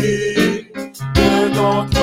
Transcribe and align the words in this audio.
de 0.00 1.54
ton 1.54 2.01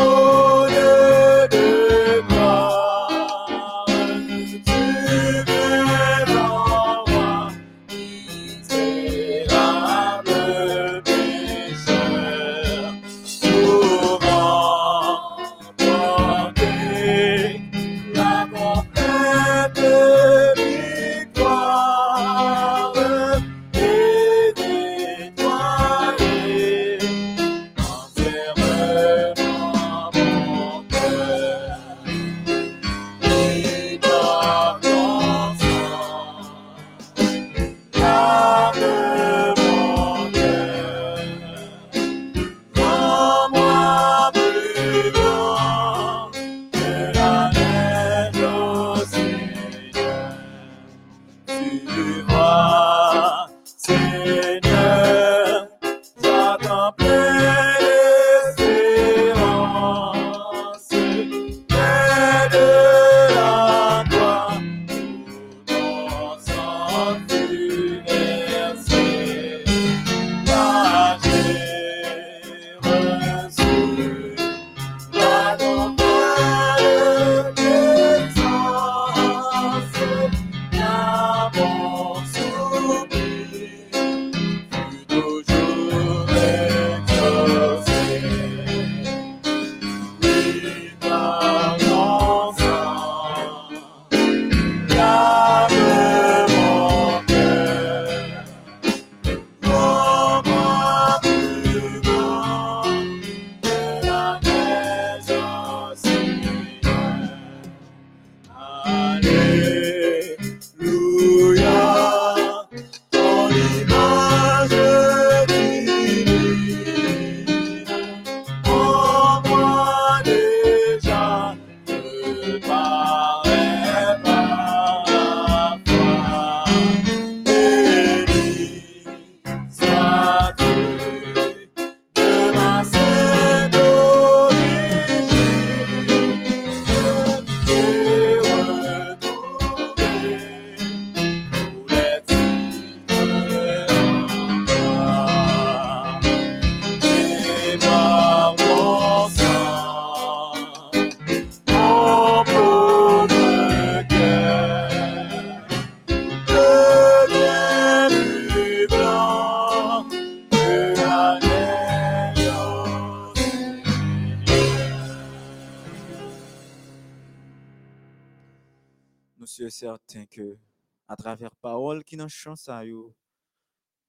qui 172.09 172.17
nous 172.17 172.27
chante 172.27 172.57
ça, 172.57 172.83
yo, 172.83 173.13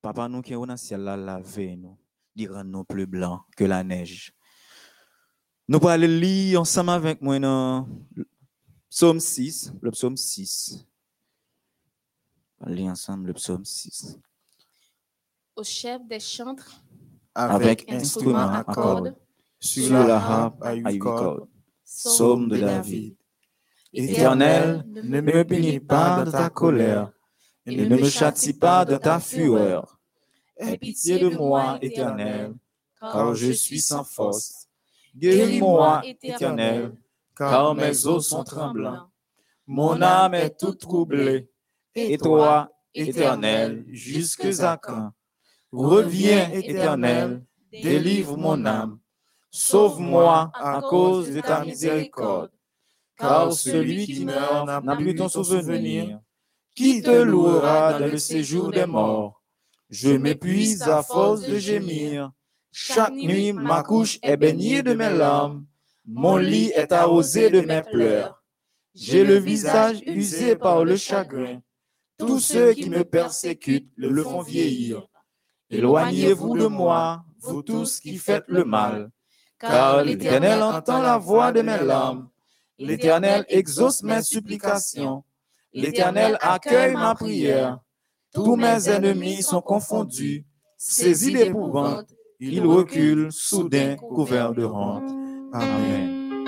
papa 0.00 0.26
nous 0.26 0.40
qui 0.40 0.54
est 0.54 0.56
dans 0.56 0.64
le 0.64 0.76
ciel 0.78 1.02
là, 1.02 1.16
laver 1.18 1.76
nous, 1.76 1.98
il 2.34 2.50
rend 2.50 2.64
nous 2.64 2.82
plus 2.82 3.06
blancs 3.06 3.42
que 3.54 3.64
la 3.64 3.84
neige. 3.84 4.32
Nous 5.68 5.76
allons 5.76 5.88
aller 5.88 6.08
lire 6.08 6.62
ensemble 6.62 6.90
avec 6.90 7.20
moi 7.20 7.38
dans 7.38 7.86
le 8.16 8.26
psaume 8.88 9.20
6, 9.20 9.74
le 9.82 9.90
psaume 9.90 10.16
6. 10.16 10.86
On 12.60 12.66
va 12.66 12.72
lire 12.74 12.90
ensemble 12.90 13.28
le 13.28 13.34
psaume 13.34 13.64
6. 13.66 14.18
Au 15.54 15.62
chef 15.62 16.02
des 16.06 16.20
chantres, 16.20 16.82
Avec 17.34 17.82
instrument 17.92 18.38
instrument 18.38 18.52
à 18.52 18.64
cordes, 18.64 19.16
sur 19.60 19.92
la 19.92 20.06
la 20.06 20.16
harpe 20.16 20.62
à 20.62 20.72
huit 20.72 20.98
cordes. 20.98 21.46
psaume 21.84 22.48
de 22.48 22.56
de 22.56 22.60
David. 22.62 23.16
Éternel, 23.92 24.84
ne 24.86 25.20
me 25.20 25.44
punis 25.44 25.80
pas 25.80 26.24
de 26.24 26.30
ta 26.30 26.48
colère 26.48 27.12
et 27.66 27.76
ne 27.76 27.96
me 27.96 28.08
châtie 28.08 28.52
pas 28.52 28.84
de 28.84 28.96
ta 28.96 29.20
fureur. 29.20 29.98
Aie 30.56 30.76
pitié 30.76 31.18
de 31.18 31.28
moi, 31.28 31.78
Éternel, 31.80 32.54
car 33.00 33.34
je 33.34 33.52
suis 33.52 33.80
sans 33.80 34.04
force. 34.04 34.68
Guéris-moi, 35.16 36.02
Éternel, 36.22 36.92
car 37.36 37.74
mes 37.74 38.06
os 38.06 38.28
sont 38.28 38.44
tremblants. 38.44 39.08
Mon 39.66 40.02
âme 40.02 40.34
est 40.34 40.58
toute 40.58 40.80
troublée. 40.80 41.48
Et 41.94 42.18
toi, 42.18 42.70
Éternel, 42.94 43.84
jusque 43.88 44.46
à 44.60 44.76
quand? 44.76 45.12
Reviens, 45.72 46.50
Éternel, 46.50 47.44
délivre 47.72 48.36
mon 48.36 48.64
âme. 48.66 48.98
Sauve-moi 49.50 50.50
à 50.54 50.80
cause 50.82 51.30
de 51.30 51.40
ta 51.40 51.64
miséricorde. 51.64 52.50
Car 53.16 53.52
celui 53.52 54.06
qui 54.06 54.24
meurt 54.24 54.66
n'a 54.66 54.96
plus 54.96 55.14
ton 55.14 55.28
souvenir. 55.28 56.20
Qui 56.74 57.02
te 57.02 57.10
louera 57.10 57.98
dans 57.98 58.06
le 58.06 58.18
séjour 58.18 58.70
des 58.70 58.86
morts? 58.86 59.42
Je 59.90 60.10
m'épuise 60.10 60.82
à 60.82 61.02
force 61.02 61.42
de 61.42 61.58
gémir. 61.58 62.30
Chaque 62.72 63.12
nuit, 63.12 63.52
ma 63.52 63.82
couche 63.82 64.18
est 64.22 64.36
baignée 64.36 64.82
de 64.82 64.94
mes 64.94 65.10
larmes. 65.10 65.66
Mon 66.06 66.36
lit 66.36 66.70
est 66.74 66.92
arrosé 66.92 67.50
de 67.50 67.60
mes 67.60 67.82
pleurs. 67.82 68.42
J'ai 68.94 69.24
le 69.24 69.36
visage 69.36 70.00
usé 70.06 70.56
par 70.56 70.84
le 70.84 70.96
chagrin. 70.96 71.60
Tous 72.18 72.40
ceux 72.40 72.72
qui 72.74 72.90
me 72.90 73.04
persécutent 73.04 73.90
le 73.96 74.22
font 74.22 74.42
vieillir. 74.42 75.06
Éloignez-vous 75.70 76.58
de 76.58 76.66
moi, 76.66 77.24
vous 77.40 77.62
tous 77.62 78.00
qui 78.00 78.18
faites 78.18 78.44
le 78.48 78.64
mal, 78.64 79.10
car 79.58 80.02
l'Éternel 80.02 80.62
entend 80.62 81.00
la 81.00 81.18
voix 81.18 81.52
de 81.52 81.62
mes 81.62 81.82
larmes. 81.82 82.28
L'Éternel 82.78 83.44
exauce 83.48 84.02
mes 84.02 84.22
supplications. 84.22 85.22
L'Éternel 85.72 86.36
accueille 86.40 86.94
ma 86.94 87.14
prière. 87.14 87.78
Tous 88.32 88.56
mes 88.56 88.88
ennemis 88.88 89.42
sont 89.42 89.60
confondus. 89.60 90.44
Saisis 90.76 91.32
d'épouvante, 91.32 92.12
ils 92.38 92.64
reculent, 92.64 93.30
soudain, 93.30 93.96
couverts 93.96 94.54
de 94.54 94.64
honte. 94.64 95.10
Amen. 95.52 96.44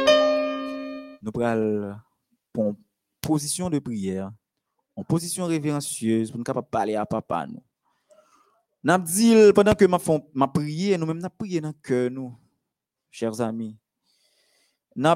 Nous 1.20 1.30
prenons 1.30 1.96
en 2.56 2.74
position 3.20 3.68
de 3.68 3.78
prière, 3.78 4.30
en 4.96 5.04
position 5.04 5.46
révérencieuse, 5.46 6.30
pour 6.30 6.38
nous 6.38 6.44
capables 6.44 6.68
parler 6.68 6.94
à 6.96 7.04
papa. 7.04 7.46
Nous. 7.46 7.62
N'a 8.82 8.98
dit 8.98 9.34
pendant 9.54 9.74
que 9.74 9.84
ma 10.34 10.48
prière, 10.48 10.98
nous 10.98 11.06
même 11.06 11.18
n'a 11.18 11.30
prié 11.30 11.60
dans 11.60 11.68
le 11.68 11.74
cœur 11.74 12.10
nous, 12.10 12.34
chers 13.10 13.40
amis. 13.40 13.76
N'a 14.96 15.14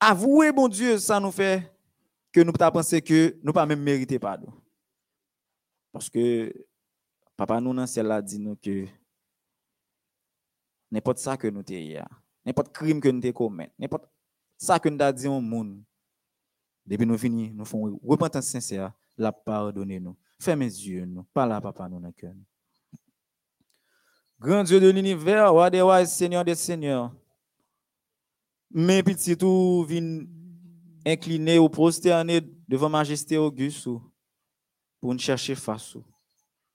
avoué 0.00 0.52
bon 0.52 0.68
Dieu, 0.68 0.98
ça 0.98 1.20
nous 1.20 1.32
fait 1.32 1.75
que 2.36 2.42
nous 2.42 2.52
pas 2.52 2.70
penser 2.70 3.00
que 3.00 3.38
nous 3.42 3.52
pas 3.54 3.64
même 3.64 3.80
mériter 3.80 4.18
pardon. 4.18 4.52
Parce 5.90 6.10
que 6.10 6.52
papa 7.34 7.58
nous 7.62 7.72
dans 7.72 7.86
ciel 7.86 8.08
là 8.08 8.20
dit 8.20 8.38
nous 8.38 8.56
que 8.56 8.84
n'importe 10.90 11.16
ça 11.16 11.38
que 11.38 11.46
nous 11.46 11.62
t'ayons, 11.62 12.04
n'importe 12.44 12.74
crime 12.74 13.00
que 13.00 13.08
nous 13.08 13.20
t'ayons 13.20 13.32
commis, 13.32 13.68
n'importe 13.78 14.04
ça 14.58 14.78
que 14.78 14.90
nous 14.90 15.00
avons 15.00 15.16
dit 15.16 15.28
au 15.28 15.40
monde, 15.40 15.82
depuis 16.84 17.06
nous 17.06 17.16
finissons, 17.16 17.54
nous 17.54 17.64
faisons 17.64 18.00
repentance 18.04 18.48
sincère, 18.48 18.92
la 19.16 19.32
pardonner 19.32 19.98
nous. 19.98 20.14
Fermez 20.38 20.66
les 20.66 20.88
yeux, 20.88 21.06
nous. 21.06 21.24
Parle 21.32 21.52
à 21.52 21.60
papa, 21.62 21.88
nous, 21.88 21.98
dans 21.98 22.12
cœur. 22.12 22.34
Grand 24.38 24.62
Dieu 24.62 24.78
de 24.78 24.90
l'univers, 24.90 25.50
roi 25.50 25.70
des 25.70 25.80
rois, 25.80 26.04
Seigneur 26.04 26.44
des 26.44 26.54
seigneurs. 26.54 27.16
Mais 28.70 29.02
petit 29.02 29.38
tout 29.38 29.86
vient 29.88 30.26
incliner 31.06 31.58
ou 31.58 31.68
prosterner 31.68 32.40
devant 32.66 32.88
majesté 32.88 33.38
auguste 33.38 33.86
ou, 33.86 34.02
pour 35.00 35.12
nous 35.12 35.20
chercher 35.20 35.54
face. 35.54 35.96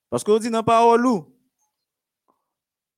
Parce 0.09 0.23
qu'on 0.23 0.39
dit 0.39 0.49
dans 0.49 0.59
la 0.59 0.63
parole, 0.63 1.05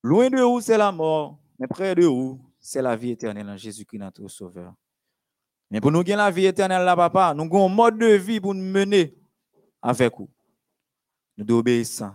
loin 0.03 0.30
de 0.30 0.41
vous, 0.41 0.62
c'est 0.62 0.77
la 0.77 0.91
mort, 0.91 1.39
mais 1.57 1.68
près 1.68 1.95
de 1.95 2.06
vous, 2.06 2.39
c'est 2.59 2.81
la 2.81 2.95
vie 2.95 3.12
éternelle 3.12 3.50
en 3.50 3.57
Jésus-Christ, 3.57 4.00
notre 4.00 4.27
Sauveur. 4.27 4.74
Mais 5.71 5.81
pour 5.81 5.91
nous 5.91 6.03
gagner 6.03 6.18
la 6.18 6.30
vie 6.30 6.45
éternelle 6.45 6.85
là, 6.85 6.95
papa, 6.95 7.33
nous 7.33 7.45
avons 7.45 7.65
un 7.65 7.74
mode 7.74 7.97
de 7.97 8.13
vie 8.13 8.39
pour 8.39 8.53
nous 8.53 8.63
mener 8.63 9.18
avec 9.81 10.15
vous. 10.15 10.30
Nous 11.35 11.44
devons 11.44 11.59
obéir 11.59 11.85
à 12.01 12.06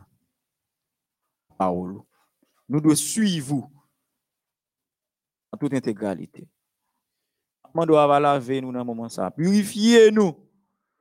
la 1.50 1.56
parole. 1.56 2.00
Nous 2.68 2.80
devons 2.80 2.94
suivre 2.94 3.46
vous 3.48 3.72
en 5.50 5.56
toute 5.56 5.74
intégralité. 5.74 6.46
Nous 7.86 7.94
devons 7.94 8.19
laver 8.19 8.60
nous 8.60 8.72
dans 8.72 8.84
moment 8.84 9.08
ça. 9.08 9.30
Purifier 9.30 10.10
nous. 10.10 10.34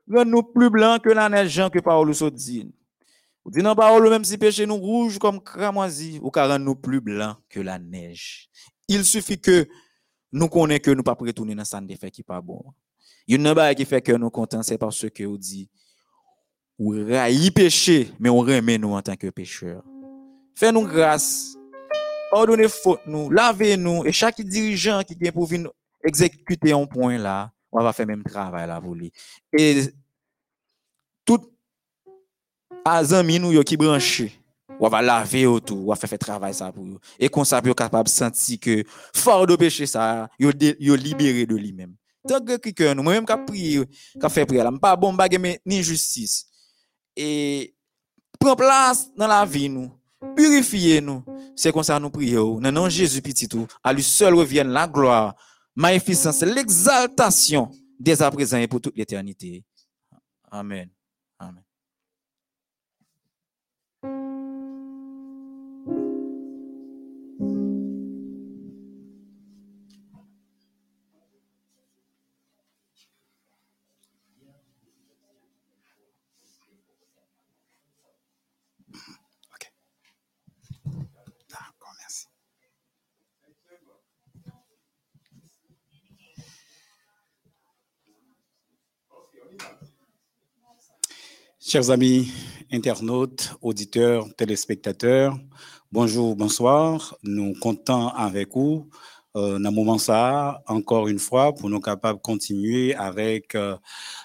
Rendre 0.09 0.31
nous 0.31 0.44
plus 0.44 0.69
blancs 0.69 1.01
que 1.01 1.09
la 1.09 1.27
neige 1.27 1.50
Jean 1.50 1.69
que 1.69 1.79
parole 1.79 2.13
nous 2.19 2.29
dit. 2.29 2.71
Ou 3.44 3.51
dit 3.51 3.62
la 3.62 3.75
parole, 3.75 4.09
même 4.09 4.24
si 4.24 4.38
péché 4.38 4.65
nous 4.65 4.77
rouge 4.77 5.18
comme 5.19 5.41
cramoisi, 5.41 6.19
ou 6.21 6.29
car 6.31 6.57
nous 6.59 6.75
plus 6.75 7.01
blancs 7.01 7.38
que 7.50 7.59
la 7.59 7.79
neige. 7.79 8.50
Il 8.88 9.03
suffit 9.03 9.39
que 9.39 9.68
nous 10.31 10.47
connaissons 10.50 10.81
que 10.81 10.91
nous 10.91 11.03
pas 11.03 11.15
retourner 11.19 11.56
dans 11.56 11.65
ça 11.65 11.81
fait 12.00 12.12
qui 12.12 12.24
pas 12.24 12.41
bon. 12.41 12.62
Il 13.27 13.41
y 13.41 13.47
a 13.47 13.51
une 13.51 13.75
qui 13.75 13.85
fait 13.85 14.01
que 14.01 14.13
nous 14.13 14.29
contents, 14.29 14.63
c'est 14.63 14.77
parce 14.77 15.09
que 15.09 15.24
vous 15.24 15.38
dit, 15.38 15.69
ou 16.77 16.91
raï 16.91 17.51
péché, 17.51 18.12
mais 18.19 18.29
on 18.29 18.39
remet 18.39 18.77
nous 18.77 18.94
en 18.94 19.01
tant 19.01 19.15
que 19.15 19.29
pécheurs. 19.29 19.83
Fais-nous 20.56 20.88
grâce, 20.88 21.56
pardonnez 22.31 22.68
faute 22.68 23.01
nous, 23.06 23.29
lavez-nous, 23.29 24.06
et 24.06 24.12
chaque 24.12 24.41
dirigeant 24.41 25.03
qui 25.03 25.15
vient 25.15 25.31
pour 25.31 25.45
venir 25.45 25.71
exécuter 26.07 26.71
un 26.71 26.86
point 26.86 27.18
là, 27.18 27.51
on 27.71 27.83
va 27.83 27.94
faire 27.94 28.07
même 28.07 28.24
travail 28.24 28.68
là 28.68 28.80
pour 28.81 28.95
lui. 28.95 29.12
Et 29.57 29.81
tout 31.25 31.51
azami 32.86 33.39
nous 33.39 33.63
qui 33.63 33.77
branché, 33.77 34.33
on 34.80 34.89
va 34.89 35.01
laver 35.01 35.45
autour, 35.45 35.88
on 35.88 35.94
va 35.94 35.95
faire 35.95 36.18
travail 36.18 36.54
ça 36.54 36.71
pour 36.71 36.86
eux. 36.86 37.00
Et 37.19 37.30
qu'on 37.30 37.44
soit 37.44 37.62
capable 37.74 38.06
de 38.06 38.13
sentir 38.13 38.59
que 38.59 38.83
fort 39.13 39.45
de 39.45 39.56
péché 39.56 39.86
ça, 39.86 40.30
yo, 40.39 40.51
libéré 40.51 41.45
de 41.45 41.56
lui-même. 41.56 41.95
Tant 42.27 42.44
que 42.44 42.94
nous, 42.94 43.03
moi-même 43.03 43.25
qui 43.25 43.33
prié, 43.45 43.86
qui 43.86 44.30
fait 44.30 44.45
prière, 44.45 44.69
pas 44.81 44.95
bon 44.95 45.13
bagay 45.13 45.38
mais 45.38 45.62
ni 45.65 45.81
justice. 45.81 46.45
Et 47.15 47.74
prend 48.39 48.56
place 48.56 49.10
dans 49.15 49.27
la 49.27 49.45
vie 49.45 49.69
nous, 49.69 49.92
purifiez 50.36 51.01
nous. 51.01 51.24
C'est 51.56 51.71
comme 51.71 51.83
ça 51.83 52.00
nous 52.00 52.10
prions. 52.10 52.60
Nom 52.60 52.83
de 52.86 52.89
Jésus 52.89 53.21
petit 53.21 53.48
tout, 53.48 53.65
à 53.83 53.94
lui 53.94 54.03
seul 54.03 54.33
revienne 54.36 54.68
la 54.69 54.88
gloire, 54.88 55.36
magnificence, 55.77 56.41
l'exaltation 56.41 57.71
dès 58.00 58.21
à 58.21 58.29
présent 58.31 58.57
et 58.57 58.68
pour 58.68 58.81
toute 58.81 58.97
l'éternité. 58.97 59.63
Amen. 60.12 60.19
Amen. 60.51 60.89
Chers 91.59 91.89
amis 91.89 92.31
internautes, 92.71 93.54
auditeurs, 93.62 94.33
téléspectateurs, 94.36 95.38
bonjour, 95.92 96.36
bonsoir. 96.36 97.18
Nous 97.24 97.54
comptons 97.59 98.07
avec 98.07 98.54
vous 98.54 98.89
euh, 99.36 99.59
dans 99.59 99.71
moment 99.71 99.98
ça, 99.98 100.63
encore 100.68 101.07
une 101.07 101.19
fois, 101.19 101.54
pour 101.54 101.69
nous 101.69 101.80
capables 101.80 102.19
de 102.19 102.24
continuer 102.24 102.95
avec 102.95 103.54
euh, 103.56 103.77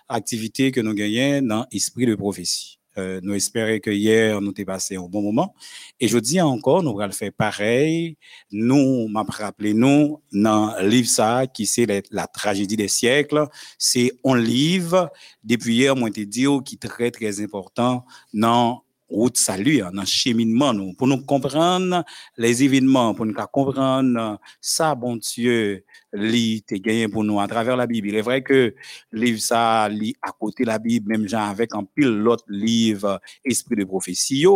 activité 0.09 0.71
que 0.71 0.81
nous 0.81 0.95
gagnons 0.95 1.47
dans 1.47 1.67
l'esprit 1.73 2.07
de 2.07 2.15
prophétie. 2.15 2.82
Euh, 2.99 3.21
nous 3.23 3.35
espérons 3.35 3.79
que 3.79 3.91
hier, 3.91 4.41
nous 4.41 4.53
t'ai 4.53 4.65
passé 4.65 4.97
un 4.97 5.03
bon 5.03 5.23
moment. 5.23 5.55
Et 6.01 6.09
je 6.09 6.19
dis 6.19 6.41
encore, 6.41 6.83
nous 6.83 6.99
allons 7.01 7.13
faire 7.13 7.33
pareil. 7.33 8.17
Nous, 8.51 9.09
m'a 9.09 9.25
rappelé, 9.29 9.75
nous, 9.75 10.21
dans 10.33 10.75
le 10.81 10.89
livre 10.89 11.47
qui 11.53 11.67
c'est 11.67 11.87
la, 12.11 12.27
tragédie 12.27 12.77
des 12.77 12.89
siècles, 12.89 13.47
c'est 13.79 14.13
un 14.25 14.37
livre, 14.37 15.11
depuis 15.45 15.77
hier, 15.77 15.97
moi, 15.97 16.11
t'ai 16.11 16.27
dit, 16.27 16.47
qui 16.65 16.75
est 16.75 16.89
très, 16.89 17.11
très 17.11 17.41
important 17.41 18.05
dans 18.33 18.83
route 19.13 19.37
salut, 19.37 19.83
dans 19.93 20.05
cheminement, 20.05 20.73
nous, 20.73 20.95
pour 20.95 21.07
nous 21.07 21.23
comprendre 21.25 22.05
les 22.37 22.63
événements, 22.63 23.15
pour 23.15 23.27
nous 23.27 23.35
comprendre 23.53 24.39
ça, 24.61 24.95
bon 24.95 25.17
Dieu, 25.17 25.85
lit 26.13 26.65
et 26.71 26.81
gagné 26.81 27.09
pour 27.09 27.25
nous 27.25 27.41
à 27.41 27.47
travers 27.47 27.77
la 27.77 27.87
Bible. 27.87 28.09
Il 28.09 28.15
est 28.15 28.23
vrai 28.23 28.43
que 28.43 28.75
livre 29.13 29.41
ça, 29.41 29.89
lit 29.89 30.15
à 30.23 30.33
côté 30.33 30.65
de 30.65 30.69
la 30.69 30.79
Bible, 30.79 31.11
même 31.11 31.29
genre 31.29 31.49
avec 31.49 31.75
un 31.75 31.85
pile 31.85 32.09
l'autre 32.09 32.45
livre, 32.49 33.21
Esprit 33.45 33.77
de 33.77 33.85
prophétie, 33.85 34.47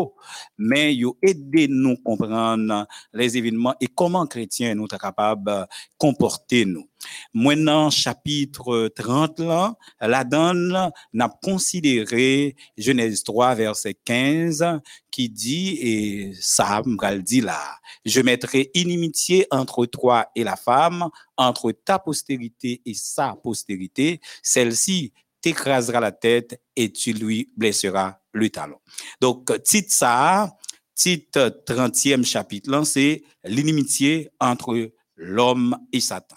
mais 0.58 0.94
yo 0.94 1.16
aidé 1.22 1.68
nous 1.68 1.96
comprendre 1.96 2.86
les 3.12 3.36
événements 3.36 3.74
et 3.80 3.86
comment 3.86 4.26
chrétiens 4.26 4.74
nous 4.74 4.88
sommes 4.88 4.98
capables 4.98 5.44
de 5.44 5.66
comporter 5.98 6.64
nous. 6.64 6.88
Maintenant, 7.34 7.90
chapitre 7.90 8.88
30, 8.94 9.40
là, 9.40 9.74
la 10.00 10.24
donne 10.24 10.90
n'a 11.12 11.28
considéré 11.42 12.56
Genèse 12.76 13.22
3, 13.22 13.54
verset 13.54 13.94
15, 14.04 14.64
qui 15.10 15.28
dit, 15.28 15.78
et 15.80 16.32
ça, 16.40 16.82
me 16.84 17.20
dit 17.20 17.40
là, 17.40 17.60
je 18.04 18.20
mettrai 18.20 18.70
inimitié 18.74 19.46
entre 19.50 19.86
toi 19.86 20.26
et 20.34 20.44
la 20.44 20.56
femme, 20.56 21.08
entre 21.36 21.72
ta 21.72 21.98
postérité 21.98 22.82
et 22.84 22.94
sa 22.94 23.34
postérité, 23.42 24.20
celle-ci 24.42 25.12
t'écrasera 25.40 26.00
la 26.00 26.12
tête 26.12 26.60
et 26.74 26.92
tu 26.92 27.12
lui 27.12 27.52
blesseras 27.56 28.18
le 28.32 28.50
talon. 28.50 28.78
Donc, 29.20 29.62
titre 29.62 29.92
ça, 29.92 30.56
titre 30.94 31.62
30e 31.66 32.24
chapitre, 32.24 32.70
là, 32.70 32.84
c'est 32.84 33.22
l'inimitié 33.44 34.30
entre 34.40 34.92
l'homme 35.16 35.76
et 35.92 36.00
Satan. 36.00 36.36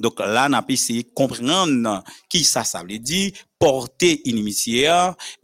Donc 0.00 0.18
là, 0.18 0.48
on 0.48 0.54
a 0.54 0.62
pu 0.62 0.72
essayer 0.72 1.02
de 1.02 1.10
comprendre 1.14 2.02
qui 2.28 2.42
ça, 2.42 2.64
ça 2.64 2.82
veut 2.82 2.98
dire, 2.98 3.32
porter 3.58 4.22
inimitié, 4.24 4.88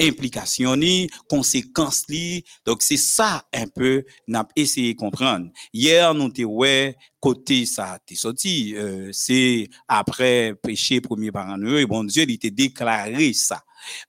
implication, 0.00 0.74
ni, 0.74 1.08
conséquences, 1.28 2.04
li. 2.08 2.42
Donc 2.64 2.82
c'est 2.82 2.96
ça 2.96 3.44
un 3.52 3.66
peu, 3.68 4.04
on 4.26 4.34
a 4.34 4.48
essayé 4.56 4.94
de 4.94 4.98
comprendre. 4.98 5.50
Hier, 5.72 6.14
nous 6.14 6.30
t'es 6.30 6.44
ouais, 6.44 6.96
côté 7.20 7.66
ça, 7.66 7.98
t'es 8.06 8.14
sorti, 8.14 8.74
euh, 8.74 9.10
c'est 9.12 9.68
après 9.86 10.54
péché 10.62 11.02
premier 11.02 11.30
par 11.30 11.58
nous, 11.58 11.76
et 11.76 11.84
bon 11.84 12.04
Dieu, 12.04 12.24
il 12.26 12.38
t'a 12.38 12.48
déclaré 12.48 13.34
ça. 13.34 13.62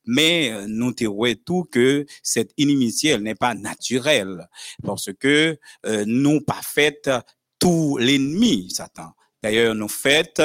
Mais 0.05 0.51
euh, 0.51 0.65
nous 0.67 0.93
te 0.93 1.03
ouais 1.03 1.35
tout 1.35 1.65
que 1.69 2.05
cette 2.23 2.51
inimitié, 2.57 3.17
n'est 3.17 3.35
pas 3.35 3.53
naturelle, 3.53 4.47
parce 4.83 5.09
que 5.19 5.57
euh, 5.85 6.05
nous 6.07 6.39
pas 6.39 6.61
tout 7.59 7.97
l'ennemi, 7.97 8.69
Satan. 8.69 9.11
D'ailleurs, 9.43 9.75
nous 9.75 9.87
faites 9.87 10.41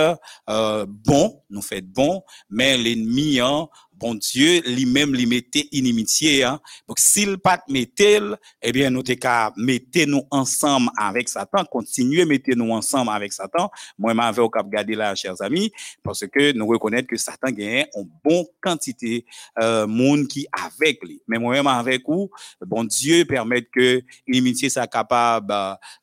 euh, 0.50 0.86
bon, 0.88 1.42
nous 1.50 1.62
faites 1.62 1.88
bon, 1.88 2.22
mais 2.50 2.76
l'ennemi, 2.76 3.40
hein, 3.40 3.68
bon 4.02 4.16
Dieu, 4.16 4.60
lui-même, 4.66 5.14
lui 5.14 5.26
mettait 5.26 5.68
inimitié. 5.70 6.42
Hein. 6.42 6.60
Donc, 6.88 6.98
s'il 6.98 7.38
pas 7.38 7.62
mettait, 7.68 8.18
eh 8.60 8.72
bien, 8.72 8.90
nous 8.90 9.02
qu'à 9.02 9.52
mettre 9.56 10.04
nous 10.06 10.24
ensemble 10.30 10.90
avec 10.98 11.28
Satan, 11.28 11.64
continuer 11.64 12.24
mettre 12.24 12.50
nous 12.56 12.72
ensemble 12.72 13.12
avec 13.12 13.32
Satan. 13.32 13.70
Moi, 13.96 14.12
m'avais 14.12 14.42
au 14.42 14.50
cap 14.50 14.68
garder 14.68 14.96
là, 14.96 15.14
chers 15.14 15.40
amis, 15.40 15.70
parce 16.02 16.26
que 16.26 16.52
nous 16.52 16.66
reconnaissons 16.66 17.06
que 17.06 17.16
Satan 17.16 17.52
gagne 17.52 17.86
une 17.94 18.10
bonne 18.24 18.44
quantité 18.60 19.24
euh, 19.60 19.86
monde 19.86 20.26
qui 20.26 20.46
avec 20.52 21.00
lui. 21.04 21.22
Mais 21.28 21.38
moi-même 21.38 21.68
avec 21.68 22.02
vous, 22.08 22.28
bon 22.60 22.82
Dieu 22.82 23.24
permet 23.24 23.62
que 23.62 24.02
l'amitié 24.26 24.68
soit 24.68 24.88
capable 24.88 25.54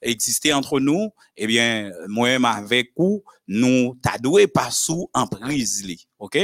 d'exister 0.01 0.53
entre 0.53 0.79
nous. 0.79 1.09
Eh 1.35 1.47
bien, 1.47 1.91
moi-même 2.07 2.45
avec 2.45 2.91
vous, 2.95 3.23
nous 3.47 3.97
t'adoué 4.01 4.47
pas 4.47 4.71
sous 4.71 5.09
en 5.13 5.27
prise 5.27 5.83
li. 5.85 6.08
OK? 6.19 6.37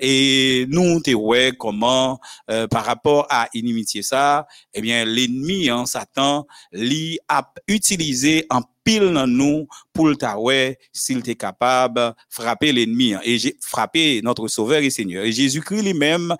Et 0.00 0.66
nous, 0.68 1.00
t'es 1.00 1.14
ouais, 1.14 1.52
comment, 1.56 2.20
euh, 2.50 2.66
par 2.66 2.84
rapport 2.84 3.26
à 3.30 3.48
inimitié 3.54 4.02
ça, 4.02 4.46
eh 4.74 4.80
bien, 4.80 5.04
l'ennemi, 5.04 5.68
hein, 5.68 5.86
Satan, 5.86 6.46
lui 6.72 7.18
a 7.28 7.52
utilisé 7.68 8.46
en 8.50 8.62
pile 8.84 9.12
dans 9.12 9.26
nous 9.26 9.68
pour 9.92 10.08
le 10.08 10.16
ouais, 10.38 10.78
s'il 10.94 11.18
était 11.18 11.34
capable 11.34 12.14
frapper 12.30 12.72
l'ennemi 12.72 13.12
hein, 13.12 13.20
et 13.22 13.36
j'ai 13.36 13.54
frappé 13.60 14.22
notre 14.22 14.48
sauveur 14.48 14.80
et 14.80 14.88
seigneur. 14.88 15.24
Et 15.24 15.32
Jésus-Christ 15.32 15.82
lui-même, 15.82 16.34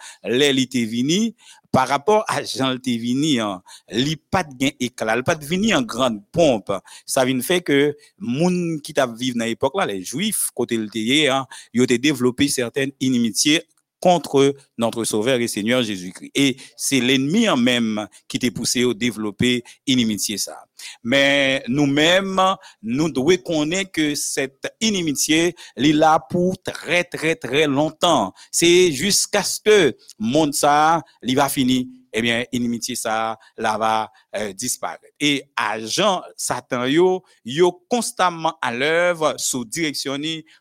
était 0.58 0.86
venu, 0.86 1.34
par 1.70 1.88
rapport 1.88 2.24
à 2.28 2.42
Jean 2.42 2.72
le 2.72 2.80
vini, 2.84 3.40
hein, 3.40 3.62
li 3.90 4.16
pas 4.16 4.44
de 4.44 4.70
éclat, 4.80 5.16
li 5.16 5.22
pas 5.22 5.34
de 5.34 5.74
en 5.74 5.82
grande 5.82 6.22
pompe. 6.32 6.72
Ça 7.06 7.24
vient 7.24 7.40
fait 7.40 7.60
que 7.60 7.96
moun 8.18 8.80
qui 8.80 8.94
t'a 8.94 9.06
vivre 9.06 9.38
dans 9.38 9.44
l'époque 9.44 9.74
là, 9.76 9.86
les 9.86 10.02
juifs, 10.02 10.48
côté 10.54 10.76
le 10.76 10.88
théier, 10.88 11.28
hein, 11.28 11.46
ils 11.72 11.82
ont 11.82 11.86
développé 11.86 12.48
certaines 12.48 12.92
inimitiés 13.00 13.62
contre 14.00 14.54
notre 14.76 15.04
Sauveur 15.04 15.40
et 15.40 15.48
Seigneur 15.48 15.82
Jésus-Christ. 15.82 16.30
Et 16.34 16.56
c'est 16.76 17.00
l'ennemi 17.00 17.48
en 17.48 17.56
même 17.56 18.06
qui 18.28 18.38
t'a 18.38 18.50
poussé 18.50 18.84
à 18.84 18.94
développer 18.94 19.64
inimitié 19.86 20.38
ça. 20.38 20.64
Mais 21.02 21.62
nous-mêmes, 21.68 22.40
nous 22.82 23.10
devons 23.10 23.36
connaître 23.38 23.92
que 23.92 24.14
cette 24.14 24.72
inimitié, 24.80 25.54
est 25.76 25.92
là 25.92 26.20
pour 26.30 26.60
très, 26.62 27.04
très, 27.04 27.34
très 27.34 27.66
longtemps. 27.66 28.32
C'est 28.52 28.92
jusqu'à 28.92 29.42
ce 29.42 29.60
que 29.60 29.96
monde 30.18 30.54
ça, 30.54 31.02
il 31.22 31.34
va 31.34 31.48
finir 31.48 31.84
eh 32.12 32.22
bien, 32.22 32.44
inimitié 32.52 32.94
ça, 32.94 33.38
là 33.56 33.78
va 33.78 34.12
euh, 34.36 34.52
disparaître. 34.52 35.04
Et 35.20 35.44
agent 35.56 36.22
Satan 36.36 36.84
yo, 36.86 37.22
yo 37.44 37.84
constamment 37.88 38.58
à 38.60 38.72
l'œuvre 38.72 39.34
sous 39.38 39.64
direction 39.64 40.16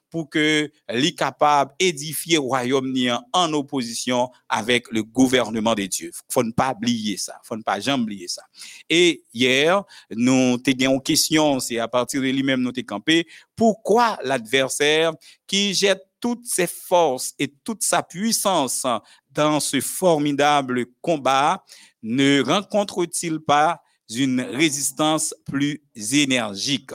pour 0.10 0.30
que 0.30 0.72
les 0.89 1.13
capable 1.13 1.74
édifier 1.80 2.38
royaume 2.38 2.92
ni 2.92 3.10
en 3.12 3.54
opposition 3.54 4.30
avec 4.48 4.89
le 4.92 5.04
gouvernement 5.04 5.75
de 5.75 5.86
Dieu. 5.86 6.12
Faut 6.30 6.44
ne 6.44 6.51
pas 6.51 6.74
oublier 6.74 7.18
ça, 7.18 7.39
faut 7.44 7.56
ne 7.56 7.63
pas 7.63 7.80
jamais 7.80 8.04
oublier 8.04 8.27
ça. 8.27 8.44
Et 8.89 9.24
hier, 9.34 9.84
nous 10.12 10.58
t'ai 10.58 10.75
une 10.84 11.01
question, 11.01 11.60
c'est 11.60 11.80
à 11.80 11.88
partir 11.88 12.22
de 12.22 12.27
lui-même 12.27 12.62
nous 12.62 12.72
t'ai 12.72 12.84
campé, 12.84 13.27
pourquoi 13.56 14.18
l'adversaire 14.24 15.13
qui 15.46 15.74
jette 15.74 16.06
toutes 16.19 16.45
ses 16.45 16.67
forces 16.67 17.33
et 17.39 17.47
toute 17.63 17.83
sa 17.83 18.03
puissance 18.03 18.86
dans 19.29 19.59
ce 19.59 19.81
formidable 19.81 20.86
combat 21.01 21.63
ne 22.03 22.41
rencontre-t-il 22.41 23.39
pas 23.39 23.81
une 24.09 24.41
résistance 24.41 25.36
plus 25.45 25.81
énergique? 25.95 26.91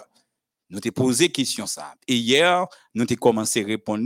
Nous 0.71 0.81
t'ai 0.81 0.91
posé 0.91 1.31
question 1.31 1.67
ça. 1.67 1.95
Et 2.09 2.17
hier, 2.17 2.67
nous 2.95 3.05
t'ai 3.05 3.17
commencé 3.17 3.62
à 3.62 3.67
répondre. 3.67 4.05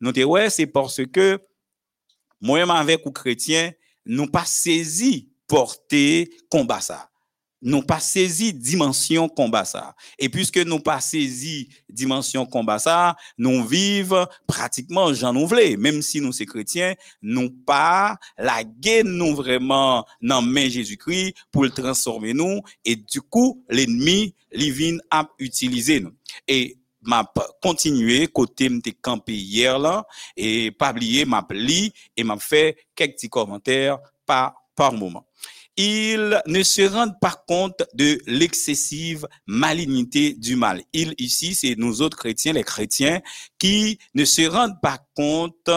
Nous 0.00 0.12
t'ai 0.12 0.24
ouais, 0.24 0.48
c'est 0.48 0.66
parce 0.66 1.04
que 1.12 1.38
moi-même 2.40 2.70
avec 2.70 3.04
ou 3.04 3.10
chrétien, 3.10 3.72
nous 4.06 4.26
pas 4.26 4.44
saisi 4.44 5.30
porter 5.46 6.30
combat 6.50 6.80
ça 6.80 7.10
nous 7.66 7.82
pas 7.82 7.98
saisi 7.98 8.54
dimension 8.54 9.28
combat 9.28 9.64
ça. 9.64 9.96
Et 10.20 10.28
puisque 10.28 10.58
nous 10.58 10.78
pas 10.78 11.00
saisi 11.00 11.68
dimension 11.90 12.46
combat 12.46 12.78
ça, 12.78 13.16
nous 13.36 13.66
vivons 13.66 14.24
pratiquement 14.46 15.12
Jean 15.12 15.32
Nouvelé, 15.32 15.76
même 15.76 16.00
si 16.00 16.20
nous 16.20 16.32
sommes 16.32 16.46
chrétiens, 16.46 16.94
nous 17.20 17.50
pas 17.50 18.18
la 18.38 18.62
guerre 18.62 19.04
nous 19.04 19.34
vraiment 19.34 20.06
dans 20.22 20.42
main 20.42 20.68
Jésus-Christ 20.68 21.34
pour 21.50 21.64
le 21.64 21.70
transformer 21.70 22.34
nous 22.34 22.60
et 22.84 22.94
du 22.94 23.20
coup 23.20 23.64
l'ennemi 23.68 24.32
vient 24.52 24.98
à 25.10 25.28
utiliser 25.40 25.98
nous. 25.98 26.12
Et 26.46 26.78
m'a 27.02 27.28
continué 27.60 28.28
côté 28.28 28.68
m'était 28.68 28.92
campé 28.92 29.34
hier 29.34 29.76
là 29.78 30.06
et 30.36 30.70
pas 30.70 30.92
oublier 30.92 31.24
m'a 31.24 31.44
li 31.50 31.92
et 32.16 32.22
m'a 32.22 32.38
fait 32.38 32.76
quelques 32.94 33.14
petits 33.14 33.28
commentaires 33.28 33.98
par 34.24 34.54
par 34.76 34.92
moment 34.92 35.26
ils 35.76 36.42
ne 36.46 36.62
se 36.62 36.82
rendent 36.82 37.20
pas 37.20 37.44
compte 37.46 37.82
de 37.94 38.18
l'excessive 38.26 39.26
malignité 39.46 40.32
du 40.32 40.56
mal. 40.56 40.82
Ils, 40.92 41.14
ici, 41.18 41.54
c'est 41.54 41.74
nous 41.76 42.00
autres 42.00 42.16
chrétiens, 42.16 42.54
les 42.54 42.64
chrétiens, 42.64 43.20
qui 43.58 43.98
ne 44.14 44.24
se 44.24 44.42
rendent 44.42 44.80
pas 44.80 44.98
compte 45.14 45.70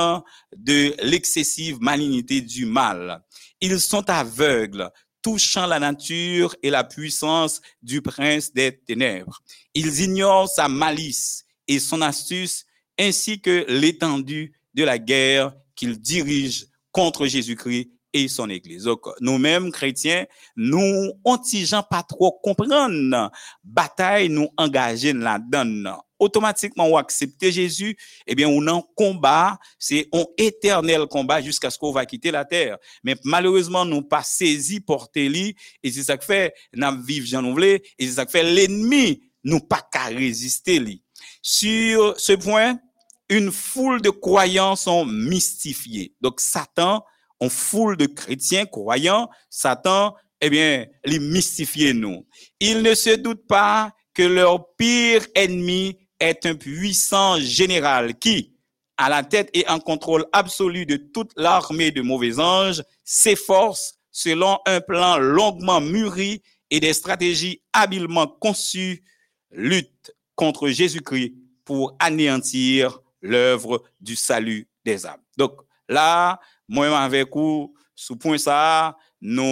de 0.55 0.95
l'excessive 1.03 1.79
malignité 1.81 2.39
du 2.39 2.65
mal. 2.65 3.21
Ils 3.59 3.81
sont 3.81 4.09
aveugles, 4.09 4.89
touchant 5.21 5.67
la 5.67 5.79
nature 5.79 6.55
et 6.63 6.69
la 6.69 6.85
puissance 6.85 7.59
du 7.81 8.01
prince 8.01 8.53
des 8.53 8.79
ténèbres. 8.79 9.41
Ils 9.73 10.01
ignorent 10.01 10.47
sa 10.47 10.69
malice 10.69 11.43
et 11.67 11.79
son 11.79 12.01
astuce, 12.01 12.65
ainsi 12.97 13.41
que 13.41 13.65
l'étendue 13.67 14.53
de 14.73 14.83
la 14.85 14.97
guerre 14.97 15.53
qu'ils 15.75 15.99
dirigent 15.99 16.65
contre 16.91 17.27
Jésus-Christ 17.27 17.91
et 18.13 18.27
son 18.27 18.49
église. 18.49 18.83
Donc, 18.83 19.01
nous-mêmes, 19.21 19.71
chrétiens, 19.71 20.25
nous, 20.55 21.11
on 21.23 21.37
gens 21.43 21.83
pas 21.83 22.03
trop 22.03 22.31
comprendre 22.43 23.31
bataille 23.63 24.29
nous 24.29 24.49
engager 24.57 25.13
là-dedans. 25.13 26.03
Automatiquement, 26.17 26.85
on 26.85 26.97
accepter 26.97 27.51
Jésus, 27.51 27.95
eh 28.27 28.35
bien, 28.35 28.49
on 28.49 28.67
en 28.67 28.81
combat, 28.95 29.57
c'est 29.77 30.09
un 30.11 30.25
éternel 30.37 31.05
combat 31.07 31.41
jusqu'à 31.41 31.69
ce 31.69 31.77
qu'on 31.77 31.93
va 31.93 32.05
quitter 32.05 32.29
la 32.29 32.43
terre. 32.43 32.77
Mais 33.03 33.15
malheureusement, 33.23 33.85
nous 33.85 34.01
pas 34.01 34.23
saisi 34.23 34.81
porter 34.81 35.29
lui, 35.29 35.55
et 35.81 35.91
c'est 35.91 36.03
ça 36.03 36.17
que 36.17 36.25
fait, 36.25 36.53
nous 36.73 37.03
vivons 37.03 37.25
Jean 37.25 37.57
et 37.57 37.81
c'est 37.99 38.13
ça 38.13 38.25
que 38.25 38.31
fait 38.31 38.43
l'ennemi, 38.43 39.21
nous 39.43 39.61
pas 39.61 39.81
qu'à 39.91 40.05
résister 40.05 40.79
lui. 40.79 41.03
Sur 41.41 42.19
ce 42.19 42.33
point, 42.33 42.79
une 43.29 43.51
foule 43.51 44.01
de 44.01 44.09
croyants 44.09 44.75
sont 44.75 45.05
mystifiés. 45.05 46.13
Donc, 46.19 46.41
Satan, 46.41 47.05
on 47.39 47.49
foule 47.49 47.97
de 47.97 48.05
chrétiens 48.05 48.65
croyants, 48.65 49.29
Satan, 49.49 50.15
eh 50.41 50.49
bien, 50.49 50.85
les 51.05 51.19
mystifier 51.19 51.93
nous. 51.93 52.25
Ils 52.59 52.81
ne 52.81 52.93
se 52.93 53.15
doutent 53.15 53.47
pas 53.47 53.91
que 54.13 54.23
leur 54.23 54.73
pire 54.75 55.25
ennemi 55.35 55.97
est 56.19 56.45
un 56.45 56.55
puissant 56.55 57.39
général 57.39 58.17
qui, 58.17 58.53
à 58.97 59.09
la 59.09 59.23
tête 59.23 59.49
et 59.53 59.67
en 59.69 59.79
contrôle 59.79 60.25
absolu 60.33 60.85
de 60.85 60.97
toute 60.97 61.31
l'armée 61.37 61.91
de 61.91 62.01
mauvais 62.01 62.39
anges, 62.39 62.83
s'efforce, 63.03 63.95
selon 64.11 64.59
un 64.65 64.81
plan 64.81 65.17
longuement 65.17 65.79
mûri 65.79 66.41
et 66.69 66.79
des 66.79 66.93
stratégies 66.93 67.61
habilement 67.71 68.27
conçues, 68.27 69.03
lutte 69.51 70.13
contre 70.35 70.67
Jésus-Christ 70.67 71.33
pour 71.63 71.95
anéantir 71.99 72.99
l'œuvre 73.21 73.83
du 73.99 74.15
salut 74.15 74.67
des 74.85 75.05
âmes. 75.05 75.21
Donc 75.37 75.53
là, 75.87 76.39
moi 76.69 76.97
avec 76.97 77.27
vous, 77.33 77.73
sous 77.95 78.15
point 78.15 78.37
ça, 78.37 78.95
nous, 79.21 79.43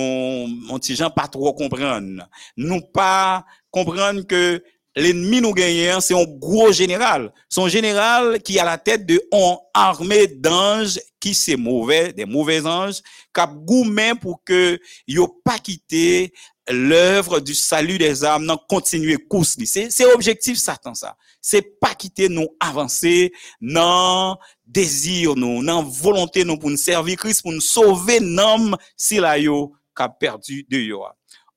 on 0.69 1.09
pas 1.09 1.27
trop 1.27 1.53
comprendre. 1.53 2.29
Nous 2.55 2.81
pas 2.81 3.45
comprendre 3.69 4.21
que 4.25 4.63
l'ennemi 4.95 5.41
nous 5.41 5.53
gagnant, 5.53 5.99
c'est 5.99 6.13
un 6.13 6.25
gros 6.25 6.71
général. 6.71 7.33
Son 7.49 7.67
général 7.67 8.41
qui 8.41 8.59
a 8.59 8.65
la 8.65 8.77
tête 8.77 9.05
de 9.05 9.21
une 9.31 9.57
armée 9.73 10.27
d'anges 10.27 10.99
qui 11.19 11.33
c'est 11.33 11.57
mauvais, 11.57 12.13
des 12.13 12.25
mauvais 12.25 12.65
anges, 12.65 13.01
qui 13.33 13.41
gourmet 13.65 14.13
pour 14.15 14.43
que 14.43 14.79
yo 15.07 15.27
pas 15.43 15.59
quitté 15.59 16.33
l'œuvre 16.69 17.39
du 17.39 17.53
salut 17.53 17.97
des 17.97 18.23
âmes, 18.23 18.45
non 18.45 18.57
continuer 18.69 19.17
course. 19.17 19.57
C'est, 19.65 19.89
c'est 19.89 20.05
objectif 20.05 20.57
Satan 20.57 20.93
ça. 20.93 21.15
C'est 21.41 21.79
pas 21.79 21.95
quitter 21.95 22.29
nous 22.29 22.47
avancer, 22.59 23.31
non 23.61 24.37
désir 24.65 25.35
nous, 25.35 25.63
non 25.63 25.83
volonté 25.83 26.43
nous 26.43 26.57
pour 26.57 26.69
nous 26.69 26.77
servir 26.77 27.17
Christ, 27.17 27.41
pour 27.41 27.51
nous 27.51 27.61
sauver 27.61 28.19
l'homme 28.19 28.75
si 28.95 29.17
la 29.17 29.37
yo 29.37 29.73
qu'a 29.95 30.09
perdu 30.09 30.65
de 30.69 30.77
yo. 30.77 31.03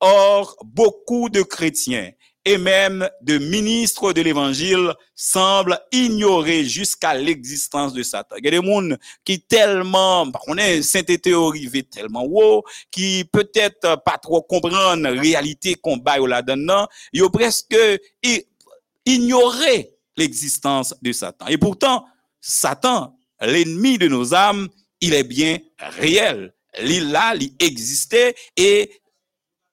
Or, 0.01 0.57
beaucoup 0.65 1.29
de 1.29 1.43
chrétiens 1.43 2.11
et 2.45 2.59
même 2.59 3.09
de 3.21 3.39
ministres 3.39 4.13
de 4.13 4.23
l'évangile 4.23 4.95
semblent 5.15 5.79
ignorer 5.93 6.65
jusqu'à 6.65 7.15
l'existence 7.15 7.93
de 7.93 8.03
Satan. 8.03 8.37
Il 8.39 8.45
y 8.45 8.49
a 8.49 8.61
des 8.61 8.67
gens 8.67 8.97
qui 9.25 9.43
tellement, 9.43 10.27
on 10.47 10.57
est 10.57 10.83
sainteté 10.83 11.35
arrivé 11.35 11.83
tellement 11.83 12.25
haut, 12.25 12.65
qui 12.91 13.25
peut-être 13.31 14.03
pas 14.05 14.19
trop 14.19 14.43
comprennent 14.43 15.03
la 15.03 15.21
réalité 15.21 15.75
qu'on 15.75 15.99
bat 15.99 16.19
là-dedans, 16.19 16.87
ils 17.13 17.23
ont 17.23 17.31
presque 17.31 17.77
ignoré 19.05 19.91
l'existence 20.17 20.95
de 21.03 21.13
Satan. 21.13 21.47
Et 21.47 21.59
pourtant, 21.59 22.05
Satan, 22.41 23.17
l'ennemi 23.41 23.99
de 23.99 24.09
nos 24.09 24.35
âmes, 24.35 24.69
il 25.01 25.15
est 25.15 25.25
bien 25.25 25.59
réel. 25.79 26.55
Il 26.83 27.11
là, 27.11 27.35
il 27.35 27.55
existait 27.59 28.35
et 28.57 29.01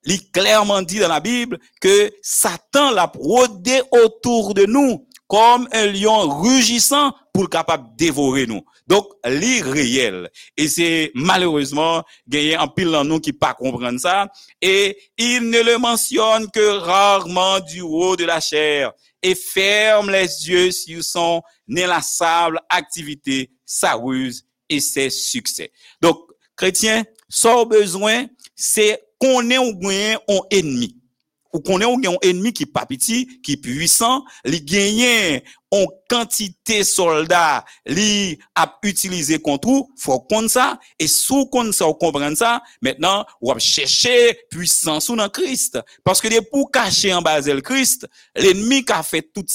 il 0.07 0.31
clairement 0.31 0.81
dit 0.81 0.99
dans 0.99 1.09
la 1.09 1.19
Bible 1.19 1.59
que 1.81 2.11
Satan 2.21 2.91
l'a 2.91 3.11
rôdé 3.13 3.81
autour 3.91 4.53
de 4.53 4.65
nous 4.65 5.05
comme 5.27 5.67
un 5.73 5.87
lion 5.87 6.41
rugissant 6.41 7.13
pour 7.33 7.49
capable 7.49 7.89
dévorer 7.97 8.47
nous. 8.47 8.61
Donc, 8.87 9.09
l'irréel. 9.25 10.29
Et 10.55 10.69
c'est 10.69 11.11
malheureusement, 11.13 12.03
gagné 12.27 12.57
en 12.57 12.69
pile 12.69 12.91
dans 12.91 13.03
nous 13.03 13.19
qui 13.19 13.33
pas 13.33 13.53
comprendre 13.53 13.99
ça. 13.99 14.27
Et 14.61 14.97
il 15.17 15.49
ne 15.49 15.61
le 15.61 15.77
mentionne 15.77 16.49
que 16.49 16.77
rarement 16.77 17.59
du 17.59 17.81
haut 17.81 18.15
de 18.15 18.23
la 18.23 18.39
chair 18.39 18.93
et 19.21 19.35
ferme 19.35 20.09
les 20.09 20.49
yeux 20.49 20.71
sur 20.71 21.03
son 21.03 21.41
inlassable 21.69 22.61
activité 22.69 23.51
sa 23.65 23.93
ruse 23.95 24.45
et 24.69 24.79
ses 24.79 25.09
succès. 25.09 25.71
Donc, 26.01 26.19
chrétien, 26.55 27.03
son 27.27 27.65
besoin, 27.65 28.27
c'est 28.55 29.06
qu'on 29.19 29.49
ait 29.49 29.55
un 29.55 30.39
ennemi 30.51 30.97
ou 31.53 31.59
qu'on 31.59 31.79
ait 31.81 31.85
un 31.85 32.17
ennemi 32.21 32.53
qui 32.53 32.65
pas 32.65 32.85
petit, 32.85 33.41
qui 33.41 33.57
puissant, 33.57 34.23
li 34.45 34.61
gagne 34.61 35.41
en 35.71 35.85
quantité 36.09 36.83
soldats, 36.83 37.65
li 37.85 38.37
a 38.55 38.77
utilisé 38.83 39.39
contre 39.39 39.67
vous, 39.67 39.91
faut 39.97 40.19
qu'on 40.19 40.47
ça, 40.47 40.79
et 40.99 41.07
sous 41.07 41.45
qu'on 41.47 41.71
ça, 41.71 41.87
on 41.87 41.93
comprend 41.93 42.35
ça, 42.35 42.61
maintenant, 42.81 43.25
on 43.41 43.53
va 43.53 43.59
chercher 43.59 44.37
puissance 44.49 45.09
dans 45.09 45.29
Christ. 45.29 45.79
Parce 46.03 46.21
que 46.21 46.39
pour 46.49 46.71
cacher 46.71 47.13
en 47.13 47.21
bas 47.21 47.41
le 47.41 47.61
Christ, 47.61 48.07
l'ennemi 48.35 48.85
qui 48.85 48.93
a 48.93 49.03
fait 49.03 49.29
tout 49.33 49.45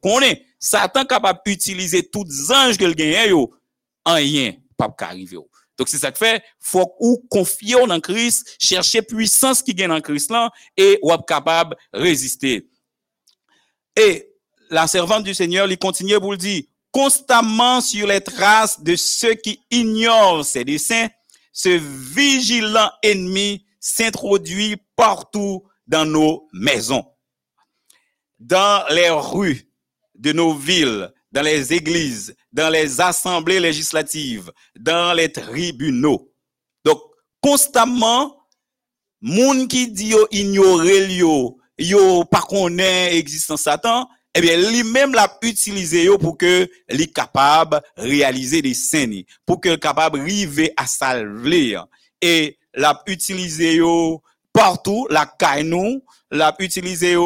qu'on 0.00 0.20
est, 0.20 0.44
Satan 0.58 1.04
d'utiliser 1.46 2.08
tous 2.08 2.24
les 2.24 2.52
anges 2.52 2.76
que 2.76 2.84
le 2.84 2.94
gagne, 2.94 3.30
yo, 3.30 3.54
en 4.04 4.14
rien, 4.14 4.54
pas 4.76 4.94
arriver. 5.00 5.38
Donc, 5.78 5.88
c'est 5.88 5.98
ça 5.98 6.10
que 6.10 6.18
fait, 6.18 6.42
faut 6.58 6.92
ou 6.98 7.24
confier 7.30 7.76
en 7.76 8.00
Christ, 8.00 8.56
chercher 8.58 9.00
puissance 9.00 9.62
qui 9.62 9.74
gagne 9.74 9.92
en 9.92 10.00
Christ 10.00 10.30
là, 10.30 10.50
et 10.76 10.98
ou 11.02 11.16
capable 11.18 11.76
de 11.94 12.00
résister. 12.00 12.68
Et 13.96 14.28
la 14.70 14.86
servante 14.86 15.24
du 15.24 15.34
Seigneur 15.34 15.66
lui 15.66 15.78
continue 15.78 16.18
pour 16.18 16.32
le 16.32 16.36
dire, 16.36 16.64
constamment 16.90 17.80
sur 17.80 18.06
les 18.06 18.20
traces 18.20 18.82
de 18.82 18.96
ceux 18.96 19.34
qui 19.34 19.60
ignorent 19.70 20.44
ses 20.44 20.64
desseins, 20.64 21.08
ce 21.52 21.68
vigilant 21.68 22.90
ennemi 23.02 23.64
s'introduit 23.80 24.76
partout 24.96 25.64
dans 25.86 26.04
nos 26.04 26.48
maisons, 26.52 27.04
dans 28.38 28.84
les 28.90 29.10
rues 29.10 29.70
de 30.16 30.32
nos 30.32 30.54
villes, 30.54 31.12
dans 31.32 31.42
les 31.42 31.72
églises, 31.72 32.34
dans 32.52 32.70
les 32.70 33.00
assemblées 33.00 33.60
législatives, 33.60 34.50
dans 34.78 35.12
les 35.12 35.30
tribunaux. 35.30 36.32
Donc, 36.84 37.00
constamment, 37.40 38.36
moun 39.20 39.68
qui 39.68 39.88
dit 39.88 40.08
yo 40.08 40.26
ignorer 40.30 41.12
yo, 41.14 41.58
yo 41.78 42.24
pas 42.24 42.42
connaît 42.42 43.16
existence 43.16 43.62
Satan, 43.62 44.08
eh 44.34 44.40
bien, 44.40 44.56
lui-même 44.56 45.14
l'a 45.14 45.38
utilisé 45.42 46.04
yo 46.04 46.18
pour 46.18 46.38
que 46.38 46.68
li 46.88 47.12
capable 47.12 47.80
réaliser 47.96 48.62
des 48.62 48.74
scènes, 48.74 49.24
pour 49.44 49.60
que 49.60 49.74
capable 49.76 50.20
arriver 50.20 50.72
à 50.76 50.86
salver. 50.86 51.80
Et 52.20 52.58
l'a 52.74 53.02
utilisé 53.06 53.76
yo 53.76 54.22
partout, 54.52 55.06
la 55.10 55.26
caille 55.26 55.64
nous, 55.64 56.02
l'a 56.30 56.54
utilisé 56.58 57.16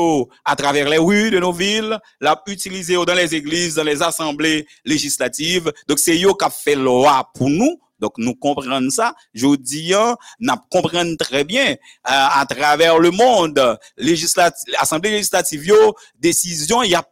à 0.45 0.57
travers 0.57 0.89
les 0.89 0.99
rues 0.99 1.31
de 1.31 1.39
nos 1.39 1.53
villes, 1.53 1.99
l'a 2.21 2.41
utilisé 2.47 2.95
dans 2.95 3.15
les 3.15 3.35
églises, 3.35 3.75
dans 3.75 3.85
les 3.85 4.03
assemblées 4.03 4.67
législatives. 4.85 5.73
Donc 5.89 5.99
c'est 5.99 6.17
yo 6.17 6.35
qui 6.35 6.45
a 6.45 6.51
fait 6.51 6.75
loi 6.75 7.31
pour 7.35 7.49
nous. 7.49 7.79
Donc 8.03 8.15
nous 8.19 8.35
comprenons 8.35 8.91
ça. 8.91 9.15
Je 9.33 9.55
dis, 9.55 9.95
hein, 9.95 10.17
nous 10.41 10.55
comprenons 10.69 11.15
très 11.17 11.45
bien 11.45 11.71
euh, 11.71 11.77
à 12.05 12.45
travers 12.49 12.99
le 12.99 13.13
monde, 13.13 13.79
législative, 13.97 14.75
assemblée 14.79 15.11
législative, 15.11 15.65
yo, 15.65 15.95
décision, 16.19 16.83
y 16.83 16.97
a 16.97 17.03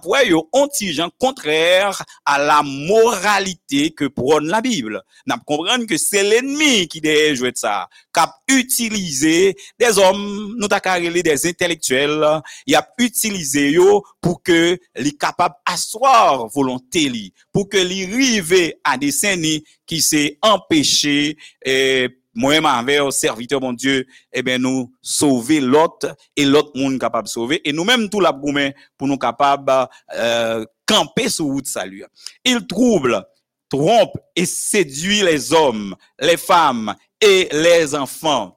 prend 0.00 0.24
yo, 0.24 0.48
antigen 0.52 1.10
contraire 1.18 2.02
à 2.24 2.38
la 2.38 2.62
moralité 2.62 3.90
que 3.90 4.06
prône 4.06 4.48
la 4.48 4.60
Bible. 4.60 5.02
N'a 5.26 5.38
comprendre 5.38 5.86
que 5.86 5.96
c'est 5.96 6.22
l'ennemi 6.22 6.88
qui 6.88 7.00
doit 7.00 7.34
jouer 7.34 7.52
de 7.52 7.58
ça, 7.58 7.88
cap 8.12 8.30
utiliser 8.48 9.56
des 9.78 9.98
hommes, 9.98 10.54
nous 10.58 10.68
t'a 10.68 10.80
carré 10.80 11.22
des 11.22 11.46
intellectuels, 11.46 12.40
il 12.66 12.74
a 12.74 12.88
utilisé 12.98 13.70
yo 13.70 14.04
pour 14.20 14.42
que 14.42 14.78
les 14.96 15.12
capable 15.12 15.56
asseoir 15.64 16.48
volonté 16.48 17.08
li, 17.08 17.32
pour 17.52 17.68
que 17.68 17.76
les 17.76 18.06
rive 18.06 18.74
à 18.84 18.96
des 18.96 19.12
scènes 19.12 19.60
qui 19.86 20.00
s'est 20.00 20.38
empêché 20.42 21.36
eh, 21.64 22.08
moi-même 22.36 23.10
serviteur 23.10 23.60
mon 23.60 23.72
Dieu, 23.72 24.06
eh 24.32 24.42
bien 24.42 24.58
nous 24.58 24.92
sauver 25.02 25.60
l'autre 25.60 26.14
et 26.36 26.44
l'autre 26.44 26.72
monde 26.74 27.00
capable 27.00 27.26
de 27.26 27.32
sauver 27.32 27.68
et 27.68 27.72
nous-mêmes 27.72 28.08
tout 28.08 28.20
la 28.20 28.32
pour 28.32 29.08
nous 29.08 29.18
capable 29.18 29.88
euh, 30.14 30.64
camper 30.86 31.28
sur 31.28 31.46
route 31.46 31.66
salut. 31.66 32.04
Il 32.44 32.66
trouble, 32.66 33.24
trompe 33.68 34.16
et 34.36 34.46
séduit 34.46 35.22
les 35.22 35.52
hommes, 35.52 35.96
les 36.20 36.36
femmes 36.36 36.94
et 37.20 37.48
les 37.50 37.94
enfants. 37.94 38.56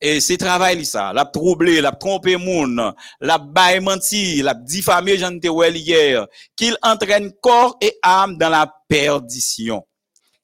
Et 0.00 0.20
c'est 0.20 0.36
travail 0.36 0.84
ça, 0.84 1.12
la 1.12 1.24
troubler, 1.24 1.80
la 1.80 1.90
tromper 1.90 2.36
moun, 2.36 2.92
la 3.20 3.38
menti, 3.82 4.42
la 4.42 4.54
diffamer 4.54 5.18
j'en 5.18 5.38
te 5.38 5.76
hier, 5.76 6.26
qu'il 6.56 6.76
entraîne 6.82 7.32
corps 7.42 7.76
et 7.80 7.98
âme 8.02 8.38
dans 8.38 8.48
la 8.48 8.72
perdition. 8.88 9.84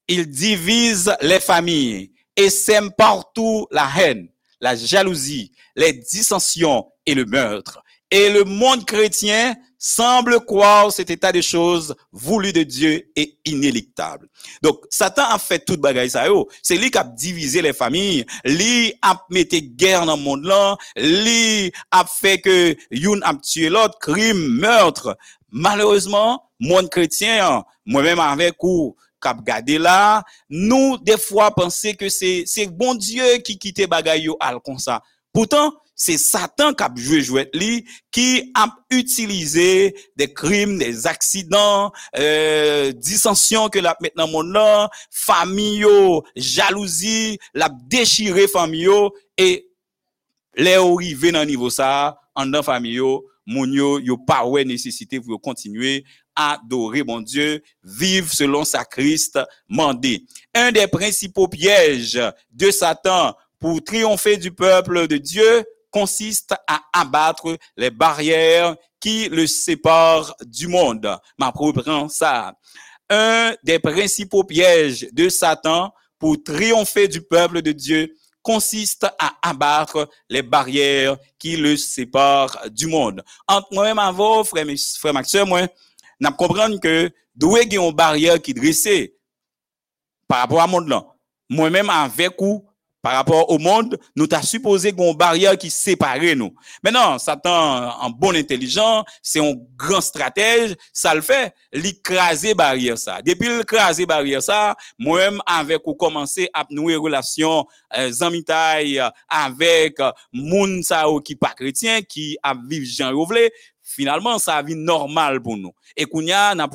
Il 0.08 0.28
divise 0.28 1.14
les 1.22 1.40
familles 1.40 2.13
et 2.36 2.50
sème 2.50 2.90
partout 2.92 3.66
la 3.70 3.88
haine, 3.96 4.28
la 4.60 4.76
jalousie, 4.76 5.52
les 5.76 5.92
dissensions 5.92 6.86
et 7.06 7.14
le 7.14 7.24
meurtre. 7.24 7.82
Et 8.10 8.28
le 8.30 8.44
monde 8.44 8.84
chrétien 8.84 9.56
semble 9.78 10.40
croire 10.44 10.92
cet 10.92 11.10
état 11.10 11.32
de 11.32 11.40
choses 11.40 11.94
voulu 12.12 12.52
de 12.52 12.62
Dieu 12.62 13.10
et 13.16 13.38
inéluctable. 13.44 14.28
Donc, 14.62 14.78
Satan 14.88 15.24
a 15.28 15.38
fait 15.38 15.58
toute 15.58 15.80
bagaille 15.80 16.10
ça. 16.10 16.24
C'est 16.62 16.76
lui 16.76 16.90
qui 16.90 16.98
a 16.98 17.04
divisé 17.04 17.60
les 17.60 17.72
familles, 17.72 18.24
lui 18.44 18.94
a 19.02 19.20
mis 19.30 19.44
guerre 19.44 20.06
dans 20.06 20.16
le 20.16 20.22
monde 20.22 20.44
là, 20.44 20.76
lui 20.96 21.72
a 21.90 22.04
fait 22.06 22.40
que 22.40 22.74
youn 22.90 23.20
a 23.24 23.34
tué 23.34 23.68
l'autre, 23.68 23.98
crime, 23.98 24.58
meurtre. 24.58 25.18
Malheureusement, 25.50 26.50
monde 26.60 26.88
chrétien, 26.88 27.62
moi-même 27.84 28.20
avec 28.20 28.62
ou, 28.62 28.96
kap 29.24 29.40
gade 29.46 29.78
la, 29.80 30.22
nou 30.52 30.98
defwa 31.02 31.48
pense 31.56 31.94
ke 31.98 32.10
se, 32.12 32.42
se 32.50 32.68
bon 32.68 32.98
Diyo 33.00 33.26
ki 33.46 33.56
kite 33.60 33.88
bagay 33.90 34.26
yo 34.28 34.36
al 34.42 34.60
konsa. 34.64 35.00
Poutan, 35.34 35.72
se 35.94 36.16
Satan 36.18 36.74
kap 36.76 36.96
jwe 36.98 37.20
jwet 37.22 37.54
li 37.56 37.82
ki 38.14 38.52
ap 38.58 38.76
utilize 38.94 39.94
de 40.18 40.28
krim, 40.30 40.76
de 40.80 40.90
aksidan, 41.10 41.90
euh, 42.18 42.90
disansyon 42.98 43.70
ke 43.72 43.82
lap 43.82 44.02
met 44.04 44.14
nan 44.18 44.30
moun 44.32 44.50
lan, 44.54 44.90
fami 45.24 45.78
yo, 45.84 46.22
jalouzi, 46.34 47.38
lap 47.54 47.76
dechire 47.90 48.48
fami 48.50 48.84
yo, 48.88 48.98
e 49.38 49.64
le 50.58 50.76
orive 50.82 51.34
nan 51.34 51.48
nivou 51.50 51.72
sa, 51.72 52.18
an 52.38 52.50
dan 52.54 52.66
fami 52.66 52.98
yo, 52.98 53.22
moun 53.46 53.72
yo 53.76 53.98
yo 54.00 54.16
pa 54.26 54.42
wè 54.48 54.64
nesesite 54.66 55.20
pou 55.20 55.34
yo 55.34 55.40
kontinue 55.42 56.00
adorer 56.36 57.02
mon 57.02 57.20
Dieu, 57.20 57.62
vivre 57.82 58.32
selon 58.32 58.64
sa 58.64 58.84
Christ 58.84 59.38
mandé. 59.68 60.24
Un 60.54 60.72
des 60.72 60.86
principaux 60.86 61.48
pièges 61.48 62.20
de 62.50 62.70
Satan 62.70 63.34
pour 63.58 63.82
triompher 63.82 64.36
du 64.36 64.52
peuple 64.52 65.06
de 65.06 65.16
Dieu 65.16 65.64
consiste 65.90 66.54
à 66.66 66.82
abattre 66.92 67.56
les 67.76 67.90
barrières 67.90 68.76
qui 69.00 69.28
le 69.28 69.46
séparent 69.46 70.34
du 70.44 70.66
monde. 70.66 71.18
Ma 71.38 71.50
reprend 71.50 72.08
ça. 72.08 72.54
Un 73.08 73.54
des 73.62 73.78
principaux 73.78 74.44
pièges 74.44 75.06
de 75.12 75.28
Satan 75.28 75.92
pour 76.18 76.42
triompher 76.42 77.06
du 77.06 77.20
peuple 77.20 77.62
de 77.62 77.72
Dieu 77.72 78.14
consiste 78.42 79.06
à 79.18 79.34
abattre 79.42 80.08
les 80.28 80.42
barrières 80.42 81.16
qui 81.38 81.56
le 81.56 81.76
séparent 81.76 82.58
du 82.70 82.86
monde. 82.86 83.22
Entre 83.48 83.68
moi-même 83.72 83.98
avant, 83.98 84.44
frère, 84.44 84.66
frère 84.98 85.14
Maxime, 85.14 85.44
moi, 85.44 85.66
nap 86.22 86.38
kompran 86.40 86.76
ke 86.82 87.10
dwe 87.34 87.64
gen 87.64 87.80
yon 87.80 87.96
barriere 87.96 88.42
ki 88.42 88.54
dresse 88.56 88.98
par 90.28 90.44
rapport 90.44 90.62
a 90.62 90.68
moun 90.70 90.88
lan. 90.90 91.08
Mwen 91.52 91.74
menm 91.74 91.92
anvek 91.92 92.40
ou, 92.42 92.62
par 93.04 93.12
rapport 93.12 93.50
au 93.50 93.58
monde, 93.58 93.98
nou 94.16 94.24
ta 94.26 94.40
suppose 94.40 94.88
goun 94.96 95.12
barrière 95.20 95.58
ki 95.60 95.68
separe 95.68 96.32
nou. 96.40 96.54
Menan, 96.82 97.18
Satan, 97.20 97.90
an 98.00 98.14
bon 98.16 98.38
intelijan, 98.40 99.04
se 99.20 99.42
yon 99.42 99.58
gran 99.78 100.00
stratej, 100.02 100.72
sa 100.88 101.12
l 101.12 101.20
fè, 101.22 101.42
li 101.76 101.92
krasè 102.00 102.54
barrière 102.56 102.96
sa. 102.98 103.18
Depi 103.26 103.50
l 103.52 103.60
krasè 103.68 104.08
barrière 104.08 104.40
sa, 104.46 104.72
mwen 104.96 105.36
avèk 105.44 105.84
ou 105.84 105.98
komanse 106.00 106.48
ap 106.56 106.72
nouye 106.72 106.96
relasyon 106.96 107.68
eh, 107.92 108.08
zanmitay 108.08 108.96
euh, 108.96 109.12
avèk 109.28 110.00
euh, 110.00 110.24
moun 110.32 110.78
sa 110.88 111.04
ou 111.12 111.20
ki 111.20 111.36
pa 111.36 111.52
kretien, 111.52 112.00
ki 112.08 112.38
ap 112.40 112.64
viv 112.72 112.88
jan 112.88 113.12
rouvle, 113.12 113.50
finalman 113.84 114.40
sa 114.40 114.56
avi 114.64 114.80
normal 114.80 115.42
pou 115.44 115.60
nou. 115.60 115.76
Et 115.96 116.04
qu'on 116.04 116.26
a, 116.28 116.54
n'a 116.54 116.68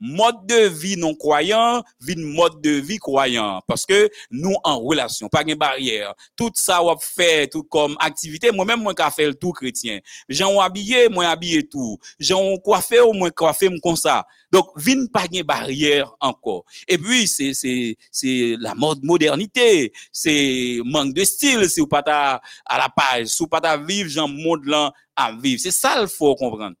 mode 0.00 0.46
de 0.46 0.68
vie 0.68 0.96
non 0.96 1.14
croyant, 1.14 1.82
vie 2.00 2.16
mode 2.16 2.60
de 2.60 2.70
vie 2.70 2.98
croyant. 2.98 3.60
Parce 3.66 3.86
que 3.86 4.08
nous, 4.30 4.54
en 4.64 4.78
relation, 4.78 5.28
pas 5.28 5.44
de 5.44 5.54
barrière. 5.54 6.14
Tout 6.36 6.50
ça, 6.54 6.82
on 6.82 6.96
fait, 6.98 7.48
tout 7.48 7.64
comme 7.64 7.96
activité. 8.00 8.50
Moi-même, 8.50 8.82
moi, 8.82 8.94
qu'a 8.94 9.10
fait 9.10 9.34
tout 9.34 9.52
chrétien. 9.52 10.00
J'en 10.28 10.60
habillé, 10.60 11.08
moi, 11.08 11.26
habillé 11.26 11.68
tout. 11.68 11.98
J'en 12.18 12.56
coiffé, 12.58 13.00
ou 13.00 13.12
moi, 13.12 13.30
coiffé, 13.30 13.68
comme 13.82 13.96
ça. 13.96 14.26
Donc, 14.50 14.66
vin 14.76 15.06
pas 15.06 15.26
de 15.28 15.42
barrière 15.42 16.14
encore. 16.20 16.64
Et 16.86 16.96
puis, 16.98 17.26
c'est, 17.26 17.54
c'est, 17.54 17.96
c'est 18.10 18.56
la 18.58 18.74
mode 18.74 19.02
modernité. 19.02 19.92
C'est 20.12 20.78
manque 20.84 21.14
de 21.14 21.24
style, 21.24 21.68
si 21.68 21.80
vous 21.80 21.86
pas 21.86 22.02
à, 22.06 22.78
la 22.78 22.88
page. 22.88 23.26
Si 23.26 23.42
vous 23.42 23.48
pas 23.48 23.58
à 23.58 23.76
vivre, 23.76 24.08
genre, 24.08 24.28
monde 24.28 24.64
là, 24.64 24.92
à 25.16 25.32
vivre. 25.32 25.60
C'est 25.60 25.70
ça, 25.70 26.00
il 26.00 26.08
faut 26.08 26.34
comprendre. 26.34 26.76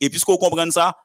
Et 0.00 0.10
puisqu'on 0.10 0.36
comprend 0.36 0.70
ça, 0.70 0.96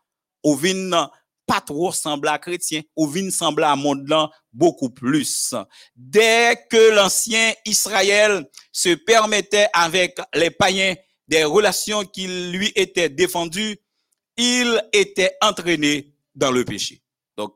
on 0.44 0.56
vient 0.56 1.10
pas 1.46 1.62
trop 1.62 1.88
ressembler 1.88 2.30
à 2.30 2.40
chrétien, 2.40 2.82
ou 2.96 3.08
vin 3.08 3.26
ressembler 3.26 3.66
à 3.66 3.76
monde 3.76 4.08
là 4.08 4.30
beaucoup 4.54 4.90
plus. 4.90 5.54
Dès 5.96 6.66
que 6.70 6.96
l'ancien 6.96 7.54
Israël 7.66 8.48
se 8.72 8.96
permettait 8.96 9.68
avec 9.74 10.18
les 10.34 10.52
païens 10.52 10.96
des 11.28 11.44
relations 11.44 12.06
qui 12.06 12.28
lui 12.28 12.72
étaient 12.76 13.10
défendues, 13.10 13.78
il 14.38 14.82
était 14.94 15.36
entraîné 15.42 16.14
dans 16.36 16.52
le 16.52 16.64
péché. 16.64 17.02
Donc, 17.38 17.54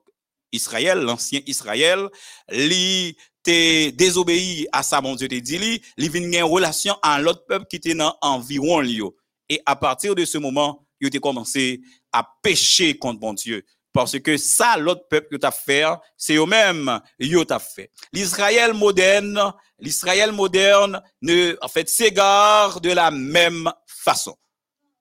Israël, 0.51 0.99
l'ancien 0.99 1.39
Israël, 1.45 2.09
lui 2.49 3.17
t'es 3.43 3.91
désobéi 3.91 4.67
à 4.71 4.81
ça, 4.81 4.99
mon 5.01 5.15
Dieu 5.15 5.27
te 5.27 5.35
dit, 5.35 5.57
lui, 5.59 5.81
il 5.97 6.09
vient 6.09 6.21
une 6.21 6.51
relation 6.51 6.97
à 7.01 7.21
l'autre 7.21 7.45
peuple 7.45 7.67
qui 7.69 7.75
était 7.75 7.93
dans 7.93 8.17
environ 8.21 8.79
lui. 8.81 9.03
Et 9.47 9.61
à 9.65 9.75
partir 9.75 10.15
de 10.15 10.25
ce 10.25 10.39
moment, 10.39 10.84
il 10.99 11.15
a 11.15 11.19
commencé 11.19 11.81
à 12.11 12.27
pécher 12.41 12.97
contre 12.97 13.21
mon 13.21 13.33
Dieu. 13.33 13.63
Parce 13.95 14.19
que 14.19 14.35
ça, 14.35 14.75
l'autre 14.75 15.07
peuple 15.09 15.37
que 15.37 15.45
as 15.45 15.51
fait, 15.51 15.85
c'est 16.17 16.35
eux-mêmes, 16.35 16.99
yo 17.17 17.45
t'a 17.45 17.59
fait. 17.59 17.91
L'Israël 18.11 18.73
moderne, 18.73 19.53
l'Israël 19.79 20.33
moderne, 20.33 21.01
ne, 21.21 21.55
en 21.61 21.67
fait, 21.69 21.87
s'égare 21.87 22.81
de 22.81 22.91
la 22.91 23.09
même 23.09 23.71
façon. 23.87 24.35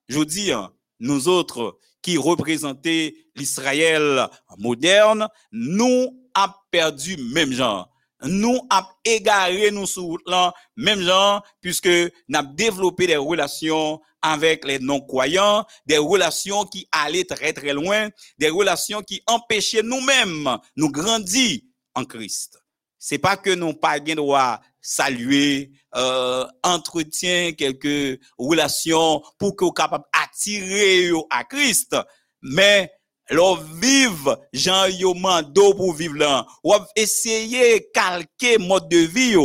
Je 0.07 0.15
vous 0.15 0.23
dis, 0.23 0.53
hein, 0.53 0.71
nous 1.01 1.27
autres 1.27 1.77
qui 2.01 2.17
représentons 2.17 3.09
l'Israël 3.35 4.29
moderne, 4.57 5.27
nous 5.51 6.25
avons 6.33 6.53
perdu 6.71 7.17
même 7.17 7.51
genre. 7.51 7.89
Nous 8.23 8.59
avons 8.69 8.87
égaré 9.03 9.71
nous 9.71 9.85
sous 9.85 10.17
là, 10.25 10.53
même 10.75 11.01
genre, 11.01 11.45
puisque 11.61 11.87
nous 11.87 12.37
avons 12.37 12.53
développé 12.53 13.07
des 13.07 13.17
relations 13.17 13.99
avec 14.21 14.65
les 14.65 14.79
non-croyants, 14.79 15.65
des 15.85 15.97
relations 15.97 16.63
qui 16.65 16.87
allaient 16.91 17.25
très 17.25 17.53
très 17.53 17.73
loin, 17.73 18.09
des 18.39 18.49
relations 18.49 19.01
qui 19.01 19.21
empêchaient 19.27 19.83
nous-mêmes 19.83 20.57
nous 20.75 20.91
grandir 20.91 21.59
en 21.93 22.05
Christ. 22.05 22.57
C'est 22.97 23.19
pas 23.19 23.37
que 23.37 23.51
nous 23.51 23.73
pas 23.73 23.99
gain 23.99 24.15
droit 24.15 24.59
saluer, 24.85 25.71
euh, 25.95 26.45
entretien 26.63 27.53
quelques 27.53 28.19
relations 28.37 29.21
pour 29.39 29.55
que 29.55 29.71
capable 29.73 30.05
attirer 30.13 31.11
à 31.31 31.43
Christ, 31.43 31.95
mais 32.41 32.91
l'on 33.29 33.55
vive 33.55 34.37
Jean 34.53 34.87
yo 34.87 35.13
mando 35.13 35.73
pour 35.73 35.93
vivre 35.93 36.15
là, 36.15 36.45
ou 36.63 36.73
essayer 36.95 37.89
calquer 37.93 38.57
mode 38.57 38.89
de 38.89 38.97
vie. 38.97 39.37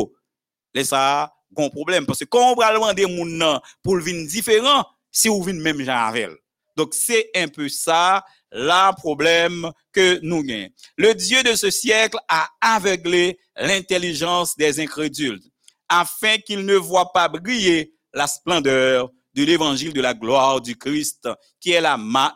Les 0.74 0.84
ça 0.84 1.32
gon 1.52 1.70
problème 1.70 2.06
parce 2.06 2.20
que 2.20 2.24
quand 2.24 2.52
on 2.52 2.54
va 2.54 2.72
demander 2.72 3.06
moun 3.06 3.38
nan 3.38 3.60
pour 3.82 3.96
le 3.96 4.04
vin 4.04 4.24
différent, 4.24 4.84
si 5.10 5.28
ou 5.28 5.42
vin 5.42 5.54
même 5.54 5.82
Jean 5.82 6.06
avec. 6.06 6.30
Donc 6.76 6.94
c'est 6.94 7.30
un 7.34 7.48
peu 7.48 7.68
ça 7.68 8.24
la 8.52 8.92
problème 8.92 9.70
que 9.92 10.18
nous 10.22 10.42
gagnons. 10.42 10.68
Le 10.96 11.14
Dieu 11.14 11.42
de 11.42 11.54
ce 11.54 11.70
siècle 11.70 12.18
a 12.28 12.48
aveuglé 12.60 13.38
l'intelligence 13.56 14.56
des 14.56 14.80
incrédules 14.80 15.40
afin 15.88 16.38
qu'ils 16.38 16.64
ne 16.64 16.76
voient 16.76 17.12
pas 17.12 17.28
briller 17.28 17.92
la 18.12 18.26
splendeur 18.26 19.10
de 19.34 19.44
l'évangile 19.44 19.92
de 19.92 20.00
la 20.00 20.14
gloire 20.14 20.60
du 20.60 20.76
Christ 20.76 21.28
qui 21.60 21.72
est 21.72 21.82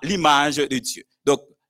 l'image 0.02 0.56
de 0.56 0.78
Dieu. 0.78 1.04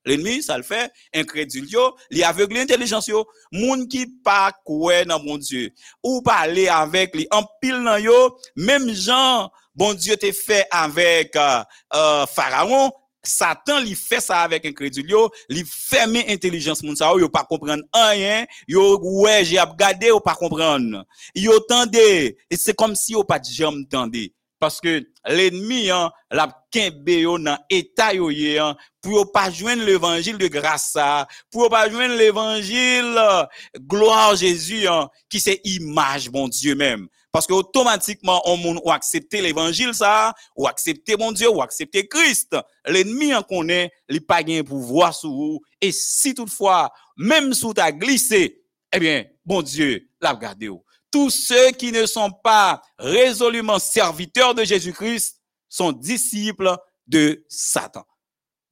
L'ennemi 0.04 0.42
ça 0.42 0.56
le 0.56 0.62
fait 0.62 0.92
incrédule 1.14 1.68
yo, 1.70 1.96
li 2.10 2.22
aveugle 2.22 2.54
l'intelligence 2.54 3.06
yo, 3.08 3.26
moun 3.52 3.88
qui 3.88 4.06
pas 4.06 4.52
croire 4.64 5.06
dans 5.06 5.22
mon 5.22 5.38
Dieu. 5.38 5.70
Ou 6.02 6.20
parler 6.22 6.68
avec 6.68 7.14
lui 7.14 7.26
en 7.30 7.44
pile 7.60 7.82
nan 7.82 8.02
yo, 8.02 8.36
même 8.56 8.92
Jean 8.92 9.50
bon 9.74 9.94
Dieu 9.94 10.16
te 10.16 10.30
fait 10.32 10.66
avec 10.70 11.34
euh, 11.36 11.62
euh, 11.94 12.26
Pharaon, 12.26 12.92
Satan 13.22 13.78
li 13.80 13.94
fait 13.94 14.20
ça 14.20 14.42
avec 14.42 14.66
incrédule 14.66 15.08
yo, 15.08 15.30
li 15.48 15.64
ferme 15.66 16.22
intelligence 16.28 16.82
moun 16.82 16.96
sa 16.96 17.08
yo, 17.12 17.20
yo 17.20 17.28
pas 17.30 17.44
comprendre 17.44 17.84
rien, 17.94 18.44
yo 18.68 19.00
ouais, 19.22 19.44
j'ai 19.44 19.60
regardé 19.60 20.10
ou 20.10 20.20
pas 20.20 20.34
comprendre. 20.34 21.06
Yo 21.34 21.58
tande 21.60 21.96
et 21.96 22.36
c'est 22.52 22.74
comme 22.74 22.94
si 22.94 23.12
yo 23.12 23.24
pas 23.24 23.40
jamais 23.42 23.86
tande 23.90 24.16
parce 24.58 24.80
que 24.80 25.06
l'ennemi 25.26 25.90
hein, 25.90 26.10
la 26.30 26.48
kembe 26.72 27.16
yo 27.20 27.36
nan 27.38 27.58
état 27.70 28.14
yo 28.14 28.30
ye 28.30 28.58
hein, 28.58 28.76
pour 29.00 29.12
yo 29.12 29.24
pas 29.24 29.50
joindre 29.50 29.84
l'évangile 29.84 30.38
de 30.38 30.48
grâce 30.48 30.90
ça, 30.92 31.26
pour 31.50 31.64
yo 31.64 31.68
pas 31.68 31.90
joindre 31.90 32.16
l'évangile 32.16 33.14
euh, 33.16 33.44
gloire 33.78 34.36
Jésus 34.36 34.86
hein, 34.86 35.08
qui 35.28 35.40
c'est 35.40 35.60
image 35.64 36.30
bon 36.30 36.48
Dieu 36.48 36.74
même. 36.74 37.08
Parce 37.32 37.48
que 37.48 37.52
automatiquement 37.52 38.40
on 38.44 38.56
moun 38.56 38.80
ou 38.84 38.92
accepter 38.92 39.40
l'évangile 39.40 39.92
ça 39.92 40.32
ou 40.56 40.68
accepter 40.68 41.16
mon 41.16 41.32
Dieu 41.32 41.50
ou 41.50 41.60
accepter 41.62 42.06
Christ. 42.06 42.56
L'ennemi 42.86 43.34
en 43.34 43.42
connaît 43.42 43.90
li 44.08 44.20
pas 44.20 44.42
gain 44.42 44.62
pouvoir 44.62 45.14
sur 45.14 45.30
vous 45.30 45.60
et 45.80 45.90
si 45.90 46.34
toutefois 46.34 46.92
même 47.16 47.52
sous 47.52 47.74
ta 47.74 47.90
glissé 47.90 48.62
eh 48.92 49.00
bien 49.00 49.24
bon 49.44 49.62
Dieu 49.62 50.08
l'a 50.20 50.32
regardé 50.32 50.68
ou 50.68 50.83
tous 51.14 51.30
ceux 51.30 51.70
qui 51.70 51.92
ne 51.92 52.06
sont 52.06 52.32
pas 52.32 52.82
résolument 52.98 53.78
serviteurs 53.78 54.52
de 54.52 54.64
Jésus-Christ 54.64 55.40
sont 55.68 55.92
disciples 55.92 56.76
de 57.06 57.44
Satan. 57.48 58.04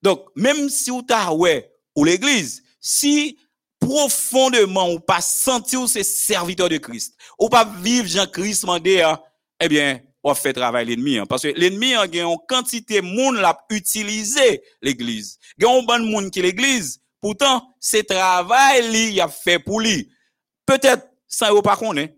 Donc, 0.02 0.26
même 0.34 0.68
si 0.68 0.90
vous 0.90 1.02
t'as 1.02 1.30
ouais, 1.30 1.72
ou 1.94 2.04
l'église, 2.04 2.64
si 2.80 3.38
profondément 3.78 4.90
ou 4.90 4.98
pas 4.98 5.20
senti 5.20 5.76
ou 5.76 5.86
c'est 5.86 6.02
serviteur 6.02 6.68
de 6.68 6.78
Christ, 6.78 7.14
ou 7.38 7.48
pas 7.48 7.64
vivre 7.64 8.08
Jean-Christ 8.08 8.64
mandé, 8.64 9.02
hein, 9.02 9.20
eh 9.60 9.68
bien, 9.68 10.00
on 10.24 10.34
fait 10.34 10.52
travail 10.52 10.86
l'ennemi, 10.86 11.18
hein, 11.18 11.26
parce 11.26 11.42
que 11.42 11.48
l'ennemi 11.56 11.94
a 11.94 12.06
une 12.06 12.36
quantité 12.48 13.02
de 13.02 13.06
monde 13.06 13.36
l'a 13.36 13.56
utilisé 13.70 14.64
l'église. 14.82 15.38
Il 15.58 15.64
y 15.64 15.66
a 15.68 15.70
un 15.70 15.82
bon 15.82 16.04
monde 16.04 16.32
qui 16.32 16.42
l'église, 16.42 17.00
pourtant, 17.20 17.72
c'est 17.78 18.02
travail 18.02 18.90
li 18.90 19.20
a 19.20 19.28
fait 19.28 19.60
pour 19.60 19.78
lui. 19.80 20.10
Peut-être, 20.66 21.06
ça 21.28 21.52
vous 21.52 21.62
pas 21.62 21.76
connaît. 21.76 22.16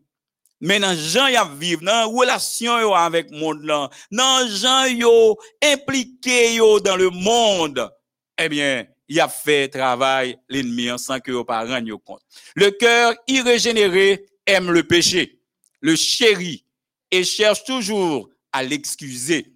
Mais 0.60 0.78
dans 0.78 0.96
gens 0.96 1.26
y 1.26 1.36
a 1.36 1.44
vivre, 1.44 1.82
dans 1.82 2.10
relation 2.10 2.78
yo 2.80 2.94
avec 2.94 3.30
monde 3.30 3.64
là, 3.64 3.90
dans 4.10 4.48
gens 4.48 4.86
yo 4.86 5.36
impliqué 5.62 6.54
yo 6.54 6.80
dans 6.80 6.96
le 6.96 7.10
monde, 7.10 7.90
eh 8.38 8.48
bien, 8.48 8.86
il 9.08 9.20
a 9.20 9.28
fait 9.28 9.68
travail 9.68 10.38
l'ennemi 10.48 10.88
sans 10.96 11.20
que 11.20 11.30
yo 11.30 11.44
pas 11.44 11.64
rendre 11.64 11.96
compte. 11.96 12.22
Le 12.54 12.70
cœur 12.70 13.14
irrégénéré 13.26 14.26
aime 14.46 14.70
le 14.70 14.86
péché, 14.86 15.40
le 15.80 15.96
chérit 15.96 16.64
et 17.10 17.24
cherche 17.24 17.64
toujours 17.64 18.30
à 18.52 18.62
l'excuser. 18.62 19.52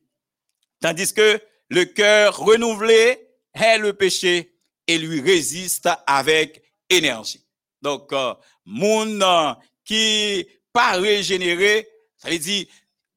Tandis 0.81 1.13
que 1.13 1.41
le 1.71 1.85
cœur 1.85 2.37
renouvelé 2.39 3.19
hait 3.55 3.79
le 3.79 3.93
péché 3.93 4.55
et 4.87 4.99
lui 4.99 5.21
résiste 5.21 5.89
avec 6.07 6.63
énergie. 6.89 7.45
Donc, 7.83 8.13
euh, 8.13 8.35
moun 8.65 9.23
euh, 9.23 9.53
qui 9.85 10.47
pas 10.73 10.93
régénéré, 10.93 11.89
ça 12.17 12.31
veut 12.31 12.39
dire, 12.39 12.67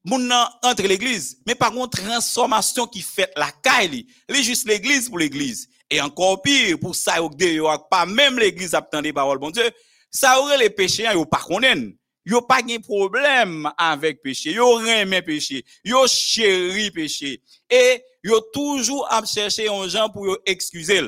moun 0.04 0.32
entre 0.62 0.82
l'église, 0.82 1.38
mais 1.46 1.54
par 1.54 1.72
contre, 1.72 2.02
transformation 2.02 2.86
qui 2.86 3.02
fait 3.02 3.32
la 3.36 3.50
caille, 3.62 4.06
li 4.28 4.42
juste 4.42 4.66
l'église 4.66 5.08
pour 5.08 5.18
l'église. 5.18 5.68
Et 5.90 6.00
encore 6.00 6.40
pire, 6.40 6.78
pour 6.78 6.94
ça, 6.94 7.18
yo 7.18 7.28
de 7.28 7.44
yo 7.44 7.68
pas 7.90 8.06
même 8.06 8.38
l'église 8.38 8.74
attend 8.74 9.02
des 9.02 9.12
paroles, 9.12 9.38
bon 9.38 9.50
Dieu, 9.50 9.70
ça 10.10 10.40
aurait 10.40 10.56
les 10.56 10.70
péchés, 10.70 11.04
yo 11.12 11.26
pas 11.26 11.42
connaissent. 11.46 11.92
Yo 12.24 12.40
pas 12.40 12.62
de 12.62 12.78
problème 12.78 13.68
avec 13.76 14.22
péché, 14.22 14.52
yo 14.52 14.76
remet 14.76 15.22
péché, 15.22 15.64
yo 15.84 16.06
chéri 16.06 16.90
péché. 16.90 17.42
Et 17.68 18.02
yo 18.22 18.40
toujours 18.52 19.06
à 19.12 19.24
chercher 19.24 19.68
un 19.68 19.86
gens 19.88 20.08
pour 20.08 20.26
yo 20.26 20.38
excuser. 20.46 21.02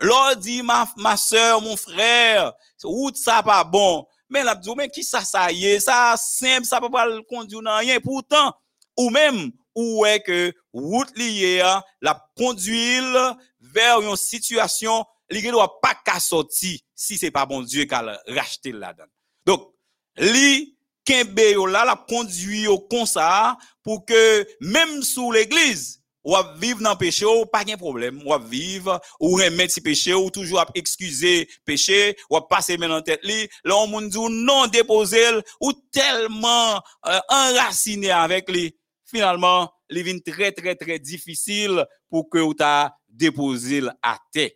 L'on 0.00 0.34
dit, 0.34 0.62
ma, 0.62 0.86
ma 0.98 1.16
soeur, 1.16 1.62
mon 1.62 1.76
frère, 1.76 2.52
route 2.82 3.16
ça 3.16 3.42
pas 3.42 3.64
bon. 3.64 4.06
Mais 4.28 4.42
la 4.42 4.54
dit, 4.54 4.70
mais 4.76 4.88
qui 4.88 5.04
ça, 5.04 5.24
ça 5.24 5.50
y 5.52 5.66
est, 5.66 5.80
ça 5.80 6.14
simple, 6.16 6.64
ça 6.64 6.80
peut 6.80 6.90
pas 6.90 7.06
le 7.06 7.22
conduire 7.22 7.62
rien. 7.62 8.00
Pourtant, 8.00 8.54
ou 8.96 9.10
même, 9.10 9.52
ou 9.74 10.04
est 10.06 10.20
que 10.20 10.52
route 10.72 11.16
liée, 11.16 11.60
hein, 11.60 11.82
la 12.00 12.20
conduire 12.36 13.36
vers 13.60 14.00
une 14.00 14.16
situation, 14.16 15.04
ne 15.30 15.50
doit 15.50 15.80
pas 15.80 15.94
qu'à 16.04 16.18
sortir 16.18 16.78
si 16.94 17.18
c'est 17.18 17.30
pas 17.30 17.46
bon 17.46 17.62
Dieu 17.62 17.84
qui 17.84 17.94
a 17.94 18.20
racheté 18.28 18.72
là-dedans. 18.72 19.04
Donc, 19.44 19.72
li, 20.16 20.76
kembe 21.06 21.52
yo 21.52 21.66
la 21.66 21.94
conduit 22.08 22.62
yo 22.62 22.78
comme 22.80 23.06
ça, 23.06 23.56
pour 23.82 24.04
que, 24.04 24.46
même 24.60 25.02
sous 25.02 25.30
l'église, 25.30 25.95
ou 26.26 26.34
à 26.34 26.54
vivre 26.58 26.82
dans 26.82 26.90
le 26.90 26.96
péché, 26.96 27.24
ou 27.24 27.46
pas 27.46 27.62
de 27.64 27.76
problème, 27.76 28.20
ou 28.26 28.34
à 28.34 28.38
vivre, 28.38 29.00
ou 29.20 29.36
remettre 29.36 29.72
si 29.72 29.80
péché, 29.80 30.12
ou 30.12 30.28
toujours 30.28 30.58
à 30.58 30.66
excuser 30.74 31.48
péché, 31.64 32.16
ou 32.28 32.36
à 32.36 32.46
passer 32.46 32.76
maintenant 32.76 32.98
en 32.98 33.02
tête 33.02 33.20
là 33.22 33.76
on 33.76 34.00
dit 34.02 34.18
non 34.18 34.66
déposé, 34.66 35.22
ou 35.60 35.72
tellement 35.92 36.82
euh, 37.06 37.18
enraciné 37.28 38.10
avec 38.10 38.50
lui, 38.50 38.76
finalement, 39.04 39.72
il 39.88 40.02
vient 40.02 40.18
très 40.18 40.50
très 40.50 40.74
très 40.74 40.98
difficile 40.98 41.86
pour 42.10 42.28
que 42.28 42.38
ou 42.38 42.54
t'a 42.54 42.96
déposé 43.08 43.82
à 44.02 44.18
terre. 44.32 44.50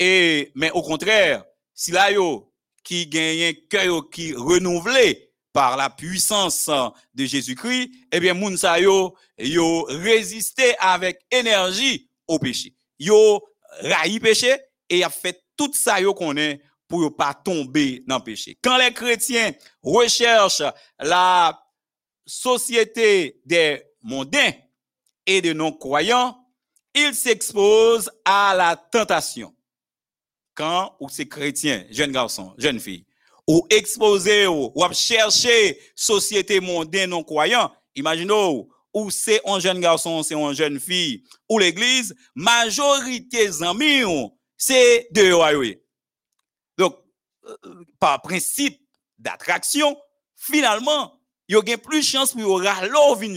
Et, 0.00 0.50
mais 0.56 0.72
au 0.72 0.82
contraire, 0.82 1.44
si 1.72 1.92
là 1.92 2.10
yo, 2.10 2.52
qui 2.82 3.06
gagne 3.06 3.44
un 3.44 3.52
cœur 3.70 4.10
qui 4.10 4.34
renouvelé 4.34 5.25
par 5.56 5.74
la 5.78 5.88
puissance 5.88 6.68
de 7.14 7.24
Jésus-Christ, 7.24 7.90
eh 8.12 8.20
bien, 8.20 8.34
moun 8.34 8.58
sa 8.58 8.78
yo, 8.78 9.16
yo 9.38 9.88
avec 10.78 11.20
énergie 11.30 12.10
au 12.28 12.38
péché. 12.38 12.74
Yo 12.98 13.42
raï 13.80 14.20
péché 14.20 14.54
et 14.90 15.02
a 15.02 15.08
fait 15.08 15.42
tout 15.56 15.72
ça 15.72 15.98
yo 15.98 16.12
connaît 16.12 16.60
pour 16.86 17.00
yo 17.00 17.10
pas 17.10 17.32
tomber 17.32 18.04
dans 18.06 18.18
le 18.18 18.22
péché. 18.22 18.58
Quand 18.62 18.76
les 18.76 18.92
chrétiens 18.92 19.52
recherchent 19.82 20.62
la 20.98 21.58
société 22.26 23.40
des 23.46 23.82
mondains 24.02 24.52
et 25.24 25.40
des 25.40 25.54
non-croyants, 25.54 26.36
ils 26.94 27.14
s'exposent 27.14 28.10
à 28.26 28.54
la 28.54 28.76
tentation. 28.76 29.56
Quand 30.54 30.98
ou 31.00 31.08
c'est 31.08 31.28
chrétien, 31.28 31.86
jeune 31.88 32.12
garçon, 32.12 32.52
jeune 32.58 32.78
fille, 32.78 33.05
ou 33.46 33.66
exposé 33.70 34.46
ou, 34.46 34.72
ou 34.74 34.92
chercher 34.92 35.78
société 35.94 36.60
mondaine 36.60 37.10
non-croyant, 37.10 37.72
imaginez 37.94 38.66
ou 38.96 39.10
c'est 39.10 39.42
un 39.44 39.60
jeune 39.60 39.80
garçon, 39.80 40.22
c'est 40.22 40.34
une 40.34 40.54
jeune 40.54 40.80
fille, 40.80 41.22
ou 41.50 41.58
l'église, 41.58 42.14
majorité 42.34 43.50
amis, 43.62 44.30
c'est 44.56 45.08
de 45.10 45.22
yo 45.22 45.42
Donc, 46.78 46.96
euh, 47.44 47.84
par 48.00 48.22
principe 48.22 48.80
d'attraction, 49.18 49.96
finalement, 50.34 51.20
yo 51.48 51.62
gen 51.64 51.78
plus 51.78 52.02
chance 52.02 52.32
pour 52.32 52.62
ralo 52.62 53.14
vin 53.16 53.34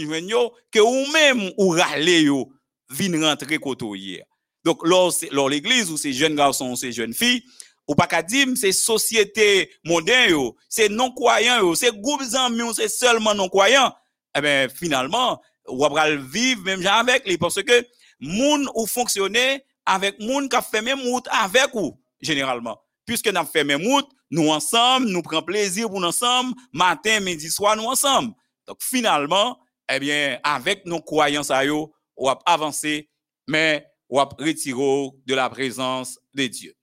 que 0.71 0.79
ou 0.79 1.11
même 1.11 1.51
ou 1.57 1.69
rale 1.69 2.23
yo 2.23 2.49
vin 2.89 3.21
rentrer 3.21 3.59
koto 3.59 3.95
hier. 3.95 4.25
Donc, 4.63 4.85
lors 4.85 5.49
l'église 5.49 5.91
ou 5.91 5.97
ces 5.97 6.13
jeunes 6.13 6.35
garçons 6.35 6.71
ou 6.71 6.75
ces 6.75 6.91
jeunes 6.91 7.13
filles, 7.13 7.43
ou 7.89 7.95
pas 7.95 8.05
qu'à 8.05 8.21
dire, 8.21 8.45
c'est 8.55 8.71
société 8.71 9.71
mondaine 9.83 10.29
yo, 10.29 10.55
c'est 10.69 10.89
non-croyants 10.89 11.57
yo, 11.57 11.73
c'est 11.73 11.91
groupe 11.99 12.21
amis 12.35 12.61
c'est 12.75 12.87
seulement 12.87 13.33
non-croyants. 13.33 13.91
Eh 14.37 14.41
ben, 14.41 14.69
finalement, 14.69 15.41
ou 15.67 15.79
va 15.79 16.15
vivre 16.15 16.61
même 16.61 16.85
avec 16.85 17.27
lui 17.27 17.39
parce 17.39 17.63
que 17.63 17.87
moun 18.19 18.69
ou 18.75 18.85
fonctionner 18.85 19.65
avec 19.87 20.19
moun 20.19 20.47
qui 20.47 20.55
a 20.55 20.61
fait 20.61 20.83
même 20.83 21.01
route 21.01 21.27
avec 21.31 21.73
ou 21.73 21.99
généralement. 22.21 22.79
Puisque 23.07 23.27
nous 23.27 23.45
fait 23.45 23.63
même 23.63 23.81
route 23.81 24.07
nous 24.29 24.51
ensemble 24.51 25.07
nous 25.07 25.23
prenons 25.23 25.41
plaisir 25.41 25.89
pour 25.89 25.99
nous 25.99 26.09
ensemble 26.09 26.53
matin 26.71 27.19
midi 27.21 27.49
soir 27.49 27.75
nous 27.75 27.85
ensemble. 27.85 28.35
Donc 28.67 28.77
finalement 28.81 29.57
eh 29.91 29.99
bien 29.99 30.39
avec 30.43 30.85
nos 30.85 31.01
croyances 31.01 31.49
à 31.49 31.65
yo 31.65 31.91
on 32.15 32.27
va 32.27 32.37
avancer 32.45 33.09
mais 33.47 33.83
on 34.09 34.17
va 34.17 34.29
retirer 34.37 35.09
de 35.25 35.33
la 35.33 35.49
présence 35.49 36.19
de 36.35 36.45
Dieu 36.45 36.75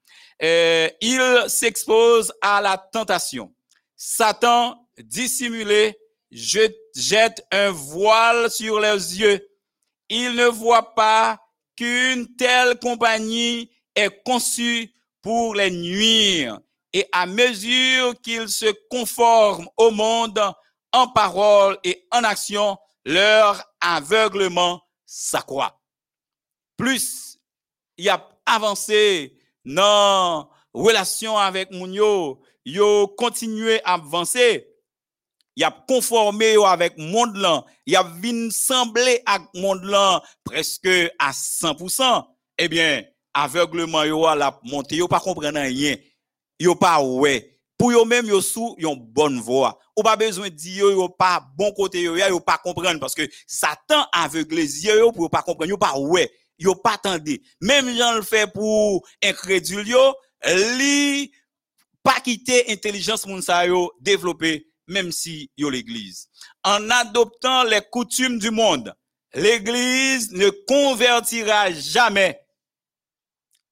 Euh, 0.42 0.88
il 1.00 1.44
s'expose 1.48 2.32
à 2.42 2.60
la 2.60 2.76
tentation 2.76 3.54
Satan 3.96 4.76
dissimulé 4.98 5.98
je- 6.30 6.70
jette 6.94 7.46
un 7.50 7.70
voile 7.70 8.50
sur 8.50 8.78
leurs 8.80 8.96
yeux. 8.96 9.48
Ils 10.10 10.34
ne 10.34 10.46
voient 10.46 10.94
pas 10.94 11.40
qu'une 11.76 12.34
telle 12.36 12.78
compagnie 12.78 13.70
est 13.94 14.22
conçue 14.24 14.92
pour 15.22 15.54
les 15.54 15.70
nuire. 15.70 16.58
Et 16.92 17.06
à 17.12 17.26
mesure 17.26 18.14
qu'ils 18.20 18.48
se 18.48 18.72
conforment 18.90 19.68
au 19.76 19.90
monde 19.90 20.40
en 20.92 21.08
parole 21.08 21.78
et 21.84 22.06
en 22.10 22.24
action, 22.24 22.76
leur 23.04 23.62
aveuglement 23.80 24.82
s'accroît. 25.06 25.80
Plus 26.76 27.38
il 27.98 28.08
a 28.08 28.28
avancé 28.44 29.35
dans 29.66 30.48
relation 30.72 31.36
avec 31.36 31.70
moun 31.72 31.92
yo, 31.92 32.40
yo 32.64 33.08
continué 33.18 33.80
à 33.84 33.94
avancer, 33.94 34.68
il 35.56 35.64
a 35.64 35.70
conformé 35.70 36.52
yo 36.52 36.64
avec 36.64 36.96
monde 36.96 37.36
là, 37.36 37.64
il 37.84 37.96
a 37.96 38.02
vin 38.02 38.48
semblé 38.50 39.22
avec 39.26 39.48
monde 39.54 39.84
là 39.84 40.22
presque 40.44 40.88
à 41.18 41.32
100%. 41.32 42.24
Eh 42.58 42.68
bien, 42.68 43.02
aveuglement 43.34 44.04
yo 44.04 44.24
a 44.24 44.36
la 44.36 44.58
monté, 44.64 44.96
yo 44.96 45.08
pas 45.08 45.20
comprendre 45.20 45.58
rien. 45.58 45.96
Yo 46.58 46.74
pas 46.74 47.02
ouais. 47.02 47.58
Pour 47.76 47.92
yo 47.92 48.04
même 48.04 48.26
yo 48.26 48.40
sous 48.40 48.74
yon 48.78 48.96
bonne 48.96 49.40
voix. 49.40 49.78
Ou 49.96 50.02
pas 50.02 50.16
besoin 50.16 50.48
de 50.48 50.54
dire 50.54 50.84
yo, 50.84 50.90
yo 50.92 51.08
pas 51.08 51.42
bon 51.56 51.72
côté 51.72 52.02
yo, 52.02 52.16
yo 52.16 52.40
pas 52.40 52.58
comprendre 52.58 53.00
parce 53.00 53.14
que 53.14 53.28
Satan 53.46 54.06
aveugle 54.12 54.56
les 54.56 54.84
yeux 54.84 54.98
yo 54.98 55.12
pour 55.12 55.24
yo 55.24 55.28
pas 55.28 55.42
comprendre, 55.42 55.70
yo 55.70 55.76
pas 55.76 55.98
ouais. 55.98 56.30
Yo 56.58 56.74
pas 56.74 56.94
attendé. 56.94 57.42
Même 57.60 57.94
gens 57.96 58.14
le 58.14 58.22
fait 58.22 58.50
pour 58.52 59.06
incrédule 59.22 59.88
yo, 59.88 60.14
li 60.44 61.32
pas 62.02 62.20
quitter 62.20 62.70
intelligence 62.72 63.26
moun 63.26 63.42
sa 63.42 63.66
yo 63.66 63.92
développer 64.00 64.66
même 64.86 65.12
si 65.12 65.50
yo 65.56 65.70
l'église. 65.70 66.28
En 66.62 66.88
adoptant 66.90 67.64
les 67.64 67.82
coutumes 67.90 68.38
du 68.38 68.50
monde, 68.50 68.94
l'église 69.34 70.32
ne 70.32 70.48
convertira 70.48 71.72
jamais. 71.72 72.40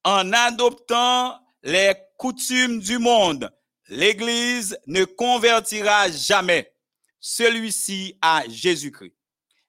En 0.04 0.32
adoptant 0.32 1.40
les 1.62 1.94
coutumes 2.18 2.80
du 2.80 2.98
monde, 2.98 3.50
l'église 3.88 4.78
ne 4.86 5.04
convertira 5.04 6.10
jamais 6.10 6.74
celui-ci 7.20 8.18
à 8.20 8.44
Jésus-Christ. 8.48 9.14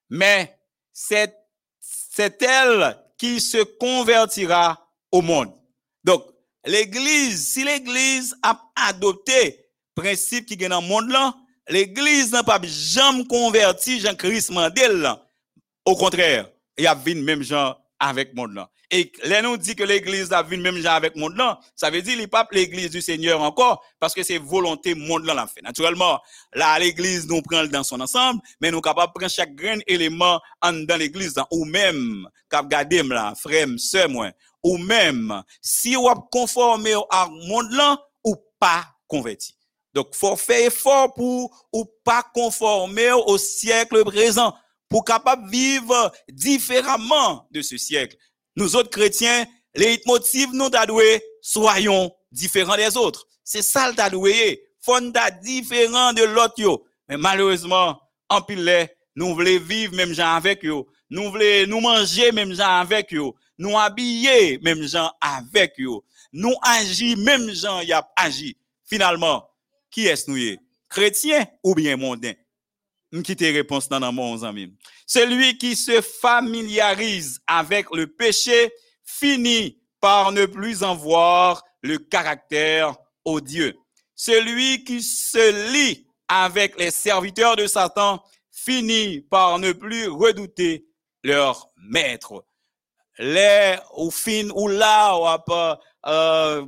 Mais 0.09 0.59
c'est, 0.91 1.33
c'est 1.79 2.41
elle 2.41 3.01
qui 3.17 3.39
se 3.39 3.63
convertira 3.63 4.89
au 5.11 5.21
monde. 5.21 5.53
Donc, 6.03 6.25
l'église, 6.65 7.53
si 7.53 7.63
l'église 7.63 8.35
a 8.43 8.59
adopté 8.75 9.65
principe 9.95 10.45
qui 10.45 10.53
est 10.53 10.67
dans 10.67 10.81
le 10.81 10.87
monde 10.87 11.09
là, 11.09 11.33
l'église 11.69 12.31
n'a 12.31 12.43
pas 12.43 12.59
jamais 12.63 13.25
converti 13.25 13.99
Jean-Christ 13.99 14.51
Mandel. 14.51 15.09
Au 15.85 15.95
contraire, 15.95 16.49
il 16.77 16.83
y 16.83 16.87
a 16.87 16.95
vu 16.95 17.15
même 17.15 17.41
gens 17.41 17.75
avec 17.99 18.29
le 18.29 18.35
monde 18.35 18.53
là. 18.53 18.69
Et 18.91 19.11
là, 19.23 19.41
nous 19.41 19.57
dit 19.57 19.75
que 19.75 19.83
l'église 19.83 20.31
a 20.31 20.43
vu 20.43 20.57
même 20.57 20.77
gens 20.77 20.93
avec 20.93 21.15
monde 21.15 21.35
là, 21.35 21.59
ça 21.75 21.89
veut 21.89 22.01
dire 22.01 22.17
n'est 22.17 22.27
pas 22.27 22.47
l'église 22.51 22.91
du 22.91 23.01
Seigneur 23.01 23.41
encore, 23.41 23.83
parce 23.99 24.13
que 24.13 24.23
c'est 24.23 24.37
volonté 24.37 24.93
monde 24.93 25.25
là 25.25 25.33
l'a 25.33 25.47
fait. 25.47 25.61
Naturellement, 25.61 26.19
là, 26.53 26.77
l'église 26.79 27.27
nous 27.27 27.41
prend 27.41 27.65
dans 27.65 27.83
son 27.83 27.99
ensemble, 27.99 28.41
mais 28.61 28.71
nous 28.71 28.81
capables 28.81 29.13
de 29.13 29.19
prendre 29.19 29.31
chaque 29.31 29.55
grain 29.55 29.79
élément 29.87 30.39
en 30.61 30.73
dans 30.73 30.97
l'église, 30.97 31.35
là, 31.35 31.47
ou 31.51 31.65
même, 31.65 32.27
cap 32.49 32.67
garder 32.67 33.01
là, 33.03 33.33
frère, 33.35 33.67
sœur, 33.77 34.09
ou 34.63 34.77
même, 34.77 35.43
si 35.61 35.95
vous 35.95 36.09
conformé 36.31 36.93
à 37.09 37.27
monde 37.27 37.71
là, 37.71 37.99
ou 38.23 38.35
pas 38.59 38.85
converti. 39.07 39.55
Donc, 39.93 40.13
faut 40.13 40.35
faire 40.35 40.67
effort 40.67 41.13
pour 41.13 41.67
ou 41.71 41.85
pas 42.03 42.23
conformer 42.33 43.11
au 43.13 43.37
siècle 43.37 44.03
présent, 44.03 44.53
pour 44.89 45.05
capable 45.05 45.49
vivre 45.49 46.11
différemment 46.29 47.47
de 47.51 47.61
ce 47.61 47.77
siècle. 47.77 48.17
Nous 48.55 48.75
autres 48.75 48.89
chrétiens, 48.89 49.45
les 49.75 50.01
motifs 50.05 50.51
nous 50.53 50.69
t'adoué, 50.69 51.21
soyons 51.41 52.11
différents 52.31 52.77
des 52.77 52.95
autres. 52.95 53.27
C'est 53.43 53.61
ça 53.61 53.91
le 53.91 53.95
nous 54.87 55.11
ta 55.11 55.31
différent 55.31 56.13
de 56.13 56.23
l'autre. 56.23 56.83
Mais 57.09 57.17
malheureusement, 57.17 57.99
en 58.29 58.41
pile, 58.41 58.89
nous 59.15 59.33
voulons 59.33 59.59
vivre 59.59 59.95
même 59.95 60.13
gens 60.13 60.35
avec 60.35 60.63
yo. 60.63 60.87
Nous 61.09 61.31
voulons 61.31 61.67
nous 61.67 61.79
manger 61.79 62.31
même 62.31 62.53
gens 62.53 62.79
avec 62.79 63.11
yo. 63.11 63.35
Nous 63.57 63.77
habiller 63.77 64.57
même 64.59 64.83
gens 64.83 65.11
avec 65.21 65.73
yo. 65.77 66.03
Nous 66.33 66.55
agir 66.61 67.17
même 67.17 67.49
gens 67.51 67.81
y 67.81 67.93
a 67.93 68.07
agi. 68.15 68.57
Finalement, 68.83 69.47
qui 69.89 70.07
est-ce 70.07 70.29
nous 70.29 70.37
y? 70.37 70.59
Chrétien 70.89 71.45
ou 71.63 71.75
bien 71.75 71.95
mondain? 71.95 72.33
M'quitte 73.11 73.39
réponse 73.41 73.87
dans 73.87 74.11
mon 74.11 74.41
ami. 74.43 74.73
Celui 75.05 75.57
qui 75.57 75.75
se 75.75 76.01
familiarise 76.01 77.39
avec 77.47 77.87
le 77.93 78.07
péché 78.07 78.71
finit 79.03 79.79
par 80.01 80.31
ne 80.31 80.45
plus 80.45 80.83
en 80.83 80.95
voir 80.95 81.63
le 81.81 81.97
caractère 81.97 82.95
odieux. 83.23 83.75
Celui 84.15 84.83
qui 84.83 85.01
se 85.01 85.71
lie 85.71 86.07
avec 86.27 86.79
les 86.79 86.91
serviteurs 86.91 87.55
de 87.55 87.67
Satan 87.67 88.21
finit 88.51 89.21
par 89.21 89.59
ne 89.59 89.71
plus 89.71 90.07
redouter 90.07 90.85
leur 91.23 91.69
maître. 91.77 92.45
Les 93.17 93.77
ou 93.95 94.11
fin 94.11 94.49
ou 94.55 94.67
là 94.67 95.15
ou 95.15 95.39
pas 95.45 95.79
euh, 96.07 96.65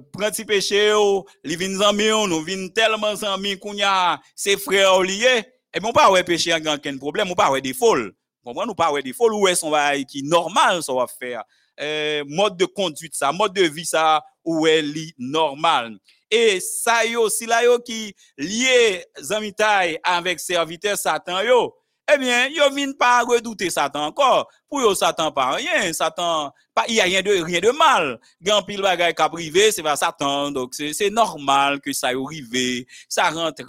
péché 0.47 0.93
ou 0.93 1.25
li 1.43 1.55
vin 1.55 1.77
zami 1.77 2.11
ou 2.11 2.25
nous 2.27 2.41
vin 2.41 2.69
tellement 2.69 3.15
zami 3.15 3.59
qu'on 3.59 3.73
y 3.73 3.83
a 3.83 4.19
ses 4.35 4.55
frères 4.57 5.01
liés 5.01 5.43
et 5.77 5.79
bon 5.79 5.91
pas 5.91 6.09
ouais 6.09 6.23
péché 6.23 6.51
en 6.53 6.77
ken 6.79 6.97
problème 6.97 7.29
ou 7.29 7.35
pas 7.35 7.51
ouais 7.51 7.61
folles 7.73 8.11
comprendre 8.43 8.71
ou 8.71 8.75
pas 8.75 8.91
ouais 8.91 9.03
folles 9.13 9.35
ou 9.35 9.47
est 9.47 9.55
son 9.55 9.69
va 9.69 9.95
qui 10.03 10.23
normal 10.23 10.81
ça 10.81 10.91
va 10.91 11.05
faire. 11.07 11.43
Euh, 11.79 12.23
mode 12.27 12.57
de 12.57 12.65
conduite 12.65 13.13
ça 13.15 13.31
mode 13.31 13.53
de 13.53 13.61
vie 13.61 13.85
ça 13.85 14.23
ou 14.43 14.65
est 14.65 14.83
normal? 15.19 15.99
Et 16.31 16.59
ça 16.59 17.05
yo 17.05 17.29
si 17.29 17.45
la 17.45 17.63
yo 17.63 17.77
qui 17.79 18.15
lié 18.39 19.05
zami 19.21 19.53
taille 19.53 19.99
avec 20.03 20.39
serviteur 20.39 20.97
Satan 20.97 21.41
yo 21.41 21.75
eh 22.09 22.17
bien, 22.17 22.47
yo 22.47 22.69
vin 22.71 22.93
pas 22.93 23.23
redouter 23.23 23.69
Satan 23.69 24.05
encore. 24.07 24.47
Pour 24.69 24.81
yo, 24.81 24.95
Satan 24.95 25.31
pas 25.31 25.51
rien. 25.51 25.91
Satan, 25.91 26.53
pas, 26.73 26.85
il 26.87 26.95
y 26.95 27.01
a 27.01 27.03
rien 27.03 27.21
de, 27.21 27.31
rien 27.43 27.59
de 27.59 27.71
mal. 27.71 28.19
Gan 28.41 28.61
pile 28.63 28.81
bagay 28.81 29.13
ka 29.13 29.27
privé, 29.27 29.71
c'est 29.71 29.83
pas 29.83 29.97
Satan. 29.97 30.51
Donc, 30.51 30.73
c'est, 30.73 30.93
c'est 30.93 31.09
normal 31.09 31.81
que 31.81 31.91
ça 31.91 32.13
y 32.13 32.15
arrive. 32.15 32.85
Ça 33.09 33.29
rentre 33.29 33.63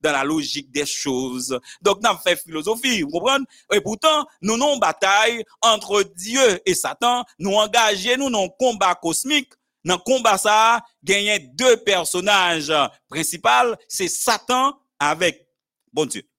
dans 0.00 0.12
la 0.12 0.24
logique 0.24 0.70
des 0.70 0.84
choses. 0.84 1.58
Donc, 1.80 2.02
n'a 2.02 2.16
fait 2.16 2.36
philosophie. 2.36 3.02
Vous 3.02 3.10
comprenez? 3.10 3.44
Et 3.72 3.80
pourtant, 3.80 4.26
nous 4.42 4.58
non 4.58 4.76
bataille 4.76 5.42
entre 5.62 6.02
Dieu 6.02 6.60
et 6.66 6.74
Satan. 6.74 7.24
Nous 7.38 7.54
engager 7.54 8.16
nous 8.16 8.28
non 8.28 8.48
combat 8.48 8.94
cosmique. 8.94 9.52
Dans 9.82 9.94
le 9.94 10.00
combat 10.00 10.36
ça, 10.36 10.82
gagné 11.02 11.38
deux 11.38 11.78
personnages 11.78 12.72
principaux, 13.08 13.74
c'est 13.88 14.08
Satan 14.08 14.78
avec 14.98 15.46
bon 15.90 16.04
Dieu. 16.04 16.29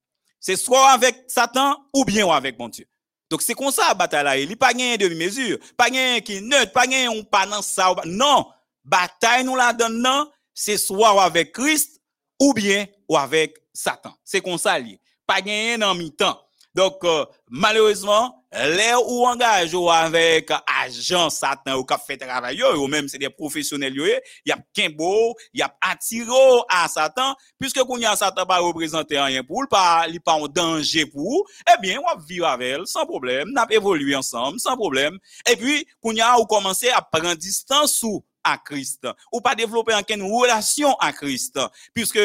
C'est 0.41 0.58
soit 0.58 0.89
avec 0.89 1.23
Satan 1.27 1.77
ou 1.93 2.04
bien 2.04 2.27
avec 2.27 2.58
bon 2.58 2.67
Dieu. 2.67 2.86
Donc 3.30 3.41
c'est 3.41 3.54
comme 3.54 3.71
ça 3.71 3.88
la 3.88 3.93
bataille 3.93 4.41
il 4.41 4.47
n'y 4.47 4.54
a 4.54 4.58
pas 4.58 4.73
de 4.73 4.97
demi-mesure, 4.97 5.58
pas 5.77 5.89
de 5.89 6.19
qui 6.19 6.41
neutre, 6.41 6.73
pas 6.73 6.86
de 6.86 7.08
on 7.08 7.23
pas 7.23 7.45
dans 7.45 7.62
ça. 7.62 7.95
Non, 8.06 8.47
bataille 8.84 9.45
nous 9.45 9.56
la 9.56 9.71
donne 9.71 10.01
non, 10.01 10.30
c'est 10.54 10.77
soit 10.77 11.23
avec 11.23 11.54
Christ 11.54 12.01
ou 12.39 12.54
bien 12.54 12.88
ou 13.08 13.15
avec 13.15 13.56
Satan. 13.73 14.13
C'est 14.25 14.41
comme 14.41 14.58
ça. 14.58 14.77
Pas 15.25 15.41
gagner 15.41 15.77
dans 15.77 15.95
mi-temps. 15.95 16.41
Donc 16.73 16.97
euh, 17.04 17.25
malheureusement, 17.47 18.40
les 18.54 18.94
ou 19.08 19.26
engage 19.26 19.74
ou 19.74 19.90
avec 19.90 20.52
agent 20.68 21.30
Satan 21.30 21.78
ou 21.78 21.86
qui 21.86 21.94
fait 22.06 22.18
travail 22.18 22.62
ou 22.64 22.88
même 22.88 23.08
c'est 23.08 23.18
des 23.18 23.30
professionnels 23.30 23.94
il 23.96 24.20
y 24.46 24.52
a 24.52 24.90
beau, 24.90 25.36
il 25.54 25.60
y 25.60 25.64
a 25.64 25.74
attiré 25.82 26.28
à 26.70 26.88
Satan 26.88 27.36
puisque 27.60 27.82
qu'on 27.84 27.98
y 27.98 28.06
a 28.06 28.16
Satan 28.16 28.46
pas 28.46 28.60
représenter 28.60 29.20
rien 29.20 29.44
pour 29.44 29.68
pas 29.70 30.06
il 30.10 30.20
pas 30.20 30.34
en 30.34 30.48
danger 30.48 31.06
pour 31.06 31.48
eh 31.68 31.82
bien 31.82 32.00
on 32.00 32.16
va 32.16 32.22
vivre 32.22 32.48
avec 32.48 32.76
elle 32.76 32.88
sans 32.88 33.06
problème, 33.06 33.50
n'a 33.52 33.66
évoluer 33.70 34.16
ensemble 34.16 34.60
sans 34.60 34.76
problème 34.76 35.18
et 35.50 35.56
puis 35.56 35.88
qu'on 36.02 36.14
y 36.14 36.22
a 36.22 36.38
ou 36.40 36.46
commencer 36.46 36.90
à 36.90 37.02
prendre 37.02 37.36
distance 37.36 37.94
sous 37.94 38.24
à 38.44 38.58
Christ 38.58 39.08
ou 39.32 39.40
pas 39.40 39.56
développer 39.56 39.94
une 40.10 40.24
relation 40.24 40.94
à 40.96 41.14
Christ 41.14 41.60
puisque 41.94 42.20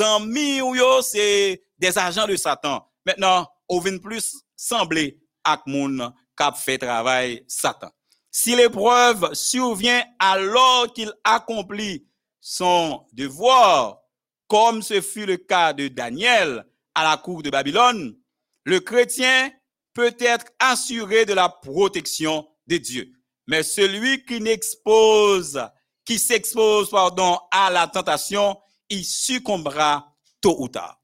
amis 0.00 0.60
ou 0.60 0.74
yo 0.74 1.02
c'est 1.02 1.62
des 1.78 1.96
agents 1.96 2.26
de 2.26 2.36
Satan. 2.36 2.84
Maintenant, 3.06 3.46
on 3.68 3.78
vient 3.78 3.98
plus 3.98 4.36
sembler 4.56 5.18
ak 5.48 5.66
moun 5.66 6.12
fait 6.56 6.78
travail 6.78 7.44
Satan. 7.48 7.90
Si 8.30 8.54
l'épreuve 8.54 9.34
survient 9.34 10.04
alors 10.18 10.92
qu'il 10.92 11.12
accomplit 11.24 12.06
son 12.40 13.04
devoir, 13.12 14.00
comme 14.46 14.82
ce 14.82 15.00
fut 15.00 15.26
le 15.26 15.36
cas 15.36 15.72
de 15.72 15.88
Daniel 15.88 16.64
à 16.94 17.04
la 17.04 17.16
cour 17.16 17.42
de 17.42 17.50
Babylone, 17.50 18.16
le 18.64 18.80
chrétien 18.80 19.50
peut 19.94 20.14
être 20.20 20.46
assuré 20.58 21.24
de 21.24 21.32
la 21.32 21.48
protection 21.48 22.48
de 22.66 22.76
Dieu. 22.76 23.12
Mais 23.46 23.62
celui 23.62 24.24
qui 24.24 26.18
s'expose, 26.18 26.90
pardon, 26.90 27.38
à 27.50 27.70
la 27.70 27.88
tentation, 27.88 28.56
il 28.90 29.04
succombera 29.04 30.14
tôt 30.40 30.56
ou 30.60 30.68
tard. 30.68 31.00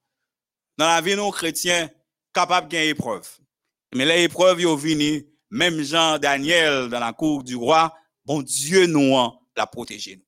Dans 0.77 0.87
la 0.87 1.01
vie 1.01 1.17
non 1.17 1.31
chrétien, 1.31 1.91
capable 2.33 2.69
d'une 2.69 2.81
épreuve. 2.81 3.29
Mais 3.95 4.05
les 4.05 4.25
épreuves 4.25 4.61
sont 4.61 4.75
venues, 4.75 5.25
même 5.51 5.81
Jean 5.83 6.19
Daniel 6.19 6.89
dans 6.89 6.99
la 6.99 7.13
cour 7.13 7.45
du 7.45 7.55
roi, 7.55 7.93
bon 8.25 8.43
Dieu 8.43 8.87
nous 8.87 9.15
l'a 9.57 9.67
protégé. 9.67 10.21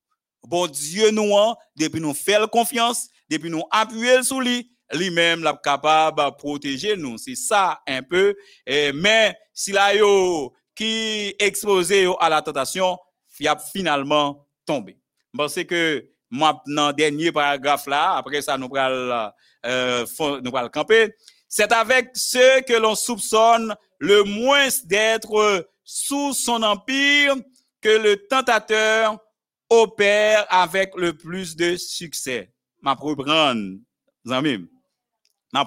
Bon 0.45 0.69
Dieu 0.69 1.11
nous, 1.11 1.33
depuis 1.77 2.01
nous 2.01 2.15
faire 2.15 2.49
confiance, 2.49 3.09
depuis 3.29 3.51
nous 3.51 3.65
appuyer 3.73 4.23
sur 4.23 4.41
lui, 4.41 4.71
lui-même 4.93 5.43
l'a 5.43 5.59
capable 5.63 6.23
de 6.23 6.31
protéger 6.37 6.97
nous. 6.97 7.19
C'est 7.19 7.35
ça 7.35 7.81
un 7.89 8.03
peu. 8.03 8.37
mais 8.67 9.37
si 9.53 9.73
là 9.73 9.95
yo 9.95 10.53
qui 10.77 11.35
exposé 11.41 12.07
à 12.21 12.29
la 12.29 12.43
tentation, 12.43 12.97
il 13.41 13.49
a 13.49 13.57
finalement 13.59 14.47
tombé. 14.65 14.97
Parce 15.37 15.63
que 15.65 16.07
maintenant, 16.31 16.93
dernier 16.93 17.33
paragraphe 17.33 17.87
là, 17.87 18.17
après 18.17 18.43
ça, 18.43 18.57
nous 18.57 18.69
allons 18.77 19.31
euh, 19.65 20.69
camper. 20.73 21.15
C'est 21.49 21.73
avec 21.73 22.11
ceux 22.15 22.61
que 22.63 22.75
l'on 22.75 22.95
soupçonne 22.95 23.75
le 23.99 24.25
moins 24.25 24.69
d'être 24.85 25.69
sous 25.85 26.33
son 26.33 26.63
empire 26.63 27.37
que 27.81 27.89
le 27.89 28.27
tentateur 28.27 29.19
opère 29.71 30.47
avec 30.51 30.95
le 30.97 31.17
plus 31.17 31.57
de 31.57 31.77
succès. 31.77 32.53
Ma. 32.83 32.97
Ma. 34.25 35.65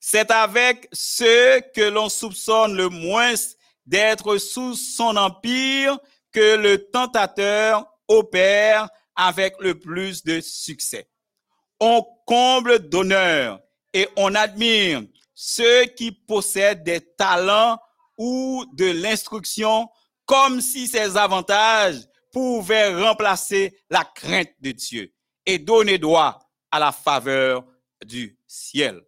C'est 0.00 0.30
avec 0.30 0.88
ceux 0.92 1.60
que 1.74 1.88
l'on 1.88 2.08
soupçonne 2.08 2.76
le 2.76 2.88
moins 2.88 3.34
d'être 3.84 4.38
sous 4.38 4.74
son 4.74 5.16
empire 5.16 5.98
que 6.32 6.56
le 6.56 6.90
tentateur 6.90 7.86
opère 8.08 8.88
avec 9.14 9.54
le 9.60 9.78
plus 9.78 10.22
de 10.24 10.40
succès. 10.40 11.08
On 11.80 12.04
comble 12.26 12.88
d'honneur 12.88 13.60
et 13.96 14.06
on 14.14 14.34
admire 14.34 15.00
ceux 15.34 15.86
qui 15.86 16.12
possèdent 16.12 16.84
des 16.84 17.00
talents 17.00 17.78
ou 18.18 18.62
de 18.74 18.84
l'instruction 18.84 19.88
comme 20.26 20.60
si 20.60 20.86
ces 20.86 21.16
avantages 21.16 22.02
pouvaient 22.30 22.94
remplacer 22.94 23.74
la 23.88 24.04
crainte 24.04 24.52
de 24.60 24.72
Dieu 24.72 25.14
et 25.46 25.58
donner 25.58 25.96
droit 25.96 26.38
à 26.70 26.78
la 26.78 26.92
faveur 26.92 27.64
du 28.04 28.38
ciel. 28.46 29.00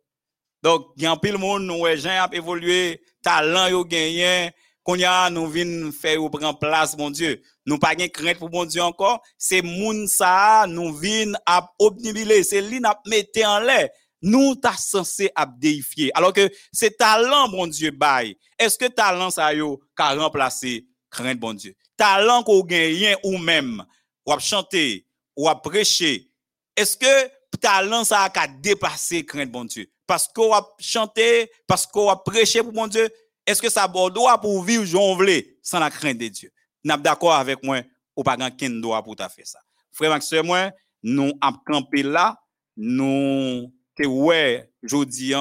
Donc, 0.62 0.87
il 0.96 1.03
y 1.03 1.07
a 1.07 1.12
un 1.12 1.16
de 1.16 1.37
monde, 1.37 1.64
nous, 1.64 1.85
gens 1.96 2.27
ont 2.27 2.33
évolué, 2.33 3.03
talent, 3.22 3.68
yo 3.68 3.85
gagné, 3.85 4.53
qu'on 4.83 4.98
a, 5.03 5.29
nous 5.29 5.48
venons 5.48 5.92
faire 5.92 6.22
ou 6.22 6.31
prendre 6.31 6.59
place, 6.59 6.96
mon 6.96 7.11
Dieu. 7.11 7.42
Nous 7.66 7.79
pas 7.79 7.94
de 7.94 8.07
crainte 8.07 8.38
pour 8.38 8.51
mon 8.51 8.64
Dieu 8.64 8.83
encore. 8.83 9.20
C'est 9.37 9.61
moun 9.61 10.09
ça, 10.09 10.64
nous 10.66 10.94
venons 10.94 11.38
à 11.44 11.70
obnubiler, 11.79 12.42
c'est 12.42 12.62
lui 12.62 12.81
n'a 12.81 12.98
mettre 13.05 13.44
en 13.44 13.61
l'air 13.61 13.90
nous 14.22 14.54
ta 14.54 14.72
censé 14.72 15.31
abdéifier. 15.35 16.11
Alors 16.16 16.33
que 16.33 16.50
c'est 16.72 16.96
talent, 16.96 17.48
bon 17.48 17.66
Dieu, 17.66 17.90
bail. 17.90 18.37
Est-ce 18.59 18.78
que 18.78 18.87
talent 18.87 19.31
ça 19.31 19.52
yo 19.54 19.81
ka 19.96 20.14
remplacer 20.14 20.87
crainte, 21.11 21.38
bon 21.38 21.54
Dieu? 21.54 21.74
Talent 21.96 22.42
qu'on 22.42 22.61
gagne 22.61 23.16
ou 23.24 23.38
même, 23.38 23.85
ou 24.26 24.33
à 24.33 24.38
chanter, 24.38 25.07
ou 25.37 25.48
à 25.48 25.61
prêcher. 25.61 26.31
Est-ce 26.76 26.96
que 26.96 27.31
talent 27.61 28.04
ça 28.04 28.31
a 28.33 28.46
dépassé? 28.48 29.24
Crainte, 29.24 29.50
bon 29.50 29.64
Dieu? 29.64 29.90
Parce 30.07 30.28
qu'on 30.28 30.52
a 30.54 30.66
chanter, 30.78 31.50
parce 31.66 31.87
qu'on 31.87 32.09
a 32.09 32.16
prêcher 32.16 32.62
pour 32.62 32.72
mon 32.72 32.87
Dieu, 32.87 33.09
est-ce 33.46 33.62
que 33.62 33.70
ça 33.70 33.88
doit 33.88 34.40
pour 34.40 34.62
vivre 34.62 34.85
jonglé 34.85 35.59
sans 35.62 35.78
la 35.78 35.90
crainte 35.90 36.18
de 36.18 36.28
Dieu? 36.28 36.52
N'a 36.85 36.96
d'accord 36.96 37.35
avec 37.35 37.62
moi, 37.62 37.83
ou 38.16 38.22
pas 38.22 38.37
qu'un 38.37 38.70
doit 38.70 39.02
pour 39.02 39.16
ta 39.16 39.28
faire 39.28 39.46
ça. 39.46 39.59
Frère 39.90 40.11
Maxime, 40.11 40.46
moi, 40.46 40.70
nous 41.02 41.33
avons 41.40 41.59
campé 41.66 42.02
là, 42.02 42.38
nous 42.76 43.72
que 43.98 44.06
ouais, 44.06 44.70
jodi 44.82 45.32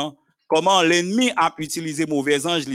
comment 0.48 0.82
l'ennemi 0.82 1.32
a 1.36 1.54
utilisé 1.58 2.06
mauvais 2.06 2.46
anges 2.46 2.66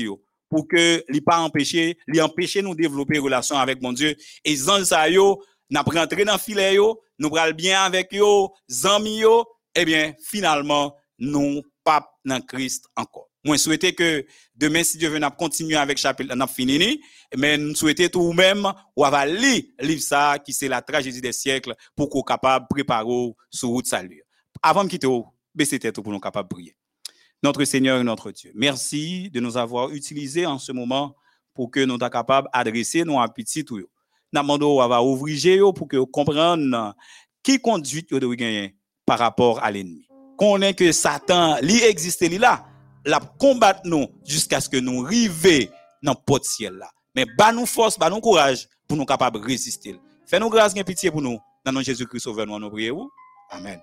pour 0.49 0.69
que 0.69 1.03
li 1.09 1.21
pas 1.23 1.39
empêcher, 1.39 1.97
li 2.07 2.21
empêcher 2.21 2.61
nous 2.61 2.75
développer 2.75 3.19
relation 3.19 3.57
avec 3.57 3.81
mon 3.81 3.93
Dieu 3.93 4.15
et 4.45 4.69
anges 4.69 4.85
ça 4.85 5.09
yo 5.09 5.43
n'a 5.71 5.81
rentré 5.81 6.25
dans 6.25 6.37
filet 6.37 6.75
yo, 6.75 7.01
nous 7.19 7.31
pral 7.31 7.55
bien 7.55 7.83
avec 7.83 8.13
yo, 8.13 8.53
zami 8.71 9.21
yo, 9.21 9.47
eh 9.75 9.85
bien 9.85 10.13
finalement 10.23 10.95
nous 11.19 11.63
pas 11.83 12.07
dans 12.25 12.41
Christ 12.43 12.87
encore. 12.95 13.31
Moi 13.45 13.59
souhaiter 13.59 13.95
que 13.95 14.25
demain 14.55 14.85
si 14.85 14.99
Dieu 14.99 15.09
veut 15.09 15.19
n'a 15.19 15.31
continuer 15.31 15.77
avec 15.77 15.99
chapitre 15.99 16.35
n'a 16.35 16.47
fini 16.47 17.01
mais 17.37 17.57
nous 17.57 17.75
souhaiter 17.75 18.09
tout 18.09 18.33
même 18.33 18.71
ou 18.95 19.05
va 19.05 19.27
lire 19.27 19.65
livre 19.81 20.03
ça 20.03 20.39
qui 20.39 20.53
c'est 20.53 20.69
la 20.69 20.83
tragédie 20.83 21.23
des 21.23 21.33
siècles 21.33 21.75
pour 21.97 22.09
qu'on 22.11 22.23
capable 22.23 22.67
préparer 22.69 23.33
sur 23.51 23.71
route 23.71 23.87
salut. 23.87 24.23
Avant 24.63 24.85
de 24.85 24.91
quitter 24.91 25.09
baisser 25.55 25.79
tête 25.79 26.01
pour 26.01 26.13
nous 26.13 26.21
capables 26.21 26.49
de 26.49 26.55
prier. 26.55 26.77
Notre 27.43 27.65
Seigneur 27.65 28.01
et 28.01 28.05
notre 28.05 28.31
Dieu, 28.31 28.53
merci 28.55 29.29
de 29.31 29.41
nous 29.41 29.57
avoir 29.57 29.91
utilisés 29.91 30.47
en 30.47 30.59
ce 30.59 30.71
moment 30.73 31.17
pour 31.55 31.71
que 31.71 31.81
nous 31.81 31.97
soyons 31.97 32.11
capables 32.11 32.49
d'adresser 32.55 33.05
nos 33.05 33.19
tout. 33.67 33.79
Nous 33.79 33.87
demandons 34.41 34.81
à 34.81 35.03
ouvrir 35.03 35.75
pour 35.75 35.89
que 35.89 35.97
vous 35.97 36.07
compreniez 36.07 36.93
qui 37.43 37.61
conduit 37.61 38.07
de 38.09 38.35
gagner 38.35 38.77
par 39.05 39.19
rapport 39.19 39.63
à 39.63 39.71
l'ennemi. 39.71 40.07
Qu'on 40.39 40.63
est 40.63 40.75
que 40.75 40.93
Satan, 40.93 41.59
lui 41.61 41.83
existe 41.83 42.23
là, 42.39 42.65
la 43.05 43.21
combattre 43.21 43.81
nous 43.85 44.07
jusqu'à 44.25 44.61
ce 44.61 44.69
que 44.69 44.77
nous 44.77 45.05
arrivions 45.05 45.69
dans 46.03 46.15
le 46.29 46.39
ciel 46.43 46.75
là. 46.75 46.91
Mais 47.15 47.27
bah 47.37 47.53
nous 47.53 47.67
force, 47.67 47.99
bah 47.99 48.09
nous 48.09 48.21
courage 48.21 48.69
pour 48.89 48.97
nous 48.97 49.05
capables 49.05 49.41
de 49.41 49.45
résister. 49.45 49.99
Fais-nous 50.27 50.49
grâce 50.49 50.75
et 50.77 50.85
pitié 50.85 51.11
pour 51.11 51.21
nous. 51.21 51.39
Dans 51.65 51.73
nom 51.73 51.83
Jésus-Christ, 51.83 52.21
sauveur, 52.21 52.47
nous 52.47 52.71
prions. 52.71 53.09
Amen. 53.51 53.81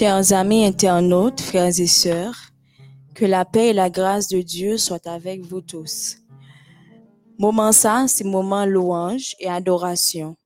Chers 0.00 0.32
amis 0.32 0.64
internautes, 0.64 1.42
frères 1.42 1.78
et 1.78 1.86
sœurs, 1.86 2.52
Que 3.14 3.26
la 3.26 3.44
paix 3.44 3.68
et 3.68 3.72
la 3.74 3.90
grâce 3.90 4.28
de 4.28 4.40
Dieu 4.40 4.78
soient 4.78 5.06
avec 5.06 5.42
vous 5.42 5.60
tous. 5.60 6.16
Moment 7.38 7.70
ça, 7.70 8.06
c'est 8.08 8.24
moment 8.24 8.64
louange 8.64 9.36
et 9.38 9.46
adoration. 9.46 10.38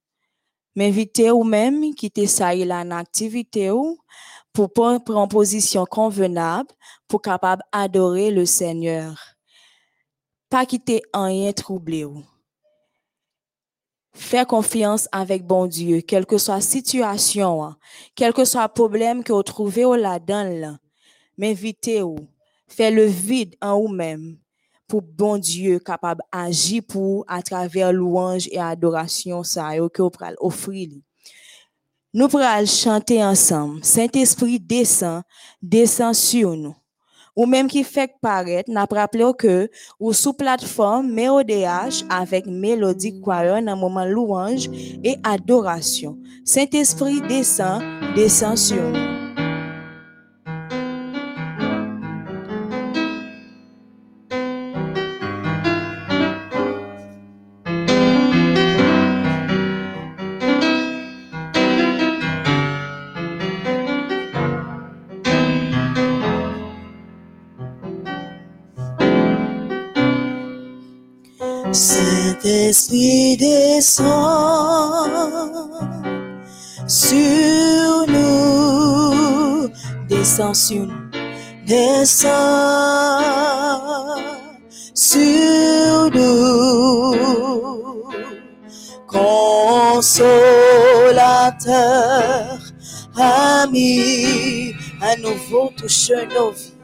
M'invitez 0.74 1.30
ou 1.30 1.44
même 1.44 1.94
quitter 1.94 2.26
ça 2.26 2.52
et 2.52 2.68
en 2.68 2.90
activité 2.90 3.70
ou 3.70 3.96
pour 4.52 4.72
prendre 4.72 5.16
en 5.16 5.28
position 5.28 5.86
convenable 5.86 6.70
pour 7.06 7.22
capable 7.22 7.62
adorer 7.70 8.32
le 8.32 8.46
Seigneur. 8.46 9.36
Pas 10.50 10.66
quitter 10.66 11.00
rien 11.14 11.52
troublé 11.52 12.04
ou. 12.04 12.24
Faire 14.14 14.46
confiance 14.46 15.08
avec 15.10 15.44
bon 15.44 15.66
Dieu, 15.66 16.00
quelle 16.00 16.24
que 16.24 16.38
soit 16.38 16.60
situation, 16.60 17.64
hein, 17.64 17.76
quel 18.14 18.32
que 18.32 18.44
soit 18.44 18.68
problème 18.68 19.24
que 19.24 19.32
vous 19.32 19.42
trouvez 19.42 19.84
là-dedans, 19.96 20.44
là, 20.44 20.78
m'invitez 21.36 22.02
ou, 22.02 22.16
faire 22.68 22.92
le 22.92 23.04
vide 23.04 23.56
en 23.60 23.80
vous-même 23.80 24.38
pour 24.86 25.02
bon 25.02 25.38
Dieu 25.38 25.78
capable 25.80 26.22
d'agir 26.32 26.82
pour 26.86 27.24
à 27.26 27.42
travers 27.42 27.92
louange 27.92 28.48
et 28.52 28.60
adoration 28.60 29.42
ça 29.42 29.70
que 29.92 30.02
vous 30.02 30.10
offrir. 30.38 30.90
Nous 32.12 32.28
pral 32.28 32.66
chanter 32.68 33.24
ensemble. 33.24 33.84
Saint-Esprit 33.84 34.60
descend, 34.60 35.22
descend 35.60 36.14
sur 36.14 36.56
nous. 36.56 36.76
Ou 37.36 37.46
même 37.46 37.66
qui 37.66 37.82
fait 37.82 38.12
paraître, 38.20 38.70
n'a 38.70 38.86
rappelé 38.88 39.30
que 39.36 39.68
ou 39.98 40.12
sous 40.12 40.32
plateforme 40.32 41.10
MéODH 41.10 42.04
avec 42.08 42.46
mélodie 42.46 43.20
choir 43.20 43.60
dans 43.62 43.76
moment 43.76 44.04
louange 44.04 44.68
et 45.02 45.16
adoration. 45.24 46.16
Saint-Esprit 46.44 47.20
descend, 47.22 47.82
descend 48.14 48.56
sur 48.56 48.82
nous. 48.82 49.23
Saint-Esprit 72.74 73.36
descend 73.36 75.06
sur 76.88 78.04
nous, 78.08 79.68
descend 80.08 80.56
sur 80.56 80.86
nous, 80.86 81.08
descend 81.64 82.32
sur 84.92 86.10
nous, 86.12 87.14
consolateur, 89.06 90.18
ami, 93.16 94.74
à 95.00 95.14
nouveau 95.18 95.70
touche 95.76 96.10
nos 96.34 96.50
vies, 96.50 96.74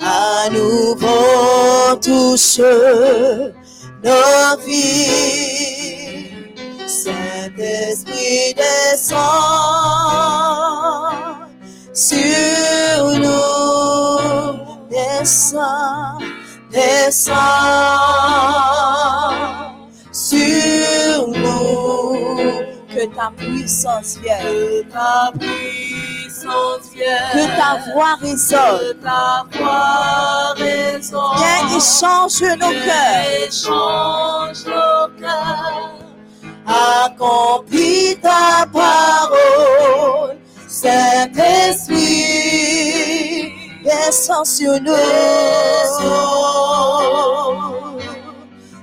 à 0.00 0.48
nouveau 0.48 1.96
touche 2.00 2.60
nos. 4.04 5.94
Saint-Esprit 6.86 8.54
descend 8.54 9.20
sur 11.92 13.18
nous, 13.20 14.88
descend, 14.90 16.22
descend 16.70 17.38
sur 20.12 21.28
nous. 21.28 22.62
Que 22.88 23.06
ta 23.14 23.32
puissance 23.36 24.18
vienne, 24.22 24.84
ta 24.92 25.32
puissance 25.38 25.83
que 26.44 27.46
ta 27.56 27.92
voix 27.92 28.14
résonne. 28.20 28.96
Viens 31.36 31.64
et 31.76 31.80
change 31.80 32.40
nos 32.58 32.74
cœurs, 32.84 33.50
change 33.50 34.60
nos 34.66 35.08
cœurs. 35.20 36.04
Accomplis 36.66 38.16
ta 38.22 38.66
parole, 38.72 40.38
Saint-Esprit, 40.66 42.02
descend 43.84 44.46
sur 44.46 44.80
nous, 44.80 44.94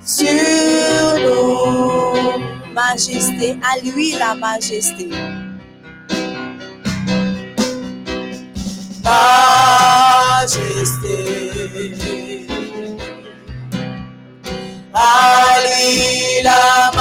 sur 0.05 0.27
nous. 1.19 1.91
Majesté, 2.73 3.57
à 3.63 3.79
lui 3.83 4.11
la 4.13 4.35
majesté. 4.35 5.09
Majesté. 9.03 10.47
À 14.93 15.61
lui 15.63 16.43
la 16.43 16.91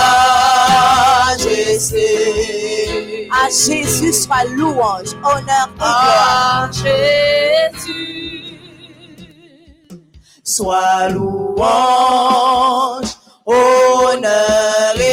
majesté. 1.36 2.08
À 3.32 3.48
Jésus 3.48 4.12
soit 4.12 4.44
louange, 4.56 5.14
honneur 5.24 5.68
et 5.68 5.78
gloire. 5.78 6.70
Jésus. 6.72 8.58
Soit 10.44 11.08
louange, 11.10 13.06
honneur 13.46 14.94
et 14.96 15.09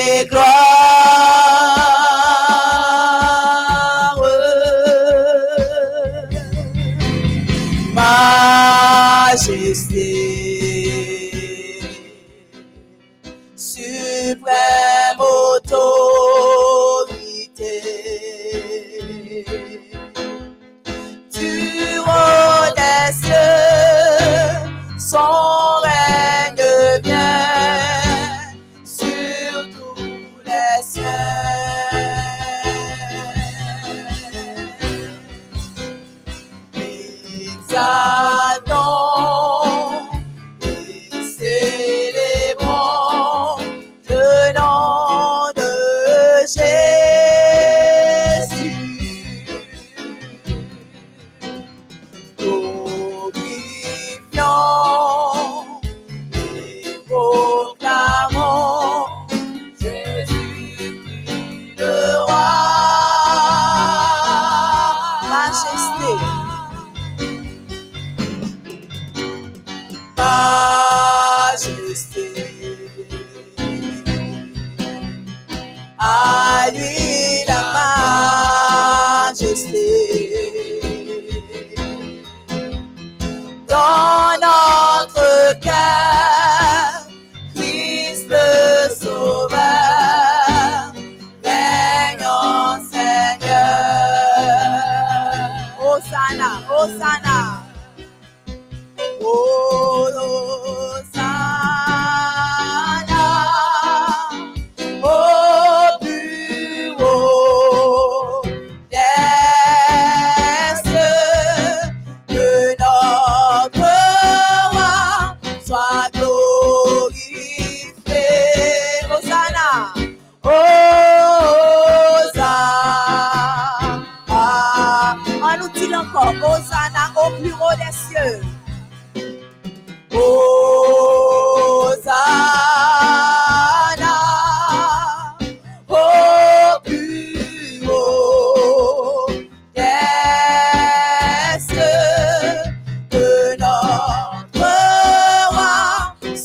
Hosanna, 96.78 97.27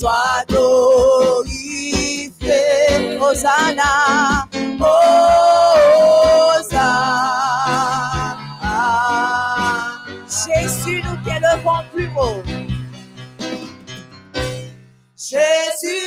soit 0.02 0.44
glorifié. 0.48 2.32
Hosanna, 3.20 3.92
Hosanna. 4.80 6.00
Jésus, 10.26 10.98
nous 11.04 11.18
t'élevons 11.24 11.82
plus 11.92 12.10
haut. 12.18 12.42
Jésus. 15.16 16.01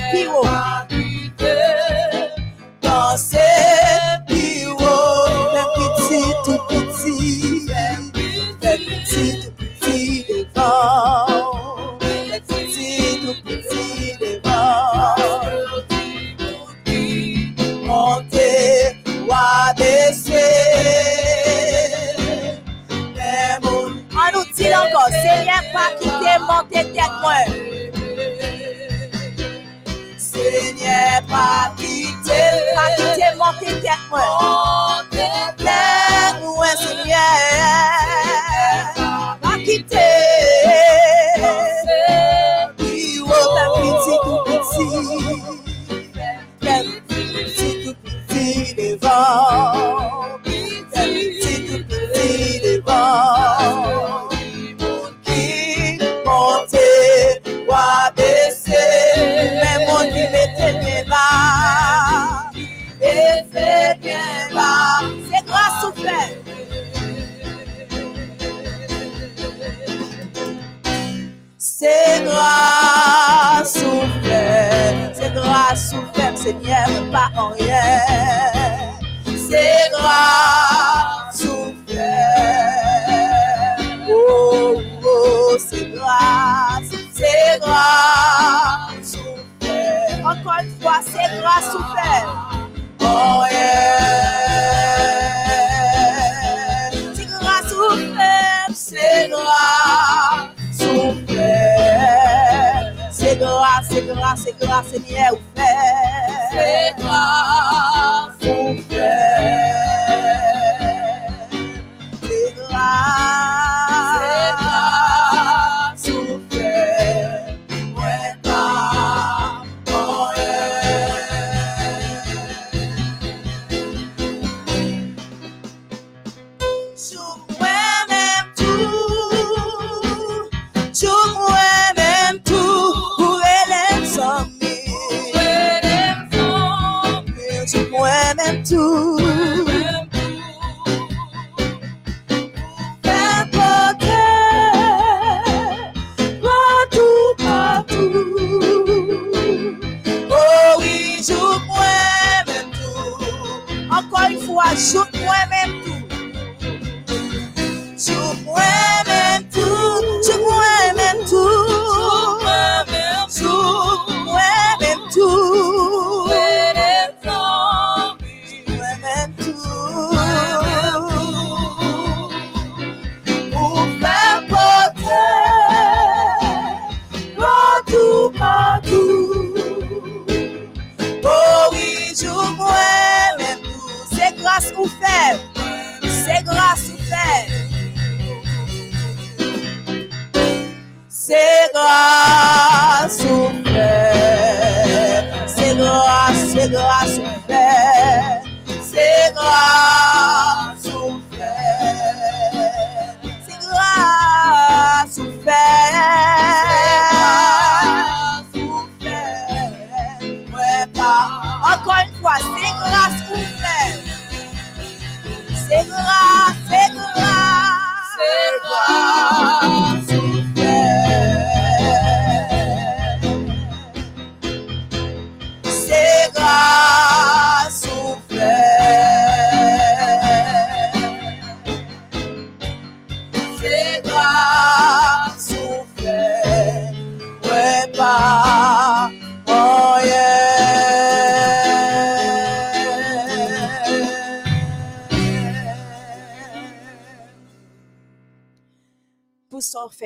testigo 0.00 0.42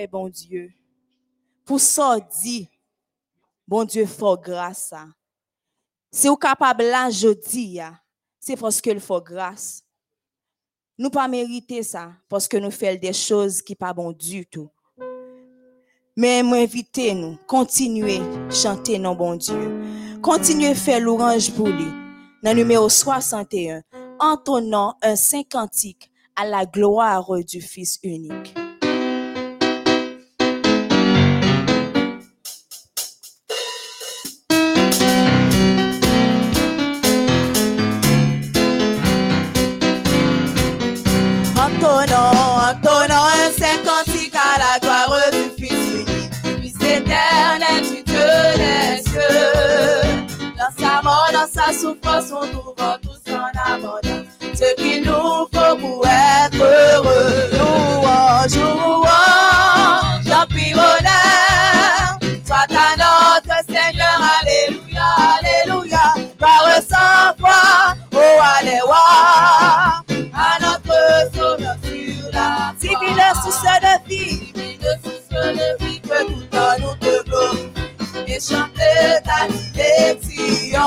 fait, 0.04 0.10
bon 0.10 0.28
Dieu. 0.28 0.72
Pour 1.64 1.80
dit, 2.42 2.68
bon 3.66 3.84
Dieu, 3.84 4.06
faut 4.06 4.36
grâce. 4.36 4.88
ça. 4.88 5.06
Si 6.12 6.28
vous 6.28 6.36
capable 6.36 6.84
là, 6.84 7.10
je 7.10 7.28
dis, 7.28 7.74
ya, 7.74 7.98
c'est 8.38 8.56
parce 8.56 8.80
que 8.80 8.90
le 8.90 9.00
faut 9.00 9.20
grâce. 9.20 9.82
Nous 10.96 11.10
pas 11.10 11.26
mériter 11.26 11.82
ça, 11.82 12.12
parce 12.28 12.46
que 12.46 12.56
nous 12.56 12.70
faisons 12.70 13.00
des 13.00 13.12
choses 13.12 13.60
qui 13.62 13.74
pas 13.74 13.92
bon 13.92 14.12
du 14.12 14.46
tout. 14.46 14.70
Mais 16.16 16.44
m'invitez 16.44 17.14
nous, 17.14 17.36
continuez 17.48 18.20
chanter 18.48 19.00
non 19.00 19.16
bon 19.16 19.34
Dieu. 19.34 19.82
Continuez 20.22 20.76
faire 20.76 21.00
l'orange 21.00 21.50
pour 21.52 21.66
lui. 21.66 21.90
Dans 22.42 22.52
le 22.52 22.58
numéro 22.58 22.88
61, 22.88 23.82
entonnant 24.20 24.94
un 25.02 25.16
saint 25.16 25.42
cantique 25.42 26.12
à 26.36 26.46
la 26.46 26.64
gloire 26.64 27.28
du 27.44 27.60
Fils 27.60 27.98
unique. 28.04 28.54
Cieux. 51.02 51.32
Dans 51.32 51.48
sa 51.48 51.72
souffrance, 51.72 52.32
on 52.32 52.46
trouvera 52.48 52.98
tous 53.02 53.32
en 53.32 53.74
abondance. 53.74 54.26
Ce 54.54 54.74
qu'il 54.76 55.02
nous 55.04 55.48
faut 55.52 55.76
pour 55.76 56.06
être 56.06 56.56
heureux. 56.56 57.50
Louange, 57.52 58.56
louange, 58.56 60.46
prie 60.48 60.72
honneur. 60.72 62.18
Soit 62.46 62.68
à 62.70 62.96
notre 62.96 63.56
Seigneur, 63.66 64.20
Alléluia, 64.40 65.08
Alléluia. 65.38 66.14
Par 66.38 66.66
sa 66.88 67.34
foi, 67.38 67.94
oh, 68.12 68.40
Alléluia. 68.58 70.02
À 70.34 70.58
notre 70.60 71.34
sauveur 71.34 71.76
sur 71.82 72.30
la 72.32 72.74
Divine 72.78 73.22
source 73.42 73.62
de 73.62 74.08
vie, 74.08 74.52
divine 74.52 74.80
source 75.02 75.28
de 75.30 75.84
vie, 75.84 76.00
que 76.00 76.26
tout 76.26 76.44
temps 76.50 76.76
nous 76.80 76.94
te 76.96 77.73
et 78.26 78.40
chanter 78.40 79.20
ta 79.24 79.46
direction. 79.72 80.80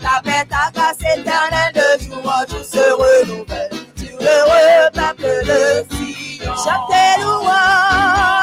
Ta 0.00 0.20
paix, 0.22 0.44
ta 0.48 0.70
grâce 0.72 1.00
éternelle 1.00 1.72
de 1.74 2.04
jour 2.04 2.24
en 2.24 2.46
jour 2.50 2.64
se 2.64 2.84
renouvelle 2.92 3.70
sur 3.96 4.18
le 4.20 4.90
peuple 4.92 5.46
de 5.46 5.60
Sion. 5.94 6.54
Chantez 6.54 7.22
louange, 7.22 8.35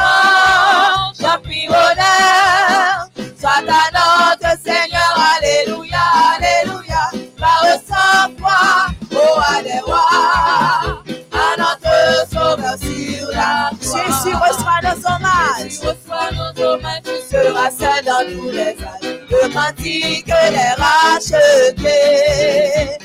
Jésus 13.82 14.36
reçoit 14.36 14.82
nos 14.84 15.00
hommages. 15.06 15.80
Tu 15.80 15.88
reçois 15.88 16.30
nos 16.32 16.54
hommages, 16.64 17.04
tu 17.04 17.18
seras 17.30 17.72
seul 17.72 18.02
dans 18.06 18.26
tous 18.32 18.50
les 18.50 18.76
âges. 18.82 19.14
Le 19.30 19.54
cantique 19.54 20.28
les 20.28 20.74
rachetés, 20.82 21.84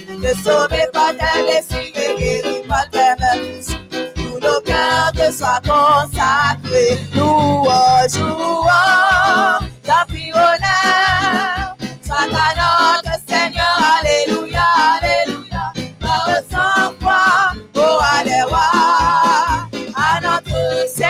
te 0.06 0.30
sauver 0.38 0.86
par 0.92 1.12
ta 1.16 1.32
blessure 1.42 1.92
et 1.94 2.14
guéri 2.18 2.62
par 2.68 2.88
tes. 2.90 3.08
Tous 4.14 4.38
nos 4.40 4.60
cœurs 4.60 5.12
te 5.14 5.32
soient 5.32 5.60
consacrés. 5.62 6.98
Louange, 7.14 8.18
louange, 8.18 9.68
t'appuie 9.82 10.32
honneur. 10.32 11.76
Soit 12.04 12.16
à 12.16 12.54
notre 12.54 13.18
Seigneur, 13.26 13.76
Alléluia, 14.00 14.66
Alléluia. 15.00 15.27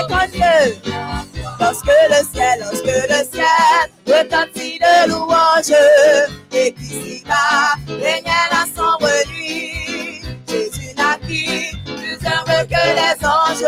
Notre 0.09 0.33
52. 0.33 0.91
Lorsque 1.61 1.87
le 1.87 2.25
ciel, 2.33 2.61
lorsque 2.61 2.85
le 2.85 3.25
ciel 3.33 3.85
retentit 4.07 4.79
de 4.79 5.11
louanges, 5.11 5.79
et 6.53 6.73
qu'ici 6.73 7.25
bas 7.27 7.77
régnait 7.89 8.49
la 8.51 8.65
sombre 8.75 9.09
nuit, 9.31 10.23
Jésus 10.49 10.95
naquit 10.97 11.77
plus 11.85 12.19
heureux 12.25 12.65
que 12.67 12.83
les 12.99 13.27
anges, 13.27 13.67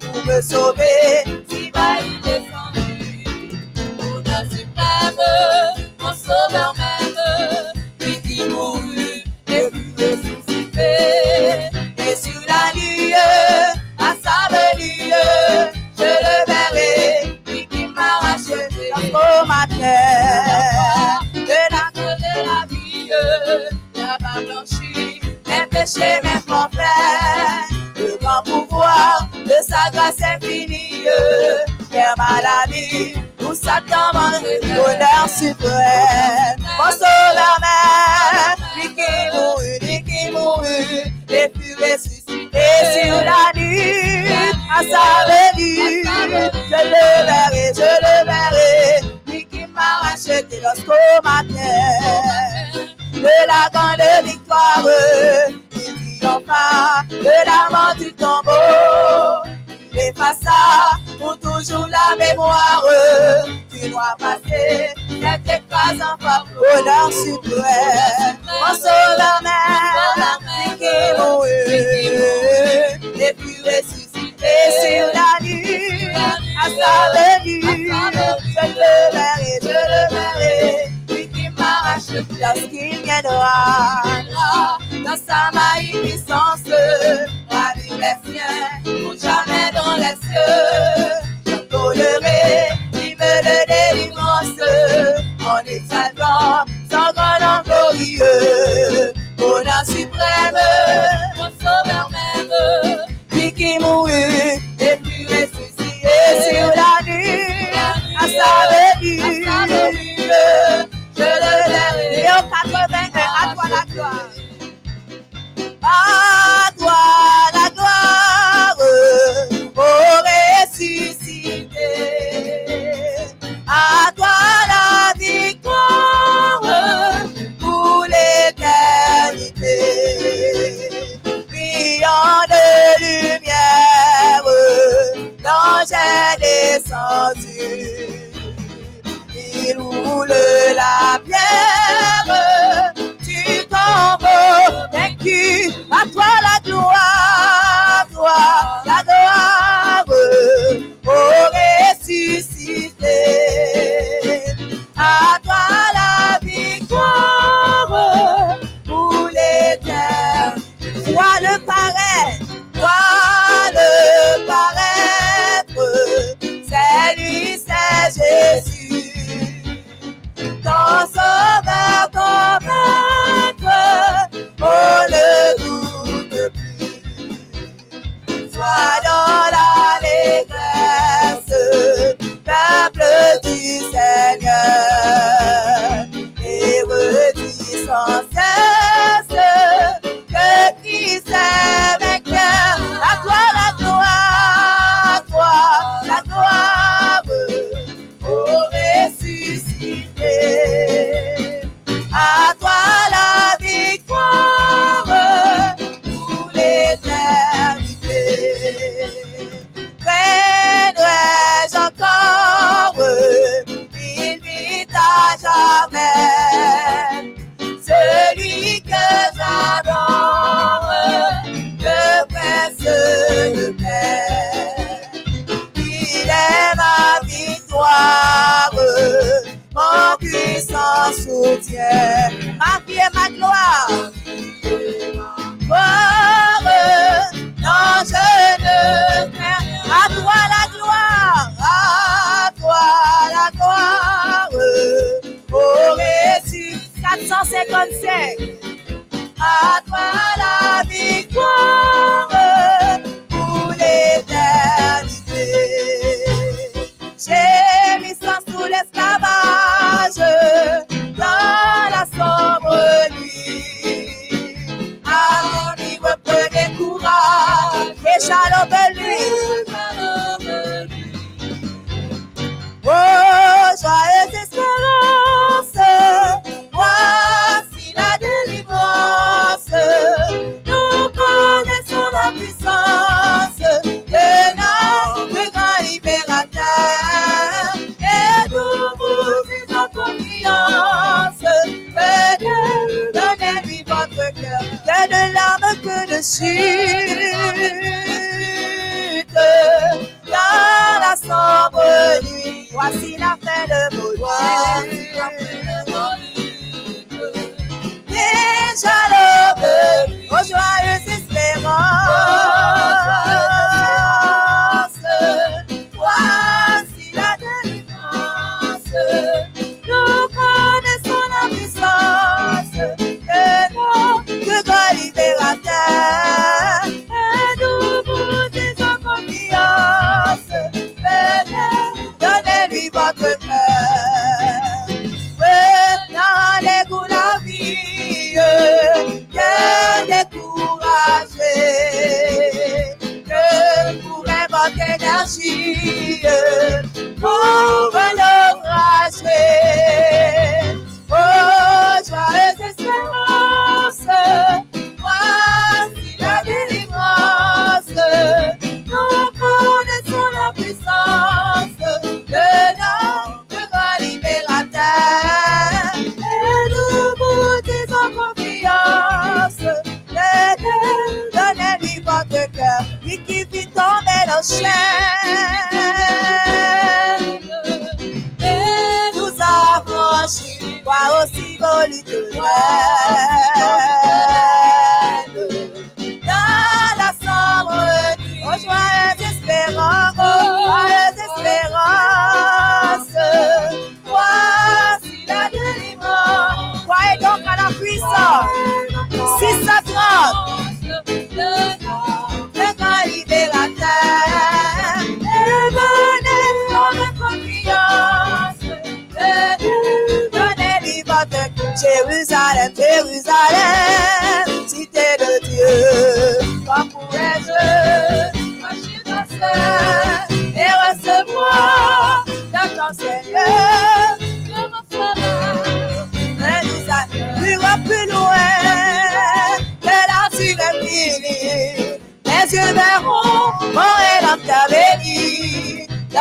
pour 0.00 0.26
me 0.26 0.40
sauver, 0.40 1.23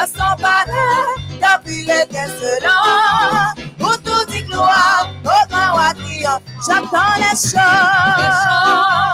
Dieu 0.05 0.19
s'emparait 0.19 1.23
depuis 1.29 1.85
les 1.85 2.05
décellants. 2.09 3.53
Pour 3.77 4.01
tout 4.01 4.25
dit 4.31 4.43
gloire, 4.43 5.07
au 5.23 5.47
grand 5.49 5.73
roi 5.73 5.93
J'attends 6.65 7.15
les 7.17 7.35
choses. 7.35 9.12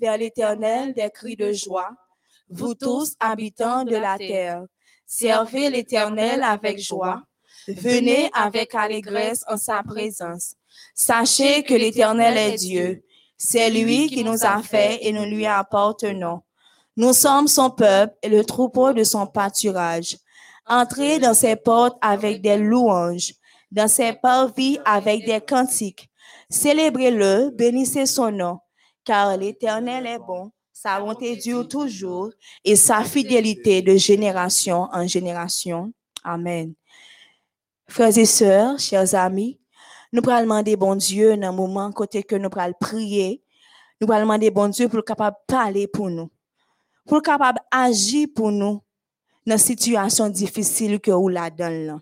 vers 0.00 0.16
l'Éternel 0.16 0.94
des 0.94 1.10
cris 1.10 1.36
de 1.36 1.52
joie, 1.52 1.90
vous 2.48 2.74
tous 2.74 3.14
habitants 3.20 3.84
de 3.84 3.96
la 3.96 4.16
terre. 4.18 4.62
Servez 5.06 5.70
l'Éternel 5.70 6.42
avec 6.42 6.78
joie. 6.78 7.22
Venez 7.68 8.30
avec 8.32 8.74
allégresse 8.74 9.44
en 9.48 9.56
sa 9.56 9.82
présence. 9.82 10.54
Sachez 10.94 11.62
que 11.62 11.74
l'Éternel 11.74 12.36
est 12.36 12.56
Dieu. 12.56 13.04
C'est 13.36 13.70
lui 13.70 14.08
qui 14.08 14.24
nous 14.24 14.44
a 14.44 14.62
fait 14.62 14.98
et 15.02 15.12
nous 15.12 15.24
lui 15.24 15.46
appartenons. 15.46 16.40
Nous 16.96 17.12
sommes 17.12 17.48
son 17.48 17.70
peuple 17.70 18.14
et 18.22 18.28
le 18.28 18.44
troupeau 18.44 18.92
de 18.92 19.04
son 19.04 19.26
pâturage. 19.26 20.16
Entrez 20.66 21.18
dans 21.18 21.34
ses 21.34 21.56
portes 21.56 21.96
avec 22.00 22.42
des 22.42 22.56
louanges, 22.56 23.34
dans 23.70 23.88
ses 23.88 24.12
parvis 24.12 24.78
avec 24.84 25.24
des 25.24 25.40
cantiques. 25.40 26.10
Célébrez-le, 26.48 27.50
bénissez 27.50 28.06
son 28.06 28.30
nom 28.30 28.58
car 29.04 29.36
l'Éternel 29.36 30.06
est 30.06 30.18
bon, 30.18 30.50
sa 30.72 31.00
bonté 31.00 31.36
dure 31.36 31.68
toujours 31.68 32.30
et 32.64 32.76
sa 32.76 33.04
fidélité 33.04 33.82
de 33.82 33.96
génération 33.96 34.88
en 34.92 35.06
génération. 35.06 35.92
Amen. 36.24 36.74
Frères 37.88 38.16
et 38.16 38.24
sœurs, 38.24 38.78
chers 38.78 39.14
amis, 39.14 39.58
nous 40.12 40.22
prenons 40.22 40.40
demander 40.42 40.76
bon 40.76 40.96
Dieu 40.96 41.36
dans 41.36 41.48
un 41.48 41.52
moment 41.52 41.90
côté 41.92 42.22
que 42.22 42.36
nous 42.36 42.48
prenons 42.48 42.72
prier, 42.80 43.42
nous 44.00 44.06
prenons 44.06 44.22
demander 44.22 44.50
bon 44.50 44.68
Dieu 44.68 44.88
pour 44.88 45.04
capable 45.04 45.36
parler 45.46 45.86
pour 45.86 46.08
nous, 46.08 46.30
pour 47.06 47.22
capable 47.22 47.60
agir 47.70 48.28
pour 48.34 48.50
nous 48.50 48.80
dans 49.46 49.58
situation 49.58 50.28
difficile 50.28 51.00
que 51.00 51.10
nous 51.10 51.28
la 51.28 51.50
donne 51.50 52.00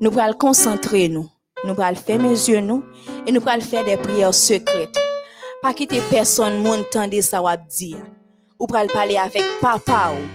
Nous 0.00 0.10
prenons 0.10 0.34
concentrer 0.34 1.08
nous, 1.08 1.28
nous 1.64 1.74
prenons 1.74 1.94
fermer 1.94 2.30
les 2.30 2.48
yeux 2.48 2.60
nous 2.60 2.84
et 3.26 3.32
nous 3.32 3.40
prenons 3.40 3.60
faire 3.60 3.84
des 3.84 3.96
prières 3.96 4.34
secrètes. 4.34 5.11
Pas 5.62 5.72
quitter 5.72 6.02
personne 6.10 6.60
monde 6.60 6.84
tendre 6.90 7.20
ça 7.20 7.40
ou 7.40 7.46
dire. 7.68 8.04
Ou 8.58 8.66
pourrons 8.66 8.88
parler 8.88 9.16
avec 9.16 9.44
papa 9.60 10.12
ou. 10.12 10.26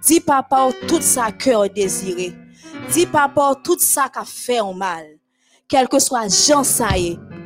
Dis 0.00 0.20
papa 0.20 0.68
ou 0.68 0.86
tout 0.86 1.00
ça 1.00 1.32
cœur 1.32 1.68
désiré. 1.68 2.32
Dis 2.92 3.04
papa 3.04 3.50
ou 3.50 3.54
tout 3.62 3.78
ça 3.80 4.08
qu'a 4.08 4.24
fait 4.24 4.60
en 4.60 4.72
mal. 4.72 5.06
Quel 5.66 5.88
que 5.88 5.98
soit 5.98 6.28
Jean 6.28 6.62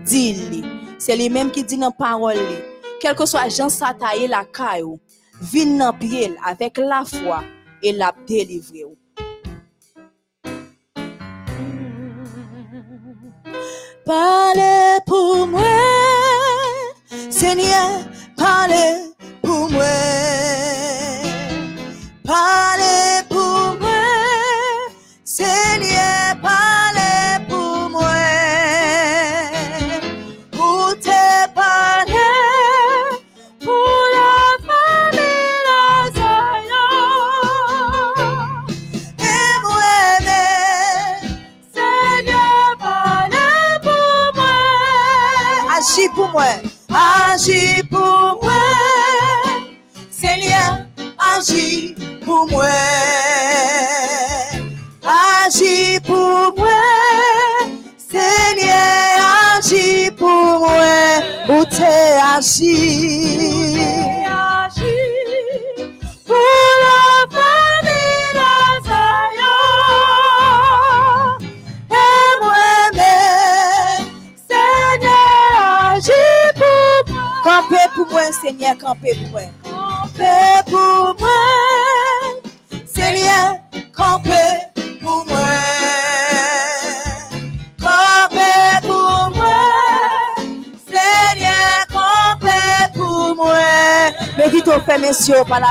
dis-le. 0.05 0.63
C'est 0.99 1.17
lui-même 1.17 1.51
qui 1.51 1.65
dit 1.65 1.79
dans 1.79 1.91
parole. 1.91 2.35
li. 2.35 2.57
Quel 3.01 3.15
que 3.15 3.25
soit 3.25 3.49
Jean 3.49 3.69
taillé 3.69 4.27
la 4.27 4.45
caillou, 4.45 4.99
vin 5.41 5.93
pied 5.93 6.35
avec 6.45 6.77
la 6.77 7.05
foi 7.05 7.43
et 7.83 7.93
la 7.93 8.13
délivrer. 8.27 8.85
Parlez 14.05 14.99
pour 15.07 15.47
moi, 15.47 15.61
Seigneur, 17.39 18.01
parlez 18.36 19.14
pour 19.43 19.70
moi. 19.70 19.84
Parlez 22.26 22.88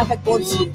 fait, 0.06 0.20
messieurs, 0.26 0.67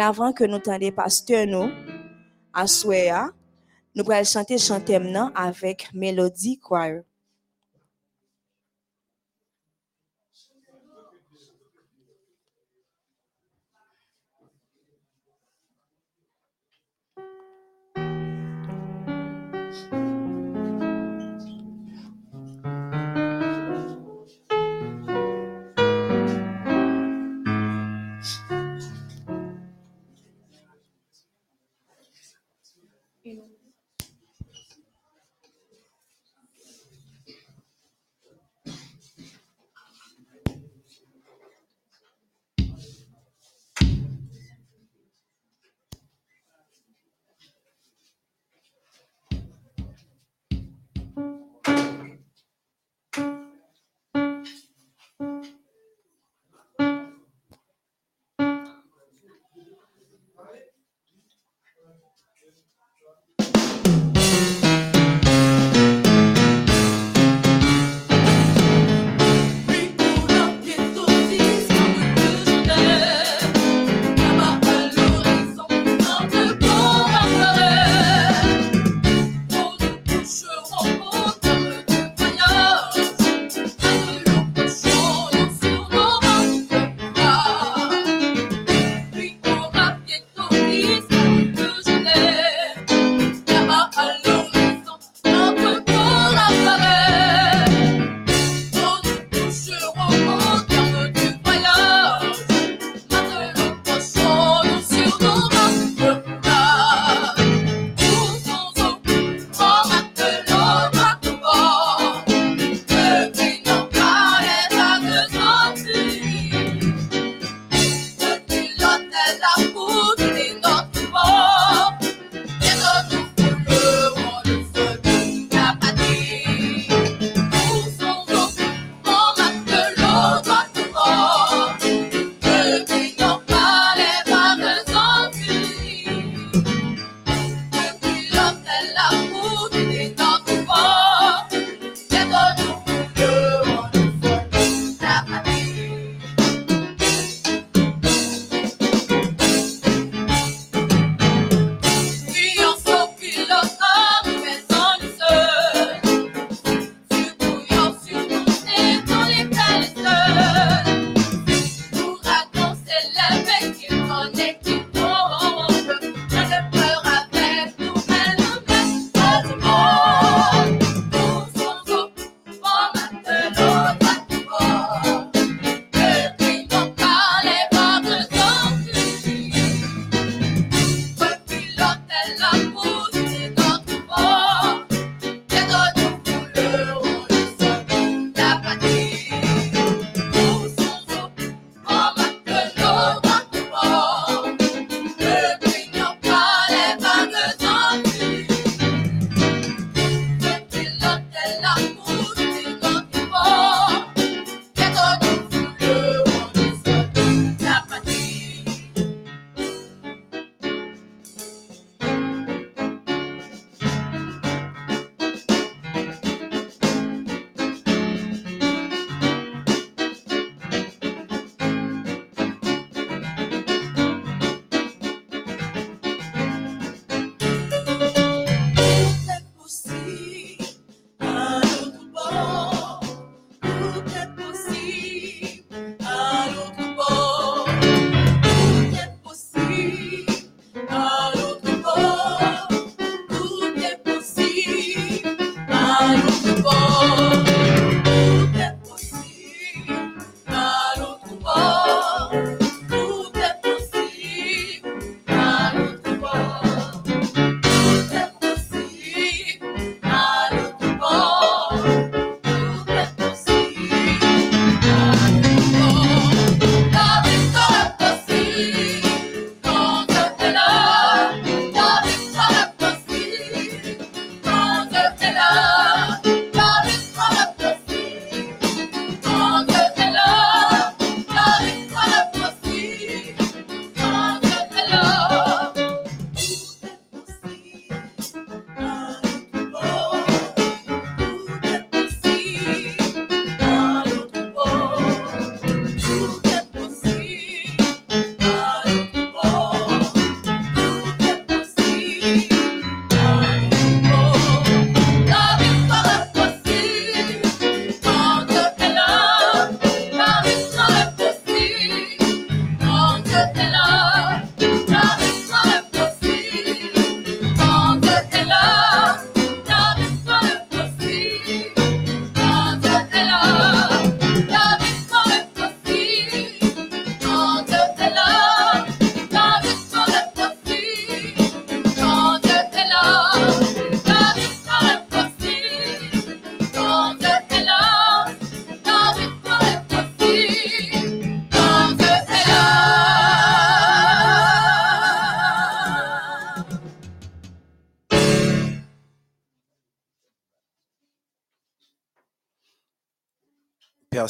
Avant 0.00 0.32
que 0.32 0.44
nous 0.44 0.60
tendions 0.60 0.92
pasteur 0.92 1.46
nous, 1.46 1.70
à 2.52 2.66
Souéa, 2.66 3.30
nous 3.94 4.04
pourrons 4.04 4.24
chanter 4.24 4.56
chanter 4.56 4.98
maintenant 4.98 5.32
avec 5.34 5.88
Melody 5.92 6.58
Choir. 6.58 7.02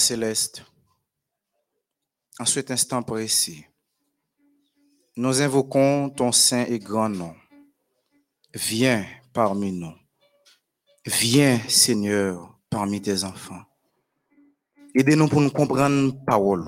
Céleste, 0.08 0.62
en 2.38 2.46
cet 2.46 2.70
instant 2.70 3.02
précis, 3.02 3.66
nous 5.16 5.42
invoquons 5.42 6.08
ton 6.08 6.32
saint 6.32 6.64
et 6.64 6.78
grand 6.78 7.10
nom. 7.10 7.34
Viens 8.54 9.04
parmi 9.34 9.70
nous. 9.70 9.92
Viens, 11.04 11.60
Seigneur, 11.68 12.58
parmi 12.70 13.02
tes 13.02 13.22
enfants. 13.22 13.62
Aidez-nous 14.94 15.28
pour 15.28 15.42
nous 15.42 15.50
comprendre 15.50 16.14
parole. 16.24 16.64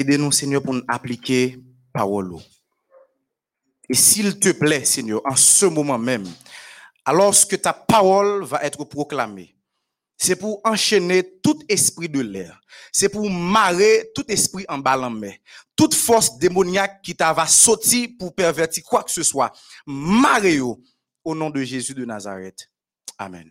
Aidez-nous, 0.00 0.32
Seigneur, 0.32 0.60
pour 0.60 0.74
nous 0.74 0.84
appliquer 0.88 1.62
parole. 1.92 2.34
Et 3.88 3.94
s'il 3.94 4.40
te 4.40 4.50
plaît, 4.50 4.84
Seigneur, 4.84 5.20
en 5.24 5.36
ce 5.36 5.66
moment 5.66 5.98
même, 5.98 6.26
alors 7.04 7.34
que 7.46 7.54
ta 7.54 7.72
parole 7.72 8.42
va 8.42 8.64
être 8.64 8.84
proclamée, 8.86 9.54
c'est 10.16 10.36
pour 10.36 10.60
enchaîner 10.64 11.40
tout 11.40 11.58
esprit 11.68 12.08
de 12.08 12.20
l'air. 12.20 12.60
C'est 12.92 13.08
pour 13.08 13.28
marrer 13.28 14.10
tout 14.14 14.24
esprit 14.28 14.64
en 14.68 14.78
bas. 14.78 15.10
Toute 15.74 15.94
force 15.94 16.38
démoniaque 16.38 17.02
qui 17.02 17.16
t'a 17.16 17.32
va 17.32 17.46
pour 18.18 18.34
pervertir 18.34 18.84
quoi 18.84 19.02
que 19.02 19.10
ce 19.10 19.22
soit. 19.22 19.52
Marrer 19.86 20.60
au 20.60 21.34
nom 21.34 21.50
de 21.50 21.62
Jésus 21.62 21.94
de 21.94 22.04
Nazareth. 22.04 22.70
Amen. 23.18 23.50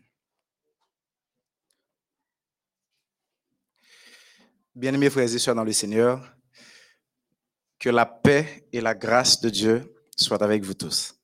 Bien-aimés 4.74 5.10
frères 5.10 5.34
et 5.34 5.40
sœurs 5.40 5.56
dans 5.56 5.66
le 5.66 5.74
Seigneur, 5.74 6.34
que 7.78 7.90
la 7.90 8.06
paix 8.06 8.68
et 8.72 8.80
la 8.80 8.96
grâce 8.96 9.42
de 9.42 9.50
Dieu 9.50 9.94
soient 10.16 10.42
avec 10.42 10.64
vous 10.64 10.74
tous. 10.74 11.16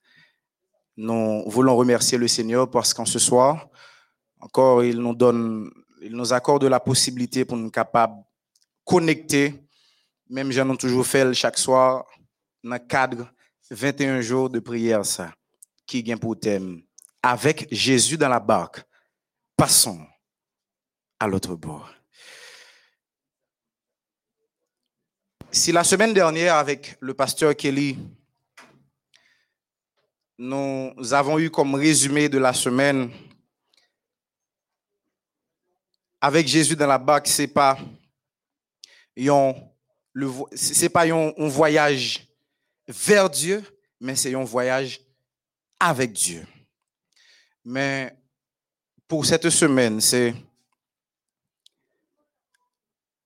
Nous 0.97 1.43
voulons 1.47 1.77
remercier 1.77 2.17
le 2.17 2.27
Seigneur 2.27 2.69
parce 2.69 2.93
qu'en 2.93 3.05
ce 3.05 3.19
soir, 3.19 3.69
encore, 4.39 4.83
il 4.83 4.97
nous 4.97 5.15
donne, 5.15 5.71
il 6.01 6.15
nous 6.15 6.33
accorde 6.33 6.63
la 6.65 6.79
possibilité 6.79 7.45
pour 7.45 7.57
nous 7.57 7.71
capables 7.71 8.23
connecter, 8.87 9.53
même 10.29 10.51
j'en 10.51 10.73
ai 10.73 10.77
toujours 10.77 11.05
fait 11.05 11.33
chaque 11.33 11.57
soir, 11.57 12.05
dans 12.63 12.71
le 12.71 12.79
cadre 12.79 13.31
21 13.69 14.21
jours 14.21 14.49
de 14.49 14.59
prière, 14.59 15.05
ça, 15.05 15.33
qui 15.85 16.01
vient 16.01 16.17
pour 16.17 16.39
thème, 16.39 16.81
avec 17.21 17.67
Jésus 17.69 18.17
dans 18.17 18.29
la 18.29 18.39
barque, 18.39 18.81
passons 19.57 19.99
à 21.19 21.27
l'autre 21.27 21.55
bord. 21.55 21.89
Si 25.51 25.71
la 25.71 25.83
semaine 25.83 26.13
dernière, 26.13 26.55
avec 26.55 26.97
le 27.01 27.13
pasteur 27.13 27.55
Kelly, 27.55 27.97
nous 30.37 30.93
avons 31.11 31.39
eu 31.39 31.49
comme 31.49 31.75
résumé 31.75 32.29
de 32.29 32.37
la 32.37 32.53
semaine 32.53 33.09
avec 36.19 36.47
Jésus 36.47 36.75
dans 36.75 36.87
la 36.87 36.97
barque, 36.97 37.27
c'est 37.27 37.47
pas 37.47 37.77
pas 40.93 41.07
un, 41.07 41.47
voyage 41.47 42.27
vers 42.87 43.29
Dieu, 43.29 43.63
mais 43.99 44.15
c'est 44.15 44.33
un 44.33 44.43
voyage 44.43 45.01
avec 45.79 46.13
Dieu. 46.13 46.45
Mais 47.63 48.15
pour 49.07 49.25
cette 49.25 49.49
semaine, 49.49 50.01
c'est 50.01 50.33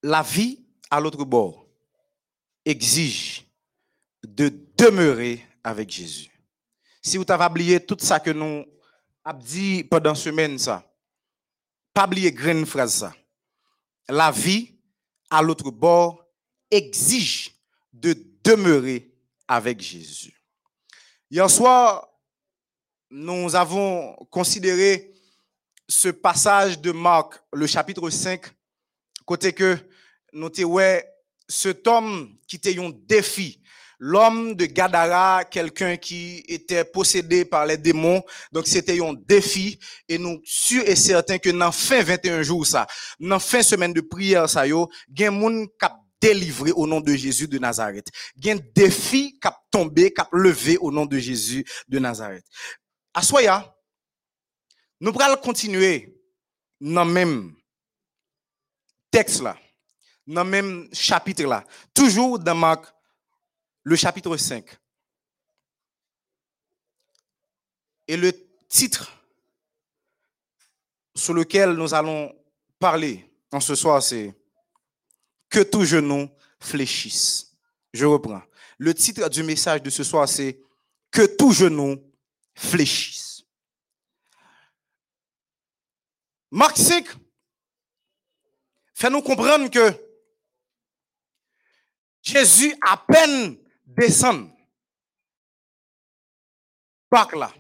la 0.04 0.22
vie 0.22 0.60
à 0.90 1.00
l'autre 1.00 1.24
bord 1.24 1.66
exige 2.66 3.46
de 4.24 4.52
demeurer 4.78 5.46
avec 5.64 5.90
Jésus. 5.90 6.30
Si 7.02 7.18
vous 7.18 7.26
avez 7.28 7.46
oublié 7.46 7.80
tout 7.80 7.98
ça 8.00 8.20
que 8.20 8.32
nous 8.32 8.66
avons 9.24 9.40
dit 9.40 9.84
pendant 9.84 10.16
semaine, 10.16 10.58
ça, 10.60 10.91
pas 11.94 12.06
oublier 12.06 12.32
grande 12.32 12.66
phrase. 12.66 13.10
La 14.08 14.32
vie 14.32 14.76
à 15.30 15.42
l'autre 15.42 15.72
bord 15.72 16.26
exige 16.70 17.52
de 17.94 18.16
demeurer 18.44 19.14
avec 19.48 19.82
Jésus. 19.82 20.34
Hier 21.30 21.50
soir, 21.50 22.08
nous 23.10 23.56
avons 23.56 24.16
considéré 24.30 25.14
ce 25.88 26.10
passage 26.10 26.80
de 26.80 26.92
Marc, 26.92 27.42
le 27.54 27.68
chapitre 27.68 28.10
5, 28.10 28.46
côté 29.26 29.52
que 29.52 29.78
nous 30.34 30.50
ouais, 30.64 31.06
cet 31.48 31.86
homme 31.88 32.38
qui 32.48 32.56
était 32.56 32.80
un 32.80 32.90
défi, 32.90 33.61
l'homme 34.04 34.56
de 34.56 34.66
Gadara, 34.66 35.46
quelqu'un 35.46 35.96
qui 35.96 36.44
était 36.48 36.84
possédé 36.84 37.46
par 37.46 37.68
les 37.68 37.78
démons. 37.78 38.24
Donc, 38.52 38.66
c'était 38.66 39.00
un 39.00 39.14
défi. 39.14 39.80
Et 40.10 40.18
nous, 40.18 40.42
sûrs 40.44 40.84
et 40.88 40.96
certains 40.96 41.38
que 41.38 41.52
dans 41.52 41.72
fin 41.72 42.02
21 42.02 42.42
jours, 42.42 42.66
ça, 42.66 42.88
dans 43.20 43.38
fin 43.38 43.62
semaine 43.62 43.94
de 43.94 44.02
prière, 44.02 44.50
ça, 44.50 44.66
yo, 44.66 44.90
gen 45.08 45.38
moun 45.38 45.68
kap 45.80 46.00
délivré 46.20 46.72
au 46.72 46.88
nom 46.88 47.00
de 47.00 47.14
Jésus 47.14 47.48
de 47.48 47.60
Nazareth. 47.60 48.08
Gen 48.36 48.60
défi 48.74 49.38
kap 49.40 49.60
tombé, 49.70 50.12
kap 50.12 50.30
levé 50.34 50.78
au 50.78 50.92
nom 50.92 51.06
de 51.06 51.20
Jésus 51.20 51.64
de 51.88 52.00
Nazareth. 52.00 52.46
Assoya, 53.14 53.72
nous 55.00 55.14
allons 55.20 55.38
continuer 55.38 56.18
dans 56.80 57.06
même 57.06 57.54
texte 59.12 59.42
là, 59.42 59.56
dans 60.26 60.46
même 60.46 60.88
chapitre 60.92 61.44
là, 61.44 61.64
toujours 61.94 62.40
dans 62.40 62.56
Marc 62.56 62.86
le 63.84 63.96
chapitre 63.96 64.36
5. 64.38 64.66
Et 68.08 68.18
le 68.18 68.32
titre 68.68 69.12
sur 71.16 71.34
lequel 71.34 71.72
nous 71.74 71.94
allons 71.94 72.34
parler 72.80 73.30
en 73.52 73.60
ce 73.60 73.76
soir, 73.76 74.02
c'est 74.02 74.34
Que 75.50 75.64
tout 75.64 75.84
genou 75.84 76.30
fléchisse. 76.60 77.56
Je 77.94 78.06
reprends. 78.06 78.42
Le 78.78 78.94
titre 78.94 79.30
du 79.30 79.44
message 79.44 79.82
de 79.82 79.90
ce 79.90 80.04
soir, 80.04 80.28
c'est 80.28 80.62
Que 81.12 81.26
tout 81.36 81.52
genou 81.52 82.02
fléchisse. 82.56 83.44
Marc 86.50 86.78
5 86.78 87.06
fait 88.94 89.10
nous 89.10 89.22
comprendre 89.22 89.70
que 89.70 89.94
Jésus, 92.22 92.76
à 92.82 92.98
peine 92.98 93.58
descend 93.98 94.50
bac 97.12 97.34
là. 97.34 97.52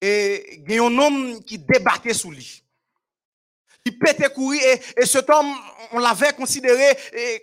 Et 0.00 0.62
il 0.66 0.72
y 0.72 0.78
a 0.78 0.84
un 0.84 0.98
homme 0.98 1.42
qui 1.44 1.58
débarquait 1.58 2.14
sous 2.14 2.30
lui. 2.30 2.62
Il 3.84 3.98
pétait 3.98 4.30
courir 4.30 4.60
et, 4.62 5.02
et 5.02 5.06
cet 5.06 5.28
homme, 5.30 5.54
on 5.92 5.98
l'avait 5.98 6.32
considéré 6.32 6.96
et, 7.12 7.42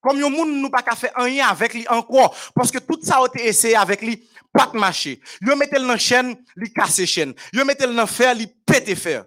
comme 0.00 0.22
un 0.22 0.28
monde 0.28 0.60
nous 0.60 0.70
pas 0.70 0.82
faire 0.96 1.12
rien 1.16 1.48
avec 1.48 1.74
lui 1.74 1.86
encore. 1.88 2.36
Parce 2.54 2.70
que 2.70 2.78
tout 2.78 2.98
ça 3.02 3.18
a 3.18 3.26
été 3.26 3.46
essayé 3.46 3.76
avec 3.76 4.02
lui, 4.02 4.28
pas 4.52 4.66
de 4.66 4.78
marcher. 4.78 5.20
Il 5.40 5.54
mettait 5.54 5.78
dans 5.78 5.96
chaîne, 5.96 6.36
il 6.56 6.72
casse 6.72 7.04
chaîne. 7.04 7.34
Il 7.52 7.64
mettait 7.64 7.86
dans 7.86 8.06
fer, 8.06 8.34
il 8.36 8.52
pétait 8.64 8.96
fer. 8.96 9.24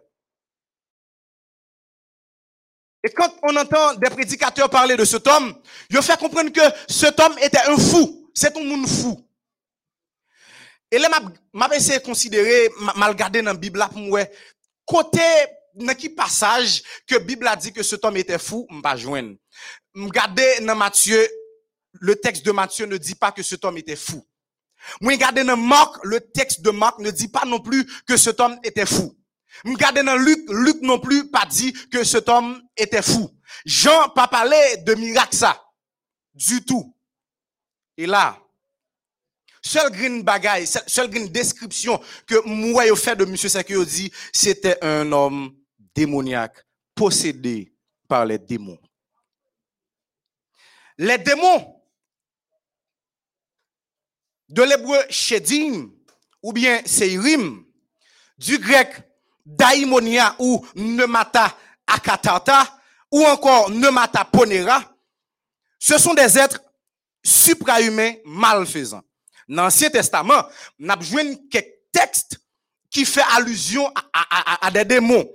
Et 3.06 3.10
quand 3.12 3.32
on 3.44 3.56
entend 3.56 3.94
des 3.94 4.10
prédicateurs 4.10 4.68
parler 4.68 4.98
de 4.98 5.06
cet 5.06 5.28
homme, 5.28 5.54
il 5.92 6.02
fait 6.02 6.18
comprendre 6.18 6.52
que 6.52 6.62
cet 6.92 7.20
homme 7.20 7.38
était 7.40 7.62
un 7.68 7.78
fou. 7.78 8.32
C'est 8.34 8.58
un 8.58 8.64
monde 8.64 8.88
fou. 8.88 9.24
Et 10.90 10.98
là, 10.98 11.10
m'a 11.54 11.68
essayé 11.76 12.00
de 12.00 12.04
considérer, 12.04 12.68
m'a 12.96 13.08
regardé 13.08 13.44
dans 13.44 13.52
la 13.52 13.58
Bible 13.58 13.78
là 13.78 13.90
pour 13.90 14.00
moi, 14.00 14.22
côté, 14.86 15.20
dans 15.76 15.94
qui 15.94 16.10
passage 16.10 16.82
que 17.06 17.16
la 17.16 17.20
Bible 17.20 17.48
a 17.48 17.56
dit 17.56 17.72
que 17.72 17.84
cet 17.84 18.04
homme 18.04 18.18
était 18.18 18.40
fou, 18.40 18.66
m'a 18.72 18.96
joindre. 18.96 19.36
Regardez 19.94 20.62
dans 20.62 20.76
Matthieu, 20.76 21.28
le 21.94 22.16
texte 22.16 22.44
de 22.44 22.52
Matthieu 22.52 22.88
ne 22.88 22.98
dit 22.98 23.16
pas 23.16 23.32
que 23.32 23.44
cet 23.44 23.66
homme 23.66 23.78
était 23.78 23.96
fou. 23.96 24.26
Moi, 25.00 25.14
regardez 25.14 25.44
dans 25.44 25.58
Marc, 25.58 25.98
le 26.04 26.22
texte 26.22 26.62
de 26.62 26.72
Marc 26.72 26.98
ne 27.00 27.12
dit 27.12 27.28
pas 27.28 27.46
non 27.46 27.60
plus 27.60 27.86
que 28.08 28.18
cet 28.18 28.40
homme 28.40 28.58
était 28.64 28.88
fou. 28.88 29.16
Regardez 29.64 30.04
dans 30.04 30.18
Luc, 30.18 30.40
Luc 30.50 30.82
non 30.82 31.00
plus 31.00 31.30
pas 31.30 31.46
dit 31.46 31.74
que 31.90 32.04
cet 32.04 32.30
homme 32.30 32.62
était 32.76 33.02
fou. 33.02 33.30
Jean 33.66 34.10
pas 34.10 34.28
parlé 34.28 34.58
de 34.86 34.96
miracle 34.96 35.36
ça. 35.36 35.62
Du 36.34 36.64
tout. 36.66 36.94
Et 37.98 38.06
là, 38.06 38.38
seule 39.62 39.92
green 39.92 40.22
bagaille, 40.22 40.68
seule 40.68 41.10
green 41.10 41.30
description 41.30 42.02
que 42.28 42.46
moi 42.46 42.86
au 42.92 42.96
fait 42.96 43.16
de 43.16 43.26
monsieur 43.26 43.50
Sekio 43.50 43.86
dit, 43.86 44.12
c'était 44.34 44.78
un 44.84 45.12
homme 45.12 45.56
démoniaque, 45.96 46.66
possédé 46.94 47.74
par 48.08 48.26
les 48.26 48.38
démons. 48.38 48.80
Les 50.98 51.18
démons 51.18 51.82
de 54.50 54.62
l'hébreu 54.62 55.00
shedim 55.10 55.92
ou 56.44 56.54
bien 56.54 56.82
seirim, 56.86 57.66
du 58.38 58.60
grec 58.60 59.02
daimonia 59.46 60.36
ou 60.40 60.66
nemata 60.76 61.56
akatata 61.86 62.68
ou 63.12 63.24
encore 63.26 63.70
nemata 63.70 64.26
ponera, 64.26 64.82
ce 65.80 65.98
sont 65.98 66.14
des 66.14 66.38
êtres 66.38 66.62
suprahumains 67.24 68.14
malfaisants. 68.26 69.04
Dans 69.48 69.64
l'Ancien 69.64 69.90
Testament, 69.90 70.44
on 70.80 70.90
a 70.90 70.96
besoin 70.96 71.36
quelques 71.52 71.68
textes 71.92 72.40
qui 72.90 73.06
fait 73.06 73.24
allusion 73.36 73.92
à, 74.14 74.72
des 74.72 74.86
démons. 74.86 75.26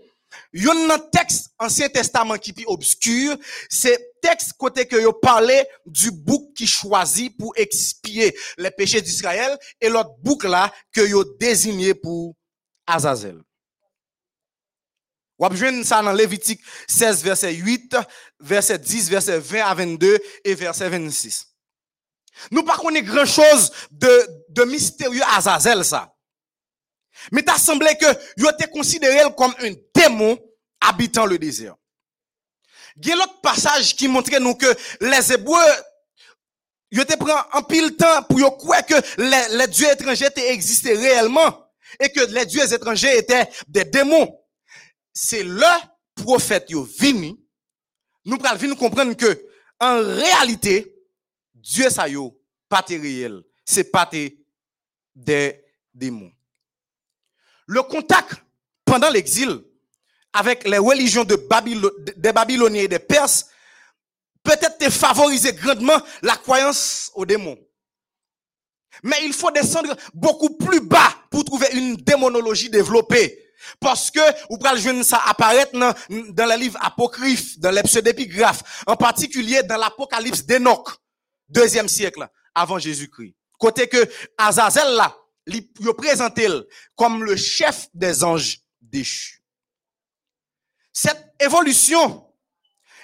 yon 0.53 0.87
nan 0.89 1.01
texte 1.13 1.51
Ancien 1.59 1.89
Testament 1.89 2.39
qui 2.39 2.53
pi 2.53 2.65
obscur, 2.67 3.37
c'est 3.69 3.99
texte 4.23 4.53
côté 4.59 4.87
que 4.87 4.97
yo 4.97 5.13
parlait 5.13 5.69
du 5.87 6.11
bouc 6.11 6.55
qui 6.55 6.67
choisit 6.67 7.37
pour 7.37 7.53
expier 7.57 8.37
les 8.59 8.71
péchés 8.71 9.01
d'Israël 9.03 9.57
et 9.81 9.89
l'autre 9.89 10.15
bouc 10.23 10.45
là 10.45 10.73
que 10.93 11.07
yo 11.07 11.25
désigné 11.39 11.95
pour 11.95 12.35
Azazel. 12.87 13.43
Ou 15.41 15.57
jwenn 15.57 15.83
ça 15.85 16.03
dans 16.03 16.13
Lévitique 16.13 16.61
16 16.87 17.23
verset 17.23 17.55
8, 17.55 17.97
verset 18.41 18.79
10, 18.79 19.09
verset 19.09 19.39
20 19.39 19.65
à 19.65 19.75
22 19.75 20.19
et 20.45 20.55
verset 20.55 20.89
26. 20.91 21.47
Nous 22.51 22.63
pas 22.63 22.77
grand 22.77 23.25
chose 23.25 23.73
de, 23.91 24.29
de 24.51 24.65
mystérieux 24.65 25.23
Azazel 25.35 25.85
ça. 25.85 26.15
Mais 27.33 27.43
t'as 27.43 27.59
semblé 27.59 27.95
que 27.97 28.07
yo 28.37 28.51
était 28.51 28.69
considéré 28.69 29.21
comme 29.37 29.55
un 29.61 29.73
démon 29.95 30.39
habitant 30.81 31.27
le 31.27 31.39
désert. 31.39 31.75
Il 32.97 33.09
y 33.09 33.13
a 33.13 33.17
l'autre 33.17 33.41
passage 33.41 33.97
qui 33.97 34.09
montrait 34.09 34.41
que 34.41 34.77
les 35.01 35.33
Hébreux 35.33 35.73
yo 36.91 37.05
te 37.05 37.17
prend 37.17 37.41
en 37.53 37.63
pile 37.63 37.97
temps 37.97 38.23
pour 38.25 38.59
croire 38.59 38.85
que 38.85 38.95
les, 39.19 39.57
les 39.57 39.67
dieux 39.69 39.91
étrangers 39.91 40.29
existaient 40.37 40.97
réellement 40.97 41.67
et 41.99 42.11
que 42.11 42.21
les 42.33 42.47
dieux 42.47 42.73
étrangers 42.73 43.19
étaient 43.19 43.49
des 43.69 43.85
démons. 43.85 44.40
C'est 45.13 45.43
le 45.43 45.67
prophète 46.15 46.71
yo 46.71 46.85
vini 46.85 47.39
nous 48.25 48.39
pral 48.39 48.59
comprendre 48.77 49.15
que 49.15 49.47
en 49.79 49.97
réalité 50.01 50.95
Dieu 51.55 51.89
ça 51.91 52.09
yo 52.09 52.37
pas 52.69 52.85
réel, 52.89 53.43
c'est 53.65 53.91
pas 53.91 54.09
des 55.15 55.65
démons. 55.93 56.33
Le 57.67 57.83
contact 57.83 58.43
pendant 58.85 59.11
l'exil 59.11 59.61
avec 60.33 60.67
les 60.67 60.79
religions 60.79 61.25
de 61.25 61.35
Babylo- 61.35 61.93
des 62.17 62.33
Babyloniens 62.33 62.83
et 62.83 62.89
des 62.89 62.99
Perses 63.01 63.47
peut-être 64.43 64.91
favoriser 64.91 65.53
grandement 65.53 66.01
la 66.23 66.37
croyance 66.37 67.11
aux 67.15 67.27
démons. 67.27 67.59
Mais 69.03 69.17
il 69.25 69.33
faut 69.33 69.51
descendre 69.51 69.97
beaucoup 70.15 70.51
plus 70.57 70.81
bas 70.81 71.15
pour 71.31 71.45
trouver 71.45 71.69
une 71.73 71.97
démonologie 71.97 72.71
développée. 72.71 73.50
Parce 73.79 74.11
que, 74.11 74.21
vous 74.49 74.59
pouvez 74.59 74.81
jouer 74.81 75.03
ça 75.03 75.23
apparaître 75.27 75.73
dans, 75.73 75.95
dans 76.31 76.47
les 76.47 76.57
livres 76.57 76.79
apocryphes, 76.81 77.59
dans 77.59 77.71
les 77.71 77.83
pseudépigraphes, 77.83 78.85
en 78.87 78.97
particulier 78.97 79.63
dans 79.63 79.77
l'Apocalypse 79.77 80.45
d'Enoch, 80.45 80.89
deuxième 81.49 81.89
siècle 81.89 82.27
avant 82.55 82.79
Jésus-Christ. 82.79 83.35
Côté 83.59 83.89
que 83.89 84.09
Azazel 84.39 84.95
là, 84.95 85.15
il 85.47 85.69
présenté 85.97 86.49
comme 86.97 87.25
le 87.25 87.37
chef 87.37 87.89
des 87.95 88.25
anges 88.25 88.61
déchus. 88.81 89.43
Cette 90.93 91.35
évolution 91.41 92.27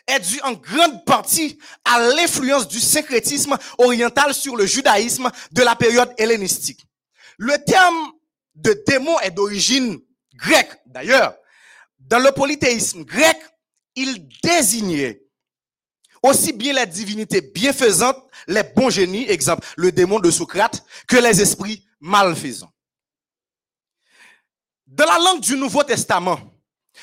est 0.06 0.20
due 0.20 0.40
en 0.42 0.52
grande 0.52 1.04
partie 1.04 1.58
à 1.84 2.00
l'influence 2.00 2.68
du 2.68 2.80
syncrétisme 2.80 3.56
oriental 3.78 4.34
sur 4.34 4.56
le 4.56 4.66
judaïsme 4.66 5.30
de 5.52 5.62
la 5.62 5.74
période 5.74 6.12
hellénistique. 6.18 6.86
Le 7.38 7.56
terme 7.64 8.12
de 8.54 8.82
démon 8.86 9.18
est 9.20 9.30
d'origine 9.30 10.00
grecque, 10.36 10.78
d'ailleurs. 10.86 11.36
Dans 11.98 12.18
le 12.18 12.30
polythéisme 12.32 13.04
grec, 13.04 13.38
il 13.94 14.28
désignait 14.42 15.22
aussi 16.22 16.52
bien 16.52 16.72
les 16.72 16.86
divinités 16.86 17.40
bienfaisantes, 17.40 18.22
les 18.46 18.62
bons 18.62 18.90
génies, 18.90 19.28
exemple 19.28 19.66
le 19.76 19.92
démon 19.92 20.20
de 20.20 20.30
Socrate, 20.30 20.84
que 21.06 21.16
les 21.16 21.40
esprits 21.40 21.86
malfaisants. 22.00 22.72
Dans 24.86 25.06
la 25.06 25.18
langue 25.18 25.40
du 25.40 25.56
Nouveau 25.56 25.82
Testament, 25.82 26.38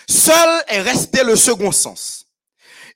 seul 0.09 0.63
est 0.67 0.81
resté 0.81 1.23
le 1.23 1.35
second 1.35 1.71
sens. 1.71 2.27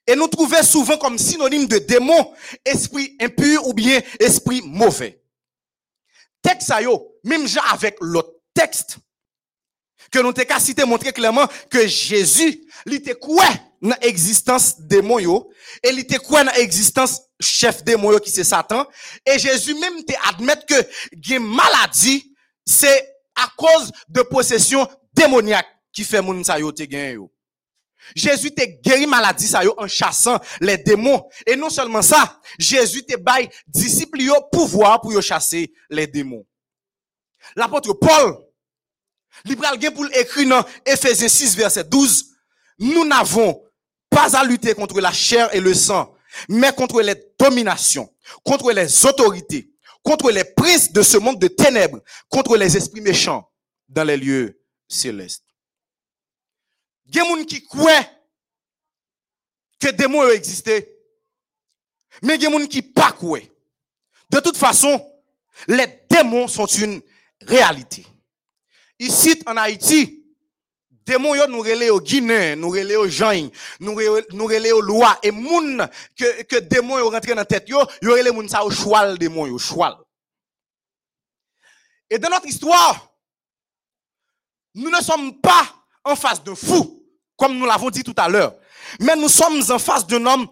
Et 0.06 0.16
nous 0.16 0.28
trouvons 0.28 0.64
souvent 0.64 0.98
comme 0.98 1.18
synonyme 1.18 1.68
de 1.68 1.80
démon, 1.80 2.34
esprit 2.64 3.16
impur 3.20 3.68
ou 3.68 3.74
bien 3.74 4.02
esprit 4.20 4.62
mauvais. 4.62 5.22
Texte 6.42 6.72
même 7.24 7.46
avec 7.72 7.98
l'autre 8.00 8.32
texte, 8.54 9.00
que 10.12 10.20
nous 10.20 10.34
t'ai 10.34 10.48
cité 10.60 10.86
montrer 10.86 11.12
clairement 11.12 11.48
que 11.70 11.88
Jésus, 11.88 12.64
il 12.86 12.94
était 12.94 13.16
quoi 13.16 13.46
dans 13.82 13.96
l'existence 14.02 14.80
démon 14.80 15.20
yo, 15.20 15.50
et 15.84 15.90
il 15.90 16.00
était 16.00 16.18
quoi 16.18 16.44
dans 16.44 16.54
l'existence 16.54 17.22
chef 17.40 17.84
démon 17.84 18.18
qui 18.18 18.32
c'est 18.32 18.44
Satan, 18.44 18.88
et 19.26 19.38
Jésus 19.38 19.76
même 19.76 20.04
te 20.04 20.14
admettre 20.30 20.66
que 20.66 20.76
une 21.30 21.44
maladie, 21.44 22.34
c'est 22.66 23.16
à 23.36 23.48
cause 23.56 23.92
de 24.10 24.22
possession 24.22 24.88
démoniaque 25.14 25.68
qui 25.94 26.04
fait 26.04 26.22
moun 26.22 26.44
sa 26.44 26.60
yo 26.60 26.72
te 26.72 26.84
yo. 26.84 27.32
Jésus 28.16 28.52
te 28.52 28.64
guéri 28.82 29.06
maladie 29.06 29.48
ça 29.48 29.62
en 29.78 29.88
chassant 29.88 30.40
les 30.62 30.78
démons. 30.78 31.28
Et 31.46 31.56
non 31.56 31.70
seulement 31.70 32.02
ça, 32.02 32.40
Jésus 32.58 33.04
te 33.04 33.18
bail 33.18 33.50
disciples 33.68 34.32
pouvoir 34.52 35.02
pour 35.02 35.12
yo 35.12 35.22
chasser 35.22 35.74
les 35.90 36.08
démons. 36.08 36.46
L'apôtre 37.56 37.94
Paul, 37.94 38.38
libéral 39.46 39.80
gen 39.82 39.94
pour 39.94 40.06
écrire 40.14 40.50
dans 40.50 40.66
Ephésiens 40.86 41.28
6 41.28 41.56
verset 41.56 41.84
12, 41.84 42.36
nous 42.80 43.06
n'avons 43.06 43.64
pas 44.10 44.36
à 44.36 44.44
lutter 44.44 44.74
contre 44.74 45.00
la 45.00 45.12
chair 45.12 45.54
et 45.54 45.60
le 45.60 45.74
sang, 45.74 46.16
mais 46.50 46.74
contre 46.74 47.02
les 47.02 47.16
dominations, 47.40 48.14
contre 48.44 48.72
les 48.72 49.06
autorités, 49.06 49.72
contre 50.04 50.32
les 50.32 50.44
princes 50.44 50.92
de 50.92 51.02
ce 51.02 51.18
monde 51.18 51.40
de 51.40 51.48
ténèbres, 51.48 52.02
contre 52.30 52.58
les 52.58 52.78
esprits 52.78 53.02
méchants 53.02 53.50
dans 53.90 54.04
les 54.04 54.18
lieux 54.18 54.62
célestes. 54.88 55.44
Gen 57.10 57.28
moun 57.28 57.46
qui 57.46 57.64
croit 57.64 58.06
que 59.80 59.90
démons 59.90 60.24
yo 60.24 60.32
existé. 60.32 60.94
Mais 62.22 62.40
gen 62.40 62.52
moun 62.52 62.68
qui 62.68 62.82
pas 62.82 63.12
croit. 63.12 63.40
De 64.30 64.40
toute 64.40 64.58
façon, 64.58 65.00
les 65.68 65.88
démons 66.10 66.48
sont 66.48 66.66
une 66.66 67.02
réalité. 67.42 68.06
Ici 69.00 69.42
en 69.46 69.58
Haïti, 69.58 70.24
démons 71.06 71.36
yo 71.36 71.48
nous 71.48 71.62
relé 71.62 71.90
au 71.90 72.02
Guinée, 72.02 72.56
nous 72.56 72.70
relé 72.70 72.96
au 72.96 73.08
Jean, 73.08 73.50
nous 73.80 73.96
relé 73.96 74.72
au 74.72 74.82
loi 74.82 75.18
et 75.22 75.32
moun 75.32 75.88
que 76.16 76.44
que 76.44 76.58
démons 76.58 76.98
yo 76.98 77.10
rentré 77.10 77.36
dans 77.36 77.46
tête 77.46 77.70
yo, 77.70 77.80
yo 78.02 78.14
relé 78.14 78.32
moun 78.32 78.50
ça 78.50 78.64
au 78.64 78.72
choual 78.72 79.18
démon 79.18 79.46
yo, 79.46 79.58
choual. 79.58 79.96
Et 82.10 82.18
dans 82.18 82.30
notre 82.30 82.48
histoire, 82.48 83.12
nous 84.74 84.90
ne 84.90 85.02
sommes 85.02 85.40
pas 85.42 85.76
en 86.04 86.16
face 86.16 86.44
de 86.44 86.54
fou, 86.54 87.04
comme 87.36 87.58
nous 87.58 87.66
l'avons 87.66 87.90
dit 87.90 88.04
tout 88.04 88.16
à 88.18 88.30
l'heure, 88.30 88.56
mais 89.00 89.16
nous 89.16 89.30
sommes 89.30 89.62
en 89.70 89.80
face 89.80 90.08
d'un 90.08 90.26
homme 90.26 90.48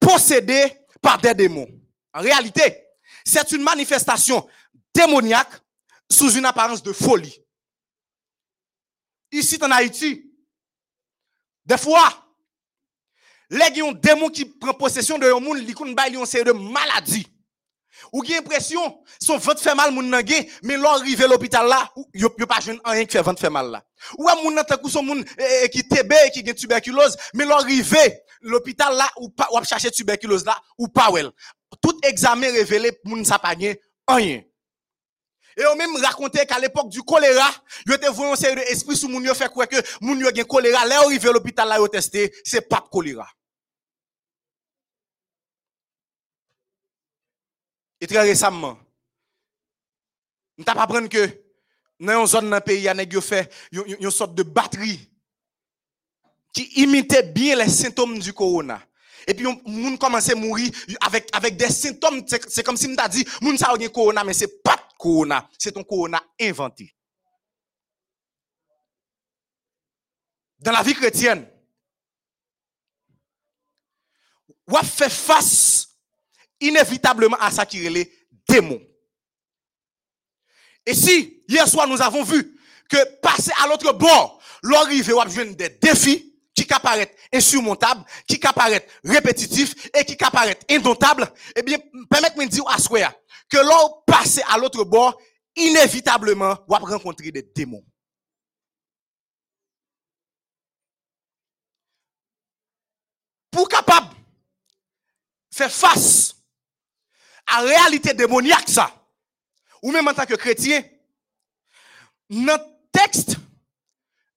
possédé 0.00 0.72
par 1.00 1.18
des 1.18 1.34
démons. 1.34 1.68
En 2.12 2.20
réalité, 2.20 2.84
c'est 3.24 3.52
une 3.52 3.62
manifestation 3.62 4.48
démoniaque 4.94 5.52
sous 6.10 6.32
une 6.32 6.46
apparence 6.46 6.82
de 6.82 6.92
folie. 6.92 7.40
Ici 9.32 9.58
en 9.62 9.70
Haïti, 9.70 10.24
des 11.66 11.76
fois, 11.76 12.08
les 13.50 13.74
gens 13.74 13.92
démon 13.92 14.28
qui 14.28 14.44
prend 14.44 14.74
possession 14.74 15.18
de 15.18 15.26
un 15.26 15.40
monde, 15.40 15.60
bay 15.94 16.10
li 16.10 16.16
yon 16.16 16.26
série 16.26 16.44
de 16.44 16.52
maladie. 16.52 17.26
Ou 18.12 18.22
qui 18.22 18.36
impression, 18.36 19.02
son 19.20 19.38
ventre 19.38 19.60
fait 19.60 19.74
mal 19.74 19.90
moun 19.90 20.08
nan 20.08 20.26
gen, 20.26 20.46
mais 20.62 20.74
à 20.76 21.26
l'hôpital 21.26 21.66
là, 21.66 21.90
yo, 22.14 22.32
yo 22.38 22.46
pas 22.46 22.60
jeune 22.60 22.78
rien 22.84 23.04
qui 23.04 23.12
fait 23.12 23.22
ventre 23.22 23.40
fait 23.40 23.50
mal 23.50 23.70
là. 23.70 23.84
Ou 24.16 24.28
a 24.28 24.36
moun 24.36 24.54
nan 24.54 24.64
takou 24.64 24.88
son 24.88 25.04
eh, 25.38 25.64
eh, 25.64 25.68
qui 25.68 25.82
TB, 25.82 26.12
qui 26.32 26.44
gen 26.44 26.54
tuberculose, 26.54 27.16
mais 27.34 27.44
l'on 27.44 27.56
arrive 27.56 27.96
l'hôpital 28.40 28.94
là, 28.94 29.10
ou 29.16 29.30
pas, 29.30 29.48
ou 29.52 29.64
chercher 29.64 29.90
tuberculose 29.90 30.44
là, 30.44 30.56
ou 30.78 30.88
pas 30.88 31.10
wel. 31.10 31.30
Tout 31.82 31.98
examen 32.04 32.50
révélé, 32.50 32.98
moun 33.04 33.24
sa 33.24 33.36
rien. 33.36 34.42
Et 35.58 35.66
on 35.66 35.74
même 35.74 35.96
raconté 35.96 36.46
qu'à 36.46 36.58
l'époque 36.60 36.88
du 36.88 37.02
choléra, 37.02 37.50
yo 37.84 37.96
te 37.96 38.08
voyé 38.08 38.46
un 38.46 38.54
de 38.54 38.60
esprit 38.60 38.96
sous 38.96 39.08
moun 39.08 39.24
yo 39.24 39.34
fait 39.34 39.52
quoi 39.52 39.66
que 39.66 39.76
moun 40.00 40.20
yo 40.20 40.30
gen 40.32 40.46
choléra, 40.46 40.86
là 40.86 41.00
arrive 41.00 41.28
à 41.28 41.32
l'hôpital 41.32 41.68
là 41.68 41.78
yo 41.78 41.88
testé, 41.88 42.32
c'est 42.44 42.60
pas 42.60 42.86
choléra. 42.92 43.28
Et 48.00 48.06
très 48.06 48.20
récemment, 48.20 48.78
nous 50.56 50.64
pas 50.64 50.72
apprendre 50.74 51.08
que 51.08 51.28
dans 51.98 52.20
une 52.20 52.26
zone 52.28 52.50
dans 52.50 52.60
pays, 52.60 52.78
il 52.78 52.84
y 52.84 52.88
a 52.88 53.20
fait 53.20 53.52
yon 53.72 54.10
sorte 54.12 54.36
de 54.36 54.44
batterie 54.44 55.10
qui 56.52 56.62
imitait 56.76 57.24
bien 57.24 57.56
les 57.56 57.68
symptômes 57.68 58.20
du 58.20 58.32
corona. 58.32 58.80
Et 59.26 59.34
puis, 59.34 59.46
on 59.46 59.96
commence 59.98 60.30
à 60.30 60.34
mourir 60.34 60.70
avec, 61.02 61.28
avec 61.36 61.56
des 61.56 61.68
symptômes. 61.68 62.24
C'est 62.26 62.62
comme 62.62 62.78
si 62.78 62.88
m'ta 62.88 63.08
dit, 63.08 63.26
moun 63.42 63.58
sa 63.58 63.74
gen 63.78 63.90
corona, 63.90 64.24
mais 64.24 64.32
c'est 64.32 64.62
pas 64.62 64.87
corona. 64.98 65.48
C'est 65.58 65.72
ton 65.72 65.84
corona 65.84 66.22
inventé. 66.40 66.94
Dans 70.58 70.72
la 70.72 70.82
vie 70.82 70.94
chrétienne, 70.94 71.48
a 74.66 74.82
fait 74.82 75.08
face 75.08 75.88
inévitablement 76.60 77.38
à 77.38 77.50
ça 77.50 77.64
qui 77.64 77.86
est 77.86 77.90
les 77.90 78.12
démons. 78.46 78.82
Et 80.84 80.94
si, 80.94 81.44
hier 81.48 81.66
soir, 81.68 81.86
nous 81.86 82.02
avons 82.02 82.24
vu 82.24 82.58
que 82.90 83.20
passer 83.20 83.52
à 83.62 83.68
l'autre 83.68 83.92
bord, 83.92 84.42
l'arrivée, 84.62 85.12
ou 85.12 85.20
a 85.20 85.26
des 85.26 85.68
défis, 85.68 86.28
ka 86.68 86.78
paraît 86.78 87.12
insurmontable, 87.32 88.04
qui 88.28 88.38
ka 88.38 88.52
paraît 88.52 88.86
répétitif 89.02 89.74
et 89.98 90.04
qui 90.04 90.16
ka 90.16 90.30
paraît 90.30 90.58
indomptable, 90.70 91.32
eh 91.56 91.62
bien, 91.62 91.78
permettez-moi 92.08 92.44
de 92.44 92.50
dire 92.50 92.68
à 92.68 92.78
que 93.48 93.58
l'on 93.58 94.02
passe 94.06 94.40
à 94.48 94.58
l'autre 94.58 94.84
bord, 94.84 95.18
inévitablement, 95.56 96.56
on 96.68 96.72
va 96.72 96.78
rencontrer 96.78 97.30
des 97.30 97.42
démons. 97.42 97.84
Pour 103.50 103.68
capable 103.68 104.14
faire 105.50 105.72
face 105.72 106.36
à 107.46 107.62
la 107.62 107.68
réalité 107.68 108.14
démoniaque, 108.14 108.68
ça, 108.68 108.92
ou 109.82 109.90
même 109.90 110.06
en 110.06 110.14
tant 110.14 110.26
que 110.26 110.34
chrétien, 110.34 110.82
notre 112.30 112.66
texte, 112.92 113.36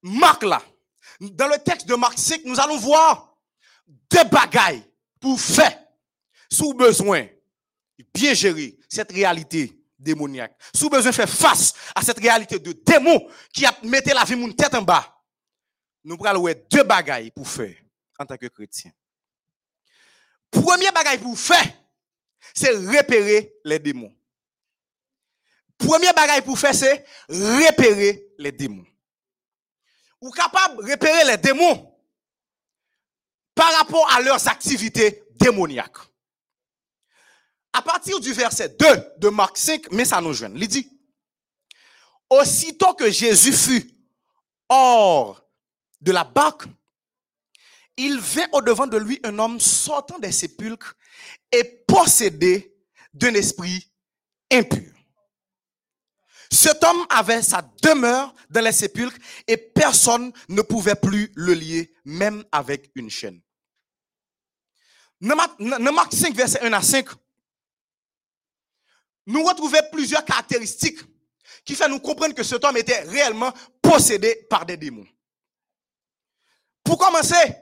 Marc 0.02 0.42
là, 0.42 0.62
dans 1.20 1.46
le 1.46 1.58
texte 1.58 1.86
de 1.86 1.94
Marc 1.94 2.18
5, 2.18 2.42
nous 2.44 2.58
allons 2.58 2.78
voir 2.78 3.36
deux 4.10 4.24
bagailles 4.24 4.82
pour 5.20 5.40
faire, 5.40 5.78
sous 6.50 6.74
besoin, 6.74 7.28
bien 8.14 8.34
gérer 8.34 8.78
cette 8.88 9.12
réalité 9.12 9.78
démoniaque. 9.98 10.56
Sous 10.74 10.90
besoin 10.90 11.10
de 11.10 11.16
faire 11.16 11.28
face 11.28 11.74
à 11.94 12.02
cette 12.02 12.18
réalité 12.18 12.58
de 12.58 12.72
démon 12.72 13.28
qui 13.52 13.64
a 13.64 13.74
mis 13.82 14.00
la 14.06 14.24
vie 14.24 14.34
mon 14.34 14.52
tête 14.52 14.74
en 14.74 14.82
bas. 14.82 15.08
Nous 16.04 16.16
voir 16.16 16.34
deux 16.70 16.82
bagailles 16.82 17.30
pour 17.30 17.48
faire 17.48 17.76
en 18.18 18.26
tant 18.26 18.36
que 18.36 18.46
chrétien. 18.46 18.90
Premier 20.50 20.90
bagaille 20.90 21.18
pour 21.18 21.38
faire, 21.38 21.66
c'est 22.54 22.70
repérer 22.70 23.54
les 23.64 23.78
démons. 23.78 24.14
Premier 25.78 26.12
bagaille 26.12 26.42
pour 26.42 26.58
faire, 26.58 26.74
c'est 26.74 27.04
repérer 27.28 28.26
les 28.38 28.52
démons. 28.52 28.86
Ou 30.20 30.30
capable 30.30 30.84
de 30.84 30.90
repérer 30.90 31.24
les 31.24 31.36
démons 31.36 31.92
par 33.54 33.72
rapport 33.74 34.10
à 34.12 34.20
leurs 34.20 34.46
activités 34.48 35.24
démoniaques. 35.32 36.11
À 37.72 37.82
partir 37.82 38.20
du 38.20 38.32
verset 38.32 38.68
2 38.70 38.86
de 39.18 39.28
Marc 39.28 39.56
5, 39.56 39.92
mais 39.92 40.04
ça 40.04 40.20
nous 40.20 40.34
jeune. 40.34 40.56
Il 40.56 40.68
dit, 40.68 40.88
aussitôt 42.28 42.94
que 42.94 43.10
Jésus 43.10 43.52
fut 43.52 43.90
hors 44.68 45.42
de 46.00 46.12
la 46.12 46.24
barque, 46.24 46.64
il 47.96 48.18
vint 48.18 48.48
au-devant 48.52 48.86
de 48.86 48.96
lui 48.96 49.20
un 49.24 49.38
homme 49.38 49.60
sortant 49.60 50.18
des 50.18 50.32
sépulcres 50.32 50.96
et 51.50 51.64
possédé 51.86 52.74
d'un 53.12 53.34
esprit 53.34 53.90
impur. 54.50 54.92
Cet 56.50 56.84
homme 56.84 57.06
avait 57.08 57.42
sa 57.42 57.62
demeure 57.82 58.34
dans 58.50 58.62
les 58.62 58.72
sépulcres 58.72 59.16
et 59.46 59.56
personne 59.56 60.32
ne 60.48 60.60
pouvait 60.60 60.94
plus 60.94 61.32
le 61.34 61.54
lier, 61.54 61.94
même 62.04 62.44
avec 62.52 62.90
une 62.94 63.08
chaîne. 63.08 63.40
Marc 65.20 66.12
5, 66.12 66.34
verset 66.34 66.60
1 66.60 66.72
à 66.72 66.82
5, 66.82 67.06
nous 69.26 69.44
retrouvons 69.44 69.78
plusieurs 69.92 70.24
caractéristiques 70.24 71.00
qui 71.64 71.74
font 71.74 71.88
nous 71.88 72.00
comprendre 72.00 72.34
que 72.34 72.42
cet 72.42 72.64
homme 72.64 72.76
était 72.76 73.00
réellement 73.02 73.52
possédé 73.80 74.46
par 74.48 74.66
des 74.66 74.76
démons. 74.76 75.06
Pour 76.82 76.98
commencer, 76.98 77.54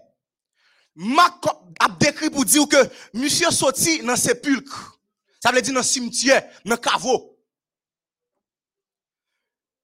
Marc 0.94 1.44
a 1.78 1.88
décrit 1.88 2.30
pour 2.30 2.44
dire 2.44 2.66
que 2.66 2.76
monsieur 3.12 3.50
sorti 3.50 4.00
dans 4.02 4.16
sépulcre. 4.16 4.98
Ça 5.42 5.52
veut 5.52 5.62
dire 5.62 5.74
dans 5.74 5.82
cimetière, 5.82 6.48
dans 6.64 6.76
caveau. 6.76 7.38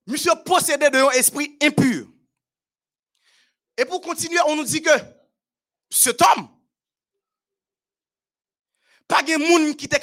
Monsieur 0.07 0.33
possédé 0.45 0.91
d'un 0.91 1.11
esprit 1.11 1.57
impur. 1.63 2.09
Et 3.77 3.85
pour 3.85 4.01
continuer, 4.01 4.41
on 4.47 4.57
nous 4.57 4.65
dit 4.65 4.81
que 4.81 4.91
cet 5.91 6.21
homme, 6.23 6.49
pas 9.07 9.23
de 9.23 9.37
monde 9.37 9.77
qui 9.77 9.87
était. 9.87 10.01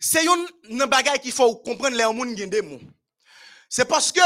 C'est 0.00 0.24
une 0.24 0.84
bagaille 0.86 1.18
qu'il 1.20 1.32
faut 1.32 1.56
comprendre 1.56 1.96
les 1.96 2.02
gens 2.04 2.34
qui 2.34 2.46
des 2.46 2.62
mots. 2.62 2.80
C'est 3.68 3.84
parce 3.84 4.12
que 4.12 4.20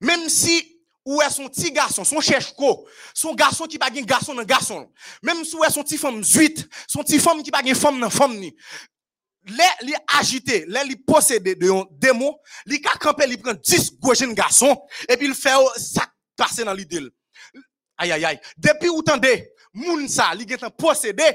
même 0.00 0.28
si 0.28 0.74
ou 1.04 1.20
est 1.20 1.30
son 1.30 1.48
petit 1.48 1.70
garçon, 1.70 2.02
son 2.04 2.20
cherche-co, 2.20 2.88
son 3.12 3.34
garçon 3.34 3.66
qui 3.66 3.78
pas 3.78 3.90
un 3.94 4.02
garçon 4.02 4.34
dans 4.34 4.42
garçon, 4.42 4.90
même 5.22 5.44
si 5.44 5.54
ou 5.54 5.64
est 5.64 5.70
son 5.70 5.82
petit 5.82 5.98
femme 5.98 6.24
zuite, 6.24 6.68
son 6.88 7.02
petit 7.02 7.18
femme 7.18 7.42
qui 7.42 7.50
pas 7.50 7.60
une 7.64 7.74
femme 7.74 8.00
dans 8.00 8.10
femme 8.10 8.36
ni. 8.36 8.56
Les 9.46 9.86
les 9.86 9.94
agité, 10.18 10.64
les 10.66 10.84
li 10.84 10.96
possédé 10.96 11.54
de 11.54 11.70
un 11.70 11.84
démon, 11.90 12.34
li 12.64 12.80
ka 12.80 12.96
camper, 12.98 13.26
li 13.26 13.36
prend 13.36 13.52
10 13.52 13.98
gros 14.00 14.14
jeunes 14.14 14.32
garçons 14.32 14.80
et 15.06 15.18
puis 15.18 15.26
il 15.26 15.34
fait 15.34 15.50
ça 15.76 16.06
passer 16.34 16.64
dans 16.64 16.72
l'idée. 16.72 17.02
Aïe 17.98 18.12
aïe 18.12 18.24
aïe. 18.24 18.40
Depuis 18.56 18.88
ou 18.88 19.02
tendez, 19.02 19.52
moun 19.74 20.08
sa 20.08 20.34
li 20.34 20.48
gen 20.48 20.70
possédé 20.70 21.28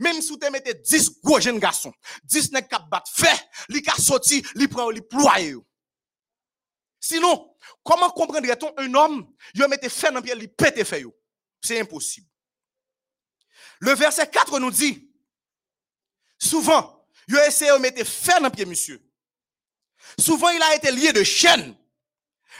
même 0.00 0.20
si 0.20 0.30
vous 0.30 0.36
te 0.36 0.50
mettez 0.50 0.74
10 0.74 1.20
gros 1.22 1.40
jeunes 1.40 1.58
garçons, 1.58 1.92
10 2.24 2.52
nèg 2.52 2.68
k'ap 2.68 2.88
bat 2.90 3.04
fait, 3.12 3.48
li 3.68 3.82
ka 3.82 3.96
sorti, 3.96 4.44
li 4.54 4.68
prend 4.68 4.90
li 4.90 5.00
ployer. 5.00 5.56
Sinon, 7.00 7.54
comment 7.84 8.10
comprendrait-on 8.10 8.72
un 8.76 8.94
homme, 8.94 9.32
il 9.54 9.66
mette 9.68 9.88
fait 9.88 10.12
dans 10.12 10.22
pied, 10.22 10.34
il 10.36 10.48
pète 10.48 10.82
fait 10.84 11.04
C'est 11.60 11.80
impossible. 11.80 12.26
Le 13.80 13.92
verset 13.92 14.26
4 14.26 14.58
nous 14.58 14.70
dit, 14.70 15.10
souvent, 16.38 17.06
il 17.28 17.36
essayé 17.46 17.70
de 17.70 17.76
mettre 17.76 18.04
fait 18.04 18.40
dans 18.40 18.50
pied, 18.50 18.64
monsieur. 18.64 19.02
Souvent, 20.18 20.48
il 20.50 20.62
a 20.62 20.74
été 20.74 20.90
lié 20.90 21.12
de 21.12 21.22
chaîne. 21.22 21.76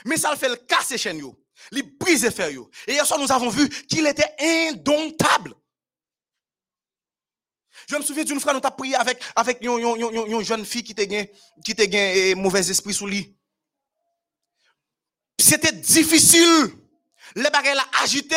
Mais 0.05 0.17
ça 0.17 0.31
le 0.31 0.37
fait 0.37 0.49
le 0.49 0.55
casser 0.55 0.97
chaîne, 0.97 1.17
yo. 1.17 1.35
Il 1.71 1.97
brise 1.97 2.29
fer, 2.29 2.51
yo. 2.51 2.69
Et 2.87 2.93
hier 2.93 3.05
soir, 3.05 3.19
nous 3.19 3.31
avons 3.31 3.49
vu 3.49 3.67
qu'il 3.87 4.07
était 4.07 4.33
indomptable. 4.39 5.53
Je 7.89 7.95
me 7.95 8.03
souviens 8.03 8.23
d'une 8.23 8.39
fois, 8.39 8.53
nous 8.53 8.59
avons 8.63 8.75
prié 8.75 8.93
avec, 8.95 9.19
avec 9.35 9.63
une, 9.63 10.43
jeune 10.43 10.63
fille 10.63 10.83
qui 10.83 10.91
était 10.91 11.33
qui 11.65 11.71
était 11.71 12.35
mauvais 12.35 12.69
esprit 12.69 12.93
sous 12.93 13.07
lui. 13.07 13.35
C'était 15.39 15.71
difficile. 15.71 16.71
Les 17.35 17.49
bagages 17.49 17.75
la 17.75 18.03
agité 18.03 18.35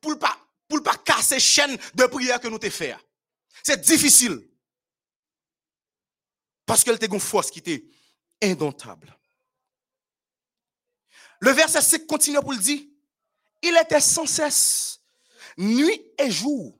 pour 0.00 0.16
pas 0.16 0.38
pour 0.68 0.80
pas 0.82 0.96
casser 0.96 1.40
chaîne 1.40 1.76
de 1.94 2.04
prière 2.06 2.40
que 2.40 2.46
nous 2.46 2.58
t'ai 2.58 2.70
fait. 2.70 2.96
C'est 3.64 3.80
difficile. 3.80 4.48
Parce 6.64 6.84
qu'elle 6.84 6.94
était 6.94 7.06
une 7.06 7.18
force 7.18 7.50
qui 7.50 7.58
était 7.58 7.84
indomptable. 8.42 9.16
Le 11.40 11.50
verset 11.50 11.82
5 11.82 12.06
continue 12.06 12.40
pour 12.40 12.52
le 12.52 12.58
dire. 12.58 12.80
Il 13.60 13.76
était 13.76 14.00
sans 14.00 14.26
cesse, 14.26 15.00
nuit 15.58 16.00
et 16.16 16.30
jour, 16.30 16.78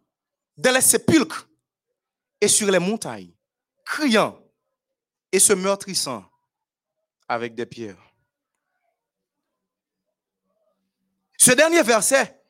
dans 0.56 0.72
les 0.72 0.80
sépulcres 0.80 1.48
et 2.40 2.48
sur 2.48 2.70
les 2.70 2.78
montagnes, 2.78 3.32
criant 3.84 4.38
et 5.32 5.38
se 5.38 5.52
meurtrissant 5.52 6.24
avec 7.28 7.54
des 7.54 7.66
pierres. 7.66 8.02
Ce 11.38 11.52
dernier 11.52 11.82
verset, 11.82 12.40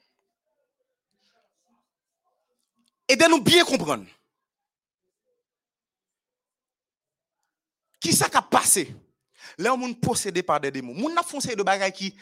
aidez-nous 3.09 3.41
bien 3.41 3.65
comprendre. 3.65 4.07
Qui 8.01 8.13
ça 8.13 8.29
qui 8.29 8.37
a 8.37 8.43
passé? 8.43 8.95
Là, 9.57 9.73
on 9.73 9.95
possédé 9.95 10.43
par 10.43 10.61
des 10.61 10.71
démons. 10.71 10.95
Moun 10.95 11.15
n'a 11.15 11.23
foncé 11.23 11.57
de 11.57 11.63
bagaille 11.63 11.93
qui 11.93 12.15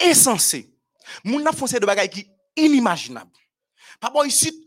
insensé. 0.00 0.72
Moun 1.24 1.42
n'a 1.42 1.52
foncé 1.52 1.80
de 1.80 1.86
bagaille 1.86 2.10
qui 2.10 2.30
inimaginable. 2.56 3.32
Par 4.00 4.10
rapport 4.10 4.26
ici, 4.26 4.66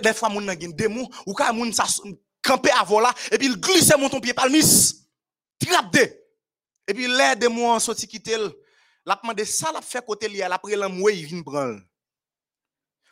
des 0.00 0.14
fois 0.14 0.28
moun 0.28 0.44
nan 0.44 0.58
gen 0.58 0.72
démon 0.72 1.08
ou 1.26 1.34
quand 1.34 1.52
moun 1.52 1.72
sa 1.72 1.84
camper 2.42 2.70
avant 2.70 3.00
là 3.00 3.14
et 3.30 3.38
puis 3.38 3.46
il 3.46 3.60
glisse 3.60 3.92
mon 3.98 4.08
ton 4.08 4.20
pied 4.20 4.34
palmis. 4.34 5.06
Trappe 5.58 5.92
de. 5.92 6.00
Et 6.88 6.94
puis 6.94 7.06
les 7.06 7.36
démons 7.36 7.78
sorti 7.78 8.08
quitter 8.08 8.36
la 9.04 9.16
demandé 9.16 9.44
ça 9.44 9.70
la 9.72 9.80
fait 9.80 10.04
côté 10.04 10.28
li 10.28 10.42
après 10.42 10.76
l'amoué 10.76 11.14
il 11.14 11.26
vient 11.26 11.42
prendre. 11.42 11.80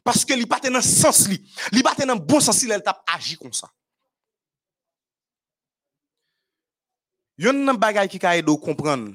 Parce 0.02 0.24
que 0.24 0.32
li 0.34 0.46
pas 0.46 0.60
dans 0.60 0.80
sens 0.80 1.28
li. 1.28 1.44
Li 1.72 1.82
pas 1.82 1.94
dans 1.94 2.16
bon 2.16 2.40
sens 2.40 2.62
il 2.62 2.82
t'a 2.82 3.02
agi 3.06 3.36
comme 3.36 3.52
ça. 3.52 3.70
Yon 7.40 7.64
nan 7.64 7.78
bagay 7.80 8.08
qui 8.08 8.18
ka 8.18 8.36
aide 8.36 8.52
comprendre 8.60 9.14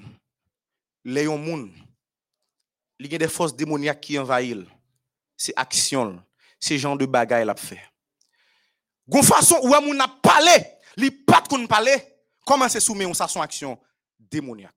les 1.03 1.26
yon 1.26 1.38
moun 1.38 1.68
li 2.98 3.10
gen 3.10 3.19
des 3.19 3.27
forces 3.27 3.56
démoniaques 3.56 4.02
qui 4.02 4.18
envahissent 4.18 4.65
c'est 5.38 5.53
action. 5.56 6.22
C'est 6.60 6.78
genre 6.78 6.98
de 6.98 7.06
bagay 7.06 7.45
l'a 7.45 7.56
fait. 7.56 7.82
Gon 9.07 9.22
façon 9.22 9.60
où 9.64 9.68
moun 9.68 9.99
a 10.02 10.07
parlé 10.07 10.52
li 10.98 11.12
pas 11.12 11.41
qu'on 11.41 11.68
parler 11.68 11.95
comment 12.45 12.70
c'est 12.70 12.80
soumis 12.80 13.14
ça 13.14 13.28
son 13.28 13.41
action 13.41 13.80
démoniaque. 14.20 14.74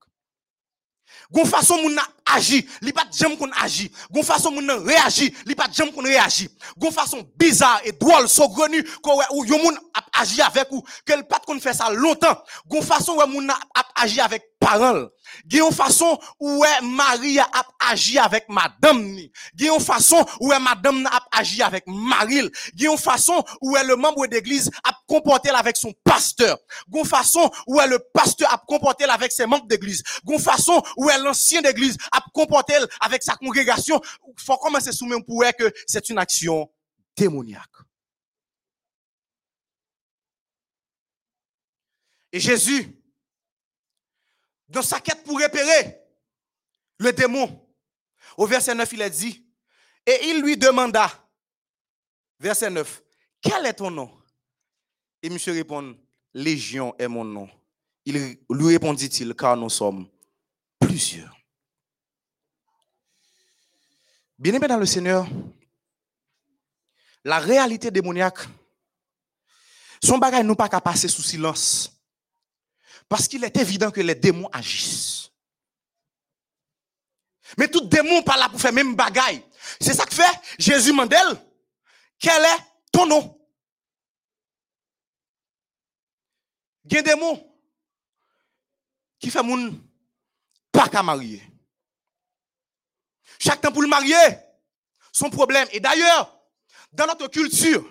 Gon 1.31 1.45
façon 1.45 1.77
agi, 2.35 2.67
li 2.83 2.93
pas 2.93 3.07
jamais 3.13 3.37
qu'on 3.37 3.51
agi. 3.53 3.91
Gon 4.11 4.23
façon 4.23 4.51
moun 4.51 4.71
réagi, 4.71 5.35
li 5.47 5.55
pas 5.55 5.69
jamais 5.73 5.93
qu'on 5.93 6.03
réagi. 6.03 6.49
Gon 6.77 6.91
façon 6.91 7.27
bizarre 7.37 7.81
et 7.85 7.93
drôle, 7.93 8.29
saugrenu 8.29 8.83
ko 9.03 9.21
ou 9.33 9.45
yo 9.45 9.59
moun 9.59 9.79
agi 10.13 10.43
avec 10.43 10.71
ou, 10.73 10.83
qu'elle 11.07 11.27
pas 11.27 11.41
qu'on 11.47 11.61
fait 11.61 11.75
ça 11.75 11.91
longtemps. 11.91 12.39
Gon 12.67 12.83
façon 12.83 13.17
ou 13.17 13.27
moun 13.27 13.53
agi 13.97 14.21
avec 14.21 14.49
a 14.71 14.77
une 15.51 15.73
façon 15.73 16.19
est 16.41 16.83
Marie 16.83 17.39
a 17.39 17.49
agi 17.91 18.19
avec 18.19 18.49
madame 18.49 19.03
ni. 19.03 19.31
A 19.61 19.75
une 19.75 19.81
façon 19.81 20.25
est 20.41 20.59
madame 20.59 21.07
a 21.07 21.39
agi 21.39 21.63
avec 21.63 21.85
a 21.87 22.25
une 22.25 22.99
façon 22.99 23.45
est 23.77 23.85
le 23.85 23.97
membre 23.97 24.27
d'église 24.27 24.71
a 24.85 24.91
comporté 25.07 25.51
avec 25.51 25.77
son 25.77 25.93
pasteur. 26.05 26.59
A 26.93 26.99
une 26.99 27.05
façon 27.05 27.51
est 27.81 27.87
le 27.87 27.99
pasteur 28.13 28.53
a 28.53 28.59
comporté 28.59 29.05
avec 29.05 29.33
ses 29.33 29.47
membres 29.47 29.67
d'église. 29.67 30.03
A 30.27 30.33
une 30.33 30.39
façon 30.39 30.83
est 31.09 31.19
l'ancien 31.19 31.63
d'église 31.63 31.97
a 32.13 32.18
comporté 32.35 32.74
avec 33.01 33.23
sa 33.23 33.36
congrégation. 33.36 34.01
Faut 34.36 34.57
commencer 34.57 34.93
sous 34.93 35.07
même 35.07 35.24
pour 35.24 35.43
que 35.59 35.73
c'est 35.86 36.09
une 36.09 36.19
action 36.19 36.70
démoniaque. 37.16 37.70
Et 42.32 42.40
Jésus, 42.40 42.95
dans 44.69 44.82
sa 44.82 45.01
quête 45.01 45.24
pour 45.24 45.40
repérer 45.40 46.03
le 46.99 47.12
démon, 47.12 47.66
au 48.36 48.47
verset 48.47 48.74
9, 48.74 48.93
il 48.93 49.03
a 49.03 49.09
dit, 49.09 49.47
et 50.05 50.28
il 50.28 50.43
lui 50.43 50.57
demanda, 50.57 51.11
verset 52.39 52.70
9, 52.70 53.03
quel 53.40 53.66
est 53.66 53.74
ton 53.74 53.90
nom? 53.90 54.23
Et 55.23 55.31
monsieur 55.31 55.53
répond, 55.53 55.99
Légion 56.35 56.95
est 56.99 57.09
mon 57.09 57.24
nom. 57.24 57.49
Il 58.05 58.39
lui 58.51 58.66
répondit-il, 58.66 59.35
car 59.35 59.57
nous 59.57 59.70
sommes 59.70 60.09
plusieurs. 60.78 61.38
Bien-aimé 64.39 64.69
dans 64.69 64.77
le 64.77 64.86
Seigneur, 64.86 65.27
la 67.24 67.40
réalité 67.40 67.90
démoniaque, 67.90 68.39
son 70.02 70.19
bagage 70.19 70.44
nous 70.44 70.55
pas 70.55 70.69
qu'à 70.69 70.81
passer 70.81 71.09
sous 71.09 71.23
silence. 71.23 71.93
Parce 73.09 73.27
qu'il 73.27 73.43
est 73.43 73.56
évident 73.56 73.90
que 73.90 74.01
les 74.01 74.15
démons 74.15 74.48
agissent. 74.52 75.31
Mais 77.56 77.69
tout 77.69 77.86
démon 77.86 78.23
pas 78.23 78.36
là 78.36 78.48
pour 78.48 78.60
faire 78.60 78.73
même 78.73 78.94
bagaille. 78.94 79.43
C'est 79.81 79.94
ça 79.94 80.06
que 80.06 80.15
fait 80.15 80.40
Jésus 80.59 80.93
Mandel. 80.93 81.27
Quel 82.19 82.44
est 82.44 82.59
ton 82.93 83.06
nom? 83.06 83.35
Il 86.85 86.94
y 86.94 86.98
a 86.98 87.16
qui 89.19 89.31
fait 89.31 89.43
moun 89.43 89.82
pas 90.73 90.89
qu'à 90.89 91.02
marier. 91.02 91.43
Chaque 93.39 93.60
temps 93.60 93.73
pour 93.73 93.82
le 93.82 93.89
marier, 93.89 94.16
son 95.12 95.31
problème. 95.31 95.69
Et 95.73 95.81
d'ailleurs, 95.81 96.39
dans 96.93 97.06
notre 97.06 97.28
culture, 97.28 97.85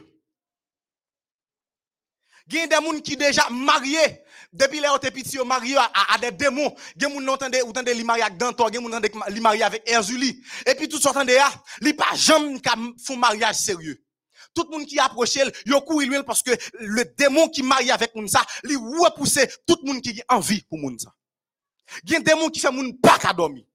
il 2.49 2.55
y 2.55 2.59
a 2.59 2.67
des 2.67 2.75
gens 2.75 2.99
qui 3.01 3.17
déjà 3.17 3.49
mariés 3.49 4.23
depuis 4.53 4.79
les 4.79 4.87
autres 4.87 5.09
petits 5.09 5.37
mariés 5.39 5.77
à, 5.77 6.13
à, 6.13 6.17
des 6.17 6.31
démons. 6.31 6.73
Il 6.95 7.03
y 7.03 7.05
a 7.05 7.09
des 7.09 7.25
gens 7.25 7.37
qui 7.37 7.79
ont 7.79 7.93
li 7.93 8.03
marié 8.03 8.23
avec 8.23 8.37
Dantor, 8.37 8.69
il 8.69 8.75
y 8.75 8.77
a 8.77 8.99
des 8.99 9.11
gens 9.11 9.19
qui 9.21 9.41
marié 9.41 9.63
avec 9.63 9.89
Erzuli. 9.89 10.41
Et 10.65 10.75
puis 10.75 10.87
tout 10.87 10.99
sortant 10.99 11.25
de 11.25 11.33
là, 11.33 11.49
li 11.81 11.93
pas 11.93 12.13
jamais 12.15 12.59
font 13.03 13.17
mariage 13.17 13.55
sérieux. 13.55 14.01
Tout 14.53 14.65
le 14.71 14.77
monde 14.77 14.87
qui 14.87 14.97
approche, 14.97 15.35
il 15.35 15.73
a 15.73 15.81
couru 15.81 16.05
lui 16.05 16.23
parce 16.23 16.41
que 16.41 16.51
le 16.79 17.05
démon 17.17 17.47
qui 17.49 17.61
marie 17.61 17.91
avec 17.91 18.15
moun 18.15 18.27
ça, 18.27 18.43
li 18.63 18.75
repousse 18.75 19.39
tout 19.67 19.77
le 19.83 19.93
monde 19.93 20.01
qui 20.01 20.19
a 20.27 20.35
envie 20.35 20.61
pour 20.63 20.79
moun 20.79 20.97
ça. 20.97 21.13
Il 22.03 22.11
y 22.11 22.15
a 22.15 22.19
des 22.19 22.25
démons 22.25 22.49
qui 22.49 22.59
fait 22.59 22.71
moun 22.71 22.97
pas 22.99 23.19
dormir. 23.33 23.66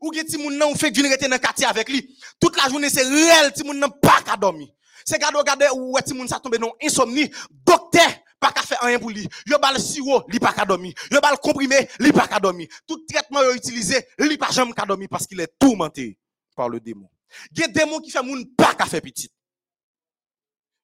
Ou 0.00 0.12
gen 0.14 0.24
ti 0.24 0.38
moun 0.38 0.56
nan 0.56 0.72
ou 0.72 0.74
fait 0.74 0.90
d'une 0.90 1.06
rete 1.06 1.28
dans 1.28 1.38
quartier 1.38 1.66
avec 1.66 1.88
lui. 1.88 2.16
Toute 2.40 2.56
la 2.56 2.68
journée 2.70 2.88
c'est 2.88 3.02
réel 3.02 3.52
ti 3.52 3.62
moun 3.62 3.78
nan 3.78 3.90
pas 4.00 4.22
qu'à 4.22 4.36
dormir. 4.36 4.68
C'est 5.04 5.18
gade 5.18 5.34
regarder 5.34 5.68
ou 5.74 5.98
ti 6.04 6.14
moun 6.14 6.26
ça 6.26 6.40
tombe 6.40 6.56
dans 6.56 6.74
insomnie. 6.82 7.30
Docteur 7.50 8.08
pas 8.38 8.52
qu'à 8.52 8.62
faire 8.62 8.80
rien 8.80 8.98
pour 8.98 9.10
lui. 9.10 9.28
Yo 9.46 9.58
bal 9.58 9.78
sirop, 9.78 10.24
li 10.30 10.38
pas 10.38 10.54
qu'à 10.54 10.64
dormir. 10.64 10.94
Yo 11.10 11.20
bal 11.20 11.36
comprimé, 11.38 11.86
li 11.98 12.12
pas 12.12 12.26
qu'à 12.26 12.40
dormir. 12.40 12.68
Tout 12.86 13.04
traitement 13.06 13.42
yo 13.42 13.52
utilisé, 13.52 14.06
li 14.18 14.38
pas 14.38 14.50
jamais 14.50 14.72
qu'à 14.72 14.86
dormir 14.86 15.08
parce 15.10 15.26
qu'il 15.26 15.38
est 15.40 15.52
tourmenté 15.58 16.18
par 16.56 16.70
le 16.70 16.80
démon. 16.80 17.10
Des 17.50 17.68
démons 17.68 18.00
qui 18.00 18.10
fait 18.10 18.22
moun 18.22 18.44
pas 18.56 18.74
qu'à 18.74 18.86
faire 18.86 19.02
petit. 19.02 19.30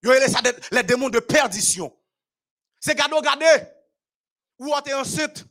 Yo 0.03 0.13
ça 0.29 0.41
les 0.71 0.83
démons 0.83 1.09
de 1.09 1.21
perdition. 1.21 1.91
C'est 2.81 2.95
gade 2.95 3.13
regarder 3.15 3.65
ou 4.59 4.75
est 4.75 4.93
enceinte. 4.93 5.47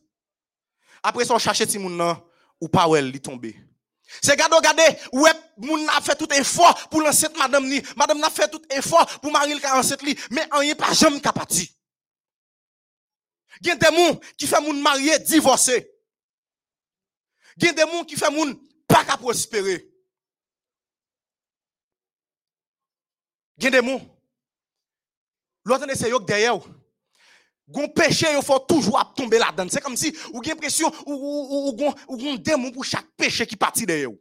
Après 1.02 1.26
ça 1.26 1.34
on 1.34 1.40
cherche 1.40 1.66
ti 1.66 1.80
moun 1.80 1.98
nan 1.98 2.18
ou 2.60 2.68
pas 2.68 2.88
ou 2.88 2.96
elle 2.96 3.10
li 3.10 3.22
tomber. 3.22 3.56
C'est 4.22 4.38
gade 4.38 4.54
regardez 4.54 4.84
ouais 5.14 5.32
moun 5.58 5.88
a 5.90 6.02
fait 6.02 6.16
tout 6.16 6.32
effort 6.34 6.90
pour 6.90 7.02
l'enceinte 7.02 7.38
madame 7.38 7.68
ni 7.68 7.82
madame 7.96 8.20
n'a 8.20 8.30
fait 8.30 8.50
tout 8.50 8.62
effort 8.70 9.20
pour 9.20 9.32
marier 9.32 9.56
le 9.56 9.78
enceinte 9.78 10.04
li 10.04 10.18
mais 10.32 10.48
rien 10.52 10.76
pas 10.76 10.94
jamais 10.94 11.20
capati. 11.22 11.76
A 13.66 13.76
des 13.76 13.86
gens 13.88 14.20
qui 14.38 14.48
font 14.48 14.62
moun 14.62 14.82
marié 14.82 15.18
divorcer. 15.20 15.92
A 17.62 17.72
des 17.72 17.82
gens 17.82 18.04
qui 18.04 18.16
font 18.16 18.32
moun 18.32 18.60
pas 18.88 19.04
qu'à 19.06 19.18
prospérer. 19.18 19.90
A 23.62 23.70
des 23.70 23.78
gens 23.78 24.02
l'autre 25.64 25.88
c'est 25.96 26.10
yok 26.10 26.26
derrière 26.26 26.60
Gon 27.68 27.88
péché, 27.90 28.28
il 28.36 28.44
faut 28.44 28.60
toujours 28.60 29.14
tomber 29.16 29.40
là-dedans. 29.40 29.68
C'est 29.70 29.82
comme 29.82 29.98
si, 29.98 30.16
ou 30.32 30.44
gen 30.44 30.56
pression, 30.56 30.92
ou, 31.06 31.14
ou, 31.14 31.96
ou, 32.08 32.16
ou, 32.16 32.38
démon 32.38 32.72
pour 32.72 32.86
chaque 32.86 33.08
péché 33.18 33.48
qui 33.48 33.56
partit 33.56 33.86
derrière. 33.86 34.12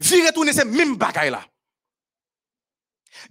Vi 0.00 0.26
retourner 0.26 0.52
ces 0.52 0.64
même 0.64 0.96
bagaille 0.96 1.30
là. 1.30 1.44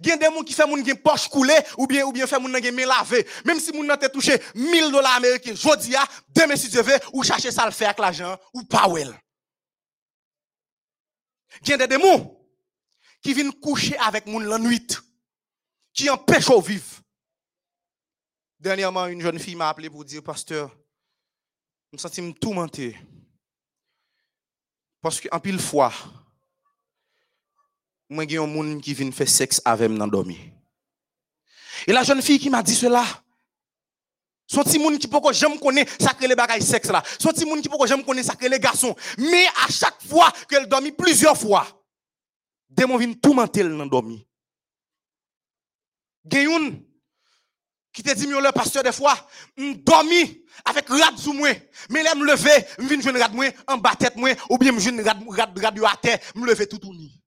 Gen 0.00 0.18
des 0.18 0.26
gens 0.26 0.42
qui 0.42 0.52
fait 0.52 0.66
moun 0.66 0.84
gen 0.84 0.96
poche 0.96 1.28
coulée 1.28 1.58
ou 1.76 1.86
bien 1.86 2.04
ou 2.04 2.12
bien 2.12 2.26
fait 2.26 2.38
moun 2.38 2.56
gen 2.62 2.76
lavé. 2.76 3.26
Même 3.44 3.58
si 3.58 3.72
moun 3.72 3.86
nan 3.86 3.98
te 3.98 4.06
touché 4.06 4.40
1000 4.54 4.92
dollars 4.92 5.16
américains, 5.16 5.54
jodi 5.54 5.96
a, 5.96 6.06
demain 6.28 6.54
si 6.54 6.68
Dieu 6.68 6.82
veut 6.82 6.98
ou 7.12 7.24
chercher 7.24 7.50
ça 7.50 7.64
le 7.64 7.72
faire 7.72 7.88
avec 7.88 7.98
l'argent 7.98 8.38
ou 8.54 8.62
pas 8.62 8.88
well. 8.88 9.18
Gen 11.64 11.78
des 11.78 11.88
démons 11.88 12.38
qui 13.20 13.34
viennent 13.34 13.52
coucher 13.52 13.96
avec 13.98 14.26
moun 14.26 14.44
la 14.44 14.58
nuit 14.58 14.96
qui 15.92 16.08
empêchent 16.08 16.50
au 16.50 16.60
vivre. 16.60 16.99
Dernièrement, 18.60 19.06
une 19.06 19.22
jeune 19.22 19.38
fille 19.38 19.54
m'a 19.56 19.70
appelé 19.70 19.88
pour 19.88 20.04
dire, 20.04 20.22
pasteur, 20.22 20.70
je 21.90 21.96
me 21.96 21.98
sens 21.98 22.20
tourmenté. 22.38 22.94
Parce 25.00 25.18
qu'en 25.18 25.40
pile 25.40 25.58
fois, 25.58 25.90
moi, 28.10 28.26
j'ai 28.28 28.36
un 28.36 28.46
monde 28.46 28.82
qui 28.82 28.92
vient 28.92 29.10
faire 29.12 29.28
sexe 29.30 29.62
avec 29.64 29.90
moi 29.90 30.06
dans. 30.06 30.24
Et 31.86 31.92
la 31.92 32.02
jeune 32.02 32.20
fille 32.20 32.38
qui 32.38 32.50
m'a 32.50 32.62
dit 32.62 32.74
cela, 32.74 33.02
son 34.46 34.62
petit 34.62 34.78
monde 34.78 34.98
qui 34.98 35.08
peut 35.08 35.20
jamais 35.32 35.58
connaître 35.58 36.18
que 36.18 36.26
les 36.26 36.34
bagailles 36.34 36.60
sexe 36.60 36.90
là. 36.90 37.02
Son 37.18 37.30
petit 37.30 37.46
monde 37.46 37.62
qui 37.62 37.68
peut 37.68 37.86
jamais 37.86 38.04
connaître 38.04 38.36
que 38.36 38.46
les 38.46 38.58
garçons. 38.58 38.94
Mais 39.16 39.46
à 39.64 39.70
chaque 39.70 40.02
fois 40.02 40.30
qu'elle 40.46 40.68
dormit 40.68 40.92
plusieurs 40.92 41.38
fois, 41.38 41.66
démon 42.68 42.98
vient 42.98 43.12
tourmenter 43.14 43.62
dans 43.62 43.86
dormir. 43.86 44.20
Gayoun 46.26 46.84
qui 47.92 48.02
te 48.02 48.12
dit 48.14 48.26
le 48.26 48.52
pasteur 48.52 48.82
des 48.82 48.92
fois, 48.92 49.16
dormi 49.56 50.44
avec 50.64 50.88
rad 50.88 51.16
sous 51.18 51.32
moi, 51.32 51.50
mais 51.88 52.02
là 52.02 52.14
me 52.14 52.24
lever, 52.24 52.66
vinn 52.78 53.02
jouer 53.02 53.12
moi 53.32 53.46
en 53.66 53.78
bas 53.78 53.94
tête 53.98 54.16
moi 54.16 54.30
ou 54.48 54.58
bien 54.58 54.72
me 54.72 54.78
jouer 54.78 55.02
rad 55.02 55.58
à 55.84 55.96
terre, 55.96 56.20
me 56.34 56.66
tout 56.66 56.78
tout 56.78 56.94
ni. 56.94 57.20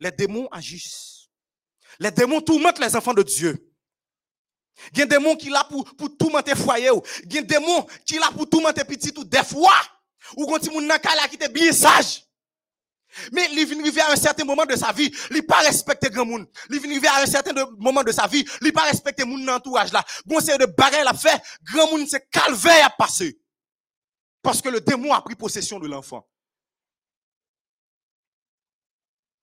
Les 0.00 0.10
démons 0.10 0.48
agissent. 0.50 1.28
Les 1.98 2.10
démons 2.10 2.40
tourmentent 2.40 2.80
les 2.80 2.94
enfants 2.96 3.14
de 3.14 3.22
Dieu. 3.22 3.70
Il 4.92 4.98
y 4.98 5.02
a 5.02 5.06
des 5.06 5.16
démons 5.16 5.36
qui 5.36 5.50
là 5.50 5.64
pour 5.64 5.84
pour 5.96 6.16
tourmenter 6.16 6.54
foyer 6.56 6.90
ou, 6.90 7.00
il 7.24 7.32
y 7.32 7.38
a 7.38 7.42
des 7.42 7.46
démons 7.46 7.86
qui 8.04 8.18
là 8.18 8.30
pour 8.32 8.48
tourmenter 8.48 8.84
petit 8.84 9.12
tout 9.12 9.24
des 9.24 9.44
fois 9.44 9.80
ou 10.36 10.46
quand 10.46 10.58
ti 10.58 10.70
moun 10.70 10.86
nan 10.86 10.98
qui 11.30 11.38
te 11.38 11.48
bien 11.48 11.72
sage. 11.72 12.24
Mais 13.32 13.48
il 13.52 13.66
vient 13.66 13.80
arriver 13.80 14.00
à 14.00 14.12
un 14.12 14.16
certain 14.16 14.44
moment 14.44 14.64
de 14.64 14.76
sa 14.76 14.92
vie, 14.92 15.12
il 15.30 15.44
pas 15.46 15.58
respecter 15.58 16.10
grand 16.10 16.24
monde. 16.24 16.46
Il 16.70 16.80
vient 16.80 16.90
arriver 16.90 17.08
à 17.08 17.22
un 17.22 17.26
certain 17.26 17.52
moment 17.78 18.02
de 18.02 18.12
sa 18.12 18.26
vie, 18.26 18.44
il 18.62 18.72
pas 18.72 18.82
respecter 18.82 19.24
mon 19.24 19.46
entourage 19.48 19.92
là. 19.92 20.04
Bon 20.26 20.40
c'est 20.40 20.58
de 20.58 20.66
bagarre 20.66 21.04
la 21.04 21.14
fait, 21.14 21.40
grand 21.62 21.90
monde 21.90 22.06
c'est 22.08 22.28
calvaire 22.30 22.86
à 22.86 22.90
passer. 22.90 23.38
Parce 24.42 24.60
que 24.60 24.68
le 24.68 24.80
démon 24.80 25.12
a 25.12 25.22
pris 25.22 25.34
possession 25.34 25.78
de 25.78 25.86
l'enfant. 25.88 26.28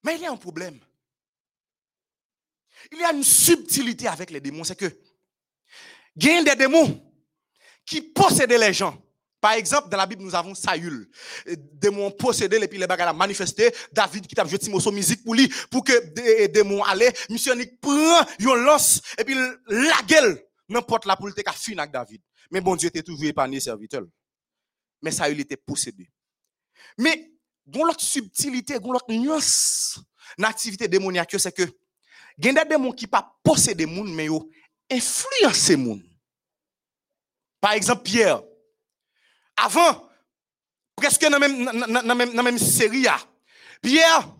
Mais 0.04 0.16
il 0.16 0.22
y 0.22 0.26
a 0.26 0.32
un 0.32 0.36
problème. 0.36 0.78
Il 2.90 2.98
y 2.98 3.04
a 3.04 3.12
une 3.12 3.22
subtilité 3.22 4.08
avec 4.08 4.30
les 4.30 4.40
démons, 4.40 4.64
c'est 4.64 4.76
que 4.76 4.98
il 6.16 6.26
y 6.26 6.30
a 6.30 6.42
des 6.42 6.56
démons 6.56 7.02
qui 7.86 8.02
possèdent 8.02 8.52
les 8.52 8.72
gens. 8.72 9.00
Par 9.42 9.54
exemple, 9.54 9.88
dans 9.88 9.96
la 9.96 10.06
Bible, 10.06 10.22
nous 10.22 10.36
avons 10.36 10.54
Saül. 10.54 11.10
Démon 11.72 12.12
possédé, 12.12 12.58
et 12.58 12.68
puis 12.68 12.78
les 12.78 12.86
bagages 12.86 13.08
a 13.08 13.12
manifesté. 13.12 13.74
David 13.90 14.24
qui 14.28 14.36
t'a 14.36 14.46
joué 14.46 14.56
Timoso 14.56 14.92
musique 14.92 15.24
pour 15.24 15.34
lui, 15.34 15.52
pour 15.68 15.82
que 15.82 15.98
des 16.10 16.46
démons 16.46 16.84
allaient. 16.84 17.12
Monsieur 17.28 17.52
Nick 17.54 17.80
prend, 17.80 18.24
yon 18.38 18.54
lance, 18.54 19.02
et 19.18 19.24
puis 19.24 19.34
la 19.66 20.00
gueule, 20.06 20.40
n'importe 20.68 21.06
la 21.06 21.16
pour 21.16 21.26
le 21.26 21.34
fin 21.34 21.76
avec 21.76 21.90
David. 21.90 22.22
Mais 22.52 22.60
bon 22.60 22.76
Dieu 22.76 22.86
était 22.86 23.02
toujours 23.02 23.24
épargné 23.24 23.58
serviteur. 23.58 24.04
Mais 25.02 25.10
Saül 25.10 25.40
était 25.40 25.56
possédé. 25.56 26.08
Mais, 26.96 27.32
gon 27.66 27.84
l'autre 27.84 28.00
subtilité, 28.00 28.78
gon 28.78 28.92
l'autre 28.92 29.10
nuance, 29.10 29.98
l'activité 30.38 30.86
démoniaque, 30.86 31.34
c'est 31.36 31.50
que, 31.50 31.64
il 32.38 32.46
y 32.46 32.48
a 32.48 32.62
des 32.62 32.70
démons 32.70 32.92
qui 32.92 33.08
pas 33.08 33.34
possédent 33.42 33.88
moun, 33.88 34.14
mais 34.14 34.26
yo 34.26 34.48
influencent 34.88 35.76
moun. 35.76 36.00
Par 37.60 37.72
exemple, 37.72 38.04
Pierre. 38.04 38.40
Avant, 39.56 40.08
presque 40.96 41.22
dans 41.22 41.38
la 41.38 42.42
même, 42.42 42.58
série, 42.58 43.02
là, 43.02 43.18
Pierre 43.82 44.34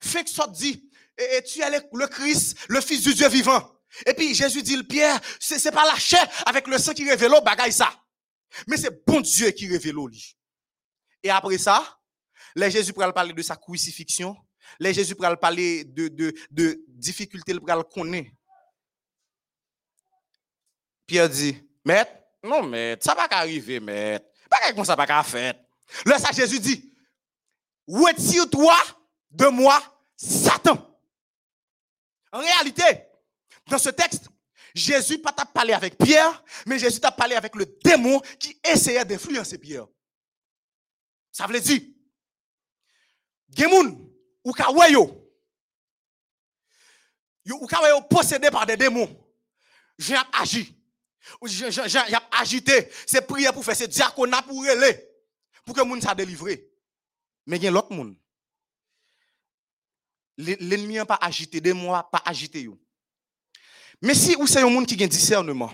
fait 0.00 0.24
que 0.24 0.30
ça 0.30 0.46
dit, 0.46 0.88
et, 1.16 1.42
tu 1.42 1.60
es 1.60 1.70
le, 1.70 2.06
Christ, 2.06 2.56
le 2.68 2.80
Fils 2.80 3.02
du 3.02 3.14
Dieu 3.14 3.28
vivant. 3.28 3.74
Et 4.06 4.14
puis 4.14 4.34
Jésus 4.34 4.62
dit, 4.62 4.82
Pierre, 4.84 5.20
c'est 5.40 5.58
c'est 5.58 5.72
pas 5.72 5.84
la 5.84 5.96
chair 5.96 6.26
avec 6.46 6.66
le 6.68 6.78
sang 6.78 6.92
qui 6.92 7.08
révèle, 7.08 7.32
bagaille 7.44 7.72
ça. 7.72 7.92
Mais 8.66 8.76
c'est 8.76 9.04
bon 9.04 9.20
Dieu 9.20 9.50
qui 9.50 9.66
révèle 9.66 9.96
lit. 10.10 10.36
Et 11.22 11.30
après 11.30 11.58
ça, 11.58 11.98
les 12.54 12.70
Jésus 12.70 12.92
pourra 12.92 13.12
parler 13.12 13.32
de 13.32 13.42
sa 13.42 13.56
crucifixion. 13.56 14.36
Les 14.78 14.92
Jésus 14.92 15.14
pourra 15.14 15.36
parler 15.36 15.84
de, 15.84 16.08
de, 16.08 16.34
de 16.50 16.84
difficultés, 16.88 17.52
il 17.52 17.60
pourra 17.60 17.82
connaître. 17.82 18.30
Pierre 21.06 21.28
dit, 21.28 21.56
maître, 21.84 22.12
non, 22.42 22.62
maître, 22.62 23.04
ça 23.04 23.14
va 23.14 23.26
pas 23.26 23.38
arriver, 23.38 23.80
maître. 23.80 24.26
Pas 24.48 24.58
comment 24.70 24.84
ça 24.84 24.96
pas 24.96 25.22
faire. 25.22 25.54
Là, 26.04 26.18
ça, 26.18 26.32
Jésus 26.32 26.60
dit, 26.60 26.94
retire-toi 27.86 28.76
de 29.30 29.46
moi, 29.46 29.80
Satan. 30.16 30.84
En 32.32 32.40
réalité, 32.40 33.06
dans 33.66 33.78
ce 33.78 33.90
texte, 33.90 34.28
Jésus 34.74 35.18
pas 35.18 35.32
t'a 35.32 35.46
parlé 35.46 35.72
avec 35.72 35.96
Pierre, 35.96 36.42
mais 36.66 36.78
Jésus 36.78 37.00
t'a 37.00 37.10
parlé 37.10 37.34
avec 37.34 37.54
le 37.54 37.66
démon 37.82 38.20
qui 38.38 38.58
essayait 38.64 39.04
d'influencer 39.04 39.58
Pierre. 39.58 39.86
Ça 41.32 41.46
veut 41.46 41.60
dire, 41.60 41.80
Gemoun, 43.56 43.94
ou 44.44 44.52
ka 44.52 44.70
wè 44.72 44.92
yo, 44.92 45.04
yo 47.48 47.56
ou 47.62 47.68
ka 47.68 47.80
wè 47.82 47.92
yo 47.94 48.02
possédé 48.10 48.50
par 48.50 48.66
des 48.66 48.76
démons. 48.76 49.08
J'ai 49.98 50.16
agi. 50.32 50.77
J'ai 51.44 51.70
j'ai- 51.70 51.88
j'ai 51.88 52.16
agité. 52.40 52.88
C'est 53.06 53.26
prière 53.26 53.52
pour 53.52 53.64
faire, 53.64 53.76
c'est 53.76 53.88
diaconat 53.88 54.42
pour 54.42 54.60
relais. 54.62 55.10
Pour 55.64 55.74
que 55.74 55.82
moun 55.82 56.00
sa 56.00 56.14
délivré. 56.14 56.66
Mais 57.46 57.56
il 57.56 57.64
y 57.64 57.66
a 57.66 57.70
l'autre. 57.70 57.88
L- 60.38 60.56
L'ennemi 60.60 60.94
n'a 60.94 61.06
pas 61.06 61.18
agité, 61.20 61.60
démon 61.60 61.92
n'a 61.92 62.02
pas 62.02 62.22
agité. 62.24 62.68
Mais 64.00 64.14
si 64.14 64.36
ou 64.36 64.46
c'est 64.46 64.60
un 64.60 64.68
monde 64.70 64.86
qui 64.86 65.00
a 65.00 65.04
un 65.04 65.08
discernement, 65.08 65.72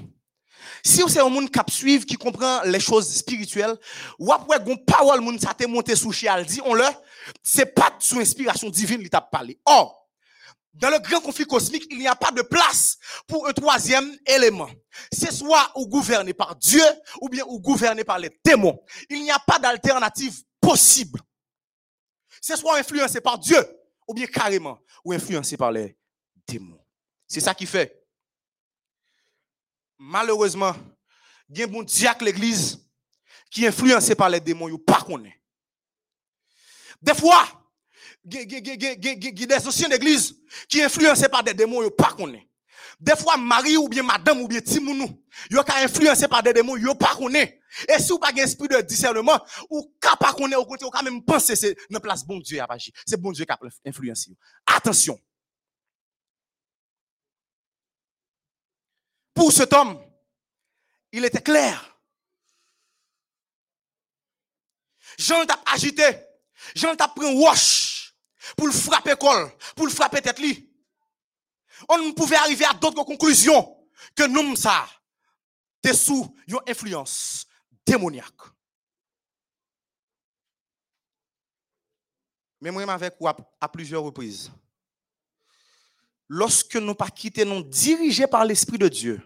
si 0.82 1.02
ou 1.02 1.08
c'est 1.08 1.20
un 1.20 1.28
monde 1.28 1.50
qui 1.50 1.72
suivre, 1.72 2.06
qui 2.06 2.14
comprend 2.16 2.62
les 2.62 2.80
choses 2.80 3.12
spirituelles, 3.14 3.76
ou 4.18 4.32
après 4.32 4.58
gon 4.64 4.76
parole 4.78 5.38
sa 5.38 5.52
te 5.52 5.66
monté 5.66 5.94
sous 5.94 6.12
chial, 6.12 6.44
dit 6.46 6.60
on 6.64 6.74
le, 6.74 6.84
c'est 7.42 7.66
pas 7.66 7.94
sous 7.98 8.18
inspiration 8.18 8.70
divine 8.70 9.00
li 9.02 9.10
t'a 9.10 9.20
parlé. 9.20 9.60
Or, 9.66 10.03
dans 10.74 10.90
le 10.90 10.98
grand 10.98 11.20
conflit 11.20 11.46
cosmique, 11.46 11.86
il 11.90 11.98
n'y 11.98 12.08
a 12.08 12.16
pas 12.16 12.32
de 12.32 12.42
place 12.42 12.98
pour 13.28 13.46
un 13.46 13.52
troisième 13.52 14.10
élément. 14.26 14.68
C'est 15.12 15.32
soit 15.32 15.70
ou 15.76 15.86
gouverné 15.86 16.34
par 16.34 16.56
Dieu 16.56 16.82
ou 17.20 17.28
bien 17.28 17.44
ou 17.46 17.60
gouverné 17.60 18.02
par 18.02 18.18
les 18.18 18.30
démons. 18.44 18.82
Il 19.08 19.22
n'y 19.22 19.30
a 19.30 19.38
pas 19.38 19.58
d'alternative 19.60 20.42
possible. 20.60 21.20
C'est 22.40 22.56
soit 22.56 22.78
influencé 22.78 23.20
par 23.20 23.38
Dieu 23.38 23.56
ou 24.08 24.14
bien 24.14 24.26
carrément 24.26 24.78
ou 25.04 25.12
influencé 25.12 25.56
par 25.56 25.70
les 25.70 25.96
démons. 26.46 26.84
C'est 27.28 27.40
ça 27.40 27.54
qui 27.54 27.66
fait. 27.66 28.04
Malheureusement, 29.96 30.74
il 31.48 31.58
y 31.58 31.62
a 31.62 31.66
un 31.66 31.68
bon 31.68 31.82
diacre 31.82 32.24
l'église 32.24 32.84
qui 33.48 33.64
est 33.64 33.68
influencé 33.68 34.16
par 34.16 34.28
les 34.28 34.40
démons, 34.40 34.68
yo 34.68 34.78
pas 34.78 35.02
connaît. 35.02 35.40
Des 37.00 37.14
fois, 37.14 37.46
des 38.24 39.66
anciens 39.66 39.88
d'église 39.88 40.34
qui 40.68 40.78
sont 40.78 40.84
influencés 40.84 41.28
par 41.28 41.44
des 41.44 41.54
démons, 41.54 41.82
yo 41.82 41.90
pas 41.90 42.12
connaît. 42.12 42.48
Des 43.00 43.16
fois, 43.16 43.36
Marie 43.36 43.76
ou 43.76 43.88
bien 43.88 44.02
madame 44.02 44.40
ou 44.40 44.48
bien 44.48 44.60
Timounou, 44.60 45.22
yo 45.50 45.62
ka 45.62 45.76
influencé 45.82 46.28
par 46.28 46.42
des 46.42 46.52
démons, 46.52 46.76
yo 46.76 46.94
pas 46.94 47.14
connaît. 47.16 47.60
Et 47.88 47.98
si 47.98 48.10
vous 48.10 48.18
pas 48.18 48.30
un 48.32 48.36
esprit 48.36 48.68
de 48.68 48.80
discernement, 48.82 49.38
ou 49.68 49.92
ka 50.00 50.16
pas 50.16 50.32
connaît 50.32 50.56
au 50.56 50.64
contraire, 50.64 50.88
ou 50.88 50.90
quand 50.90 51.02
même 51.02 51.24
penser 51.24 51.56
c'est 51.56 51.76
dans 51.90 52.00
place 52.00 52.24
bon 52.24 52.38
Dieu 52.38 52.60
a 52.60 52.66
agi. 52.72 52.92
C'est 53.04 53.20
bon 53.20 53.32
Dieu 53.32 53.44
qui 53.44 53.52
a 53.52 53.58
influencé. 53.84 54.30
Attention. 54.66 55.18
Pour 59.34 59.52
cet 59.52 59.72
homme, 59.72 60.00
il 61.10 61.24
était 61.24 61.42
clair. 61.42 61.98
Jean 65.18 65.44
t'a 65.44 65.60
agité. 65.72 66.04
Jean 66.74 66.94
t'a 66.94 67.08
pris 67.08 67.26
un 67.26 67.34
wash 67.34 67.83
pour 68.56 68.66
le 68.66 68.72
frapper 68.72 69.14
col, 69.18 69.50
pour 69.74 69.86
le 69.86 69.92
frapper 69.92 70.20
tête 70.20 70.38
li. 70.38 70.70
On 71.88 71.98
ne 71.98 72.12
pouvait 72.12 72.36
arriver 72.36 72.64
à 72.64 72.74
d'autres 72.74 73.04
conclusions 73.04 73.76
que 74.14 74.26
nous 74.26 74.56
ça 74.56 74.86
t'es 75.84 75.92
sous 75.92 76.34
une 76.48 76.58
influence 76.66 77.46
démoniaque. 77.84 78.32
Mais 82.58 82.70
moi, 82.70 82.90
avec 82.90 83.14
vous 83.20 83.28
à, 83.28 83.68
plusieurs 83.68 84.02
reprises. 84.02 84.50
Lorsque 86.26 86.76
nous 86.76 86.94
pas 86.94 87.10
quitté, 87.10 87.44
nous 87.44 87.62
dirigés 87.62 88.26
par 88.26 88.46
l'Esprit 88.46 88.78
de 88.78 88.88
Dieu, 88.88 89.20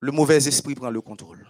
le 0.00 0.10
mauvais 0.10 0.44
esprit 0.48 0.74
prend 0.74 0.90
le 0.90 1.00
contrôle. 1.00 1.46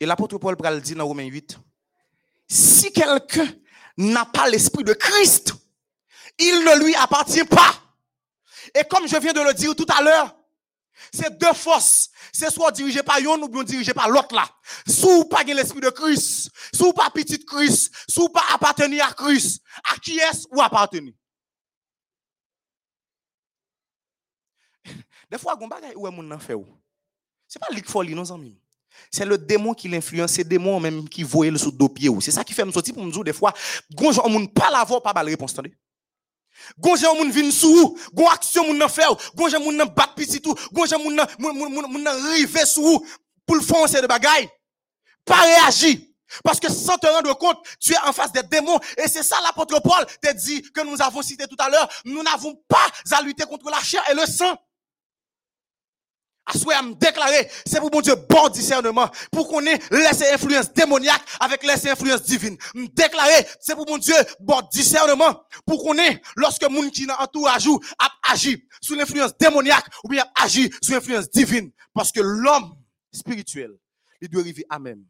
Et 0.00 0.06
l'apôtre 0.06 0.38
Paul 0.38 0.56
pral 0.56 0.80
dit 0.80 0.94
dans 0.94 1.06
Romains 1.06 1.26
8, 1.26 1.58
si 2.46 2.92
quelqu'un 2.92 3.48
n'a 3.96 4.24
pas 4.24 4.48
l'esprit 4.48 4.84
de 4.84 4.92
Christ, 4.92 5.54
il 6.38 6.64
ne 6.64 6.84
lui 6.84 6.94
appartient 6.94 7.44
pas. 7.44 7.82
Et 8.74 8.84
comme 8.84 9.08
je 9.08 9.16
viens 9.16 9.32
de 9.32 9.40
le 9.40 9.54
dire 9.54 9.74
tout 9.74 9.86
à 9.88 10.02
l'heure, 10.02 10.36
c'est 11.12 11.38
deux 11.38 11.52
forces. 11.52 12.10
C'est 12.32 12.50
soit 12.50 12.70
dirigé 12.72 13.02
par 13.02 13.18
yon 13.18 13.40
ou 13.42 13.48
bien 13.48 13.64
dirigé 13.64 13.94
par 13.94 14.08
l'autre 14.08 14.34
là. 14.34 14.48
Sous 14.86 15.24
pas 15.24 15.42
l'esprit 15.42 15.80
de 15.80 15.90
Christ, 15.90 16.50
sous 16.74 16.92
pas 16.92 17.10
petit 17.10 17.44
Christ, 17.44 17.92
sous 18.08 18.28
pas 18.28 18.44
appartenir 18.52 19.06
à 19.06 19.12
Christ, 19.12 19.62
à 19.90 19.96
qui 19.98 20.18
est-ce 20.18 20.46
ou 20.50 20.60
appartenir? 20.60 21.14
Des 25.30 25.38
fois, 25.38 25.56
gon 25.56 25.68
bagay 25.68 25.94
ou 25.94 26.06
est 26.06 26.10
moun 26.10 26.26
nan 26.26 26.40
fait 26.40 26.54
ou. 26.54 26.66
C'est 27.46 27.58
pas 27.58 27.68
lik 27.70 27.88
folie 27.88 28.14
non 28.14 28.30
amis. 28.30 28.58
C'est 29.10 29.24
le 29.24 29.38
démon 29.38 29.74
qui 29.74 29.88
l'influence, 29.88 30.32
c'est 30.32 30.42
le 30.42 30.48
démon 30.48 30.78
même 30.80 31.08
qui 31.08 31.22
voye 31.22 31.50
le 31.50 31.58
sous 31.58 31.70
dos 31.70 31.88
pied 31.88 32.08
ou. 32.08 32.20
C'est 32.20 32.30
ça 32.30 32.44
qui 32.44 32.52
fait 32.52 32.64
me 32.64 32.72
sortir 32.72 32.94
pour 32.94 33.04
me 33.04 33.10
dire 33.10 33.24
des 33.24 33.32
fois, 33.32 33.52
gon 33.94 34.12
jan 34.12 34.28
moun 34.28 34.48
pas 34.48 34.70
l'avoir 34.70 35.02
pas 35.02 35.12
bal 35.12 35.26
réponse 35.26 35.54
tande. 35.54 35.68
Gon 36.78 36.96
jan 36.96 37.14
moun 37.14 37.30
vin 37.30 37.50
sou, 37.50 37.72
ou, 37.72 37.98
gon 38.12 38.28
action 38.28 38.74
nan 38.74 38.88
fait 38.88 39.06
ou, 39.06 39.16
gon 39.34 39.48
jan 39.48 39.60
moun 39.60 39.76
nan 39.76 39.88
bat 39.94 40.10
petit 40.16 40.44
ou, 40.46 40.54
gon 40.72 40.86
jan 40.86 40.98
moun 40.98 41.14
nan 41.14 41.26
moun 41.38 41.56
moun 41.56 41.72
moun- 41.72 41.90
moun 41.90 42.02
nan 42.02 42.16
rive 42.32 42.64
sou 42.66 42.96
ou, 42.96 43.06
pour 43.46 43.56
le 43.56 43.62
foncer 43.62 44.02
de 44.02 44.06
bagay. 44.06 44.50
Pas 45.24 45.42
réagir. 45.42 45.98
Parce 46.44 46.60
que 46.60 46.70
sans 46.70 46.98
te 46.98 47.06
rendre 47.06 47.36
compte, 47.38 47.56
tu 47.80 47.92
es 47.94 47.98
en 48.06 48.12
face 48.12 48.32
des 48.32 48.42
démons. 48.42 48.78
Et 48.98 49.08
c'est 49.08 49.22
ça 49.22 49.36
l'apôtre 49.42 49.80
Paul 49.80 50.04
te 50.20 50.30
dit 50.34 50.62
que 50.72 50.82
nous 50.84 51.00
avons 51.00 51.22
cité 51.22 51.46
tout 51.46 51.56
à 51.58 51.70
l'heure. 51.70 51.88
Nous 52.04 52.22
n'avons 52.22 52.54
pas 52.68 52.86
à 53.12 53.22
lutter 53.22 53.44
contre 53.44 53.70
la 53.70 53.80
chair 53.80 54.02
et 54.10 54.14
le 54.14 54.26
sang. 54.26 54.54
Souhait 56.56 56.74
à 56.74 56.82
me 56.82 56.94
déclarer, 56.94 57.50
c'est 57.66 57.78
pour 57.78 57.90
mon 57.92 58.00
Dieu 58.00 58.14
bon 58.28 58.48
discernement, 58.48 59.10
pour 59.30 59.48
qu'on 59.48 59.64
ait 59.66 59.78
laissé 59.90 60.30
influence 60.32 60.72
démoniaque 60.72 61.22
avec 61.40 61.62
laissé 61.62 61.90
influence 61.90 62.22
divine. 62.22 62.56
Me 62.74 62.86
déclarer, 62.88 63.46
c'est 63.60 63.74
pour 63.74 63.88
mon 63.88 63.98
Dieu 63.98 64.14
bon 64.40 64.60
discernement, 64.72 65.42
pour 65.66 65.82
qu'on 65.82 65.98
ait, 65.98 66.20
lorsque 66.36 66.68
moun 66.68 66.90
qui 66.90 67.06
entourage 67.18 67.66
ou 67.66 67.78
a 67.98 68.32
agi 68.32 68.66
sous 68.80 68.94
l'influence 68.94 69.36
démoniaque 69.36 69.86
ou 70.04 70.08
bien 70.08 70.24
agi 70.34 70.70
sous 70.82 70.92
l'influence 70.92 71.28
divine. 71.30 71.70
Parce 71.92 72.12
que 72.12 72.20
l'homme 72.20 72.74
spirituel, 73.12 73.72
il 74.20 74.28
doit 74.28 74.40
arriver 74.40 74.64
à 74.70 74.78
même 74.78 75.04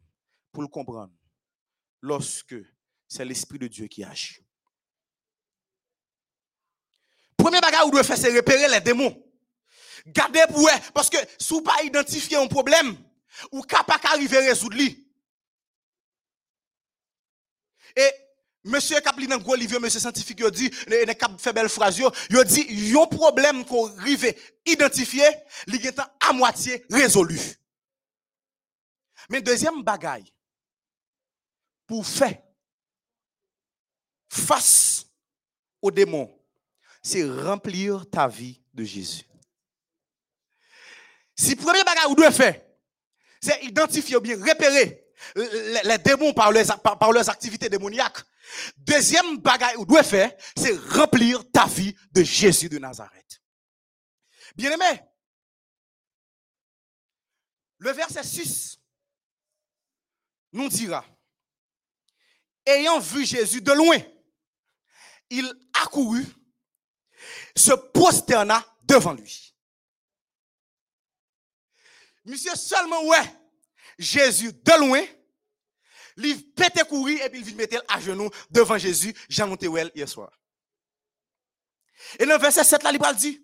pour 0.51 0.61
le 0.61 0.67
comprendre 0.67 1.13
lorsque 2.01 2.55
c'est 3.07 3.25
l'Esprit 3.25 3.59
de 3.59 3.67
Dieu 3.67 3.87
qui 3.87 4.03
agit. 4.03 4.43
Premier 7.37 7.61
bagage 7.61 7.85
où 7.85 7.91
doit 7.91 8.03
faire, 8.03 8.17
c'est 8.17 8.35
repérer 8.35 8.67
les 8.67 8.81
démons. 8.81 9.15
Gardez 10.13 10.43
pour 10.49 10.67
eux, 10.67 10.79
parce 10.93 11.09
que 11.09 11.17
si 11.37 11.53
vous 11.53 11.61
pas 11.61 11.83
identifier 11.83 12.37
un 12.37 12.47
problème, 12.47 12.97
ou 13.51 13.61
capable 13.61 14.01
d'arriver 14.03 14.37
à 14.37 14.41
résoudre. 14.41 14.77
Et 17.95 18.11
monsieur 18.63 18.99
Kapli 19.01 19.27
dans 19.27 19.37
gros 19.37 19.57
monsieur 19.57 19.99
scientifique, 19.99 20.39
il 20.43 20.51
dit, 20.51 20.71
il 20.87 21.15
cap 21.15 21.39
fait 21.39 21.53
belle 21.53 21.69
phrase, 21.69 21.97
il 21.97 22.43
dit, 22.45 22.65
il 22.69 22.91
y 22.91 22.97
a 22.97 23.01
un 23.01 23.07
problème 23.07 23.65
qu'on 23.65 23.95
arrive 23.97 24.35
identifier, 24.65 25.27
il 25.67 25.85
est 25.85 25.99
à 25.99 26.33
moitié 26.33 26.85
résolu. 26.89 27.39
Mais 29.29 29.41
deuxième 29.41 29.83
bagaille, 29.83 30.31
pour 31.85 32.05
faire 32.05 32.37
face 34.27 35.05
aux 35.81 35.91
démons, 35.91 36.35
c'est 37.01 37.23
remplir 37.23 38.09
ta 38.09 38.27
vie 38.27 38.61
de 38.73 38.83
Jésus. 38.83 39.28
Si 41.39 41.55
premier 41.55 41.85
bagage 41.85 42.07
vous 42.07 42.15
devez 42.15 42.33
faire, 42.33 42.61
c'est 43.41 43.63
identifier 43.63 44.17
ou 44.17 44.19
bien 44.19 44.35
repérer 44.35 45.05
les, 45.85 45.97
démons 45.99 46.33
par 46.33 46.51
leurs, 46.51 47.29
activités 47.29 47.69
démoniaques. 47.69 48.25
Deuxième 48.75 49.37
bagage 49.37 49.77
vous 49.77 49.85
devez 49.85 50.03
faire, 50.03 50.33
c'est 50.57 50.77
remplir 50.91 51.49
ta 51.49 51.65
vie 51.65 51.95
de 52.11 52.23
Jésus 52.23 52.67
de 52.67 52.77
Nazareth. 52.77 53.41
Bien-aimé, 54.53 55.01
le 57.77 57.91
verset 57.91 58.23
6 58.23 58.77
nous 60.51 60.67
dira, 60.67 61.05
ayant 62.65 62.99
vu 62.99 63.25
Jésus 63.25 63.61
de 63.61 63.71
loin, 63.71 63.97
il 65.29 65.49
accourut, 65.81 66.27
se 67.55 67.71
prosterna 67.71 68.65
devant 68.83 69.13
lui. 69.13 69.48
Monsieur 72.29 72.55
seulement, 72.55 73.03
ouais, 73.05 73.35
Jésus 73.97 74.53
de 74.53 74.79
loin, 74.79 75.03
il 76.17 76.53
pète 76.53 76.83
courir 76.83 77.23
et 77.23 77.29
puis 77.31 77.41
il 77.41 77.55
mettre 77.55 77.83
à 77.87 77.99
genoux 77.99 78.29
devant 78.51 78.77
Jésus, 78.77 79.15
Jean 79.27 79.47
Montewell 79.47 79.91
hier 79.95 80.07
soir. 80.07 80.31
Et 82.19 82.27
dans 82.27 82.35
le 82.35 82.39
verset 82.39 82.63
7 82.63 82.83
là, 82.83 82.91
il 82.93 83.15
dit, 83.15 83.43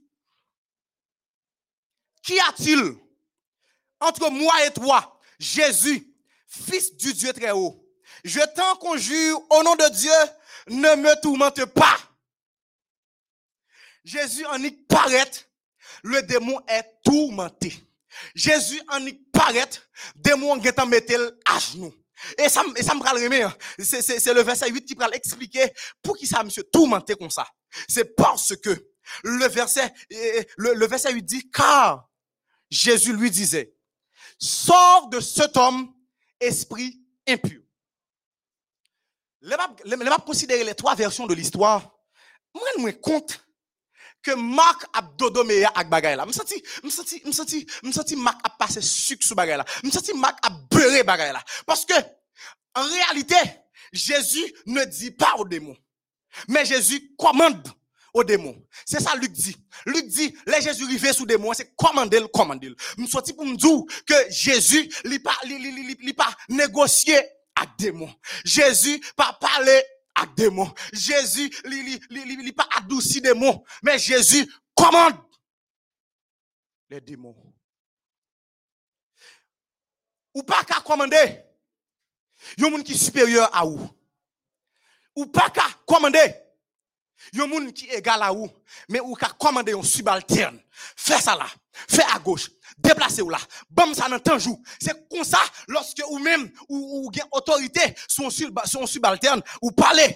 Qu'y 2.22 2.40
a-t-il 2.42 2.96
entre 4.00 4.30
moi 4.30 4.54
et 4.66 4.72
toi, 4.72 5.20
Jésus, 5.40 6.08
fils 6.48 6.96
du 6.96 7.12
Dieu 7.14 7.34
très 7.34 7.52
haut? 7.52 7.84
Je 8.24 8.40
t'en 8.54 8.76
conjure 8.76 9.42
au 9.50 9.64
nom 9.64 9.76
de 9.76 9.90
Dieu, 9.90 10.12
ne 10.68 10.96
me 10.96 11.20
tourmente 11.22 11.66
pas. 11.66 11.98
Jésus 14.04 14.46
en 14.46 14.62
y 14.62 14.70
paraît, 14.70 15.32
le 16.04 16.22
démon 16.22 16.62
est 16.68 17.02
tourmenté. 17.04 17.85
Jésus 18.34 18.82
en 18.90 19.06
y 19.06 19.14
paraît, 19.32 19.70
démon 20.16 20.62
est 20.62 20.80
en 20.80 20.86
mettre 20.86 21.38
à 21.46 21.60
genoux. 21.60 21.94
Et 22.38 22.48
ça, 22.50 22.64
et 22.78 22.84
ça 22.84 22.96
me 22.96 23.02
parle 23.02 23.22
hein. 23.44 23.54
C'est, 23.78 24.02
c'est, 24.02 24.34
le 24.34 24.42
verset 24.42 24.70
8 24.72 24.86
qui 24.86 24.94
va 24.96 25.08
expliquer 25.10 25.70
pour 26.02 26.16
qui 26.18 26.26
ça 26.26 26.44
monsieur 26.44 26.64
tourmenté 26.64 27.16
comme 27.16 27.30
ça. 27.30 27.46
C'est 27.90 28.16
parce 28.16 28.56
que 28.56 28.70
le 29.24 29.48
verset, 29.48 29.94
le, 30.58 30.74
le 30.74 30.88
verset 30.88 31.12
8 31.12 31.22
dit, 31.24 31.52
car 31.52 32.10
Jésus 32.70 33.14
lui 33.14 33.30
disait, 33.30 33.76
sors 34.40 35.10
de 35.10 35.20
cet 35.20 35.58
homme, 35.58 35.94
esprit 36.40 37.02
impur. 37.28 37.62
Les 39.42 39.56
m'a- 39.56 39.76
les- 39.84 39.96
les 39.98 40.06
m'a 40.10 40.18
considéré 40.18 40.64
les 40.64 40.74
trois 40.76 40.96
versions 40.96 41.28
de 41.28 41.34
l'histoire. 41.34 41.82
Moi, 42.54 42.64
je 42.78 42.82
me 42.82 42.92
compte 42.92 43.45
que 44.26 44.36
Marc 44.36 44.86
a 44.94 45.02
dodomé 45.04 45.64
avec 45.66 45.88
bagay 45.88 46.16
là. 46.16 46.26
Me 46.26 46.32
senti, 46.32 46.62
me 46.84 46.90
senti, 46.90 47.22
me 47.26 47.32
senti, 47.32 47.66
me 47.84 47.92
senti 47.92 48.16
Marc 48.16 48.40
a 48.44 48.50
passé 48.50 48.82
sucre 48.82 49.24
sur 49.26 49.36
bagay 49.36 49.56
là. 49.56 49.66
Me 49.84 49.92
senti 49.92 50.14
Marc 50.14 50.40
a 50.44 50.50
beurré 50.50 51.04
bagay 51.04 51.32
là. 51.32 51.44
Parce 51.66 51.86
que, 51.86 51.94
en 52.74 52.84
réalité, 52.84 53.36
Jésus 53.94 54.54
ne 54.66 54.84
dit 54.86 55.12
pas 55.12 55.36
aux 55.38 55.46
démons. 55.46 55.78
Mais 56.48 56.66
Jésus 56.66 57.16
commande 57.18 57.68
aux 58.14 58.24
démons. 58.24 58.60
C'est 58.86 59.00
ça 59.00 59.16
Luc 59.16 59.32
dit. 59.32 59.56
Luc 59.86 60.08
dit, 60.08 60.36
les 60.48 60.62
Jésus 60.62 60.86
rivé 60.86 61.14
sous 61.14 61.26
démons, 61.26 61.54
c'est 61.54 61.76
commander 61.76 62.20
le 62.20 62.28
commander. 62.28 62.74
Je 62.98 63.06
sorti 63.06 63.32
pour 63.34 63.46
me 63.46 63.56
dire 63.56 63.84
que 64.08 64.32
Jésus, 64.32 64.90
il 65.04 65.22
pas, 65.22 65.36
li, 65.44 65.58
li, 65.60 65.72
li, 65.72 65.84
li- 65.88 65.98
li 66.02 66.14
pas 66.14 66.36
négocier 66.50 67.18
avec 67.56 67.70
démons. 67.78 68.14
Jésus 68.44 69.00
pas 69.16 69.38
parler 69.40 69.84
Jésus, 70.94 71.50
li, 71.66 72.00
li, 72.10 72.36
li, 72.38 72.52
pas 72.54 72.68
adouci 72.78 73.22
démons. 73.22 73.64
Mais 73.84 74.00
Jésus 74.00 74.50
commande 74.74 75.16
les 76.90 77.02
démons. 77.02 77.36
Ou 80.34 80.44
pas 80.44 80.64
qu'à 80.64 80.82
commander. 80.82 81.42
Yon 82.58 82.70
moun 82.70 82.84
qui 82.84 82.98
supérieur 82.98 83.50
à 83.56 83.64
vous. 83.66 83.90
Ou 85.16 85.26
pas 85.26 85.50
qu'à 85.50 85.66
commander. 85.86 86.45
Yon 87.34 87.48
moun 87.48 87.74
qui 87.74 87.88
est 87.88 88.00
égal 88.00 88.22
à 88.22 88.32
vous, 88.32 88.50
mais 88.90 89.00
ou 89.00 89.14
ka 89.14 89.30
commander 89.40 89.74
un 89.74 89.84
subalterne. 89.84 90.62
Fais 90.72 91.20
ça 91.20 91.36
là, 91.36 91.48
fais 91.90 92.04
à 92.04 92.20
gauche, 92.20 92.52
déplacez 92.78 93.22
ou 93.22 93.30
là, 93.30 93.40
bam 93.70 93.94
ça 93.94 94.08
dans 94.08 94.40
jour. 94.40 94.62
C'est 94.80 95.10
comme 95.10 95.24
ça, 95.24 95.40
lorsque 95.68 96.04
ou 96.10 96.20
même, 96.20 96.52
ou, 96.70 97.08
ou 97.08 97.12
autorité 97.32 97.96
sur 98.08 98.28
un 98.28 98.86
subalterne, 98.86 99.42
ou 99.62 99.72
parler. 99.72 100.16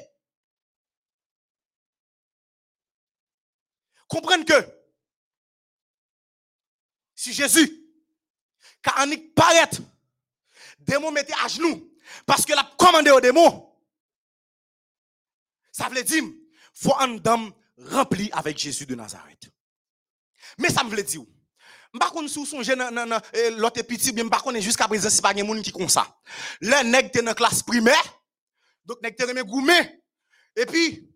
Comprenez 4.08 4.46
que, 4.46 4.54
si 7.16 7.32
Jésus, 7.32 7.86
quand 8.82 9.06
on 9.06 9.18
paraît, 9.36 9.70
démon 10.80 11.12
mettez 11.12 11.34
à 11.44 11.48
genoux, 11.48 11.92
parce 12.26 12.46
que 12.46 12.54
la 12.54 12.64
commandé 12.78 13.12
au 13.12 13.22
démon, 13.22 13.72
ça 15.72 15.90
veut 15.90 16.04
dire, 16.04 16.24
faut 16.82 16.96
un 17.00 17.16
dame 17.16 17.52
rempli 17.78 18.30
avec 18.32 18.58
Jésus 18.58 18.86
de 18.86 18.96
Nazareth. 18.96 19.50
Mais 20.58 20.70
ça 20.70 20.84
me 20.84 20.90
veut 20.90 21.04
dire, 21.04 21.22
konn 22.14 22.28
sou 22.30 22.46
sonje 22.46 22.76
nan, 22.78 22.94
nan, 22.94 23.10
nan 23.10 23.22
eh, 23.34 23.50
l'autre 23.52 23.82
petit, 23.82 24.12
bien 24.12 24.26
m'pa 24.26 24.40
konn 24.44 24.60
jusqu'à 24.62 24.88
présent 24.88 25.10
si 25.10 25.22
pas 25.22 25.34
gen 25.34 25.48
moun 25.48 25.62
qui 25.62 25.72
comme 25.72 25.90
ça. 25.90 26.06
Le 26.62 26.84
nèg 26.84 27.12
te 27.12 27.20
dans 27.20 27.34
classe 27.34 27.64
primaire, 27.64 28.22
donc 28.86 29.02
nèg 29.02 29.16
te 29.16 29.26
remet 29.26 29.44
goumé. 29.44 30.04
Et 30.56 30.66
puis, 30.66 31.10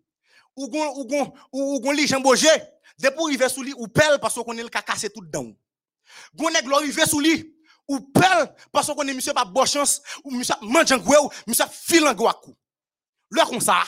ou 0.56 0.68
gon, 0.68 0.92
ou 0.96 1.34
ou, 1.52 1.80
gon 1.80 1.92
li 1.92 2.06
jambogé, 2.06 2.48
dès 2.98 3.10
pour 3.12 3.26
arriver 3.26 3.48
sous 3.48 3.62
li, 3.62 3.72
ou 3.76 3.86
pelle 3.88 4.18
parce 4.20 4.34
qu'on 4.34 4.56
est 4.56 4.62
le 4.62 4.68
ka 4.68 4.82
cassé 4.82 5.10
tout 5.10 5.24
dedans. 5.24 5.52
Gon 6.34 6.50
nèg 6.50 6.66
lo 6.66 6.76
arrivé 6.76 7.06
sous 7.06 7.20
li, 7.20 7.54
ou 7.86 8.00
pelle 8.00 8.54
parce 8.72 8.92
qu'on 8.92 9.06
est 9.06 9.14
monsieur 9.14 9.32
pas 9.32 9.44
ou 10.24 10.30
monsieur 10.30 10.54
mange 10.62 10.92
ou 10.92 11.30
monsieur 11.46 11.66
fil 11.70 12.06
en 12.06 12.14
gwa 12.14 12.34
kou. 12.34 12.56
Le 13.30 13.44
comme 13.46 13.60
ça, 13.60 13.84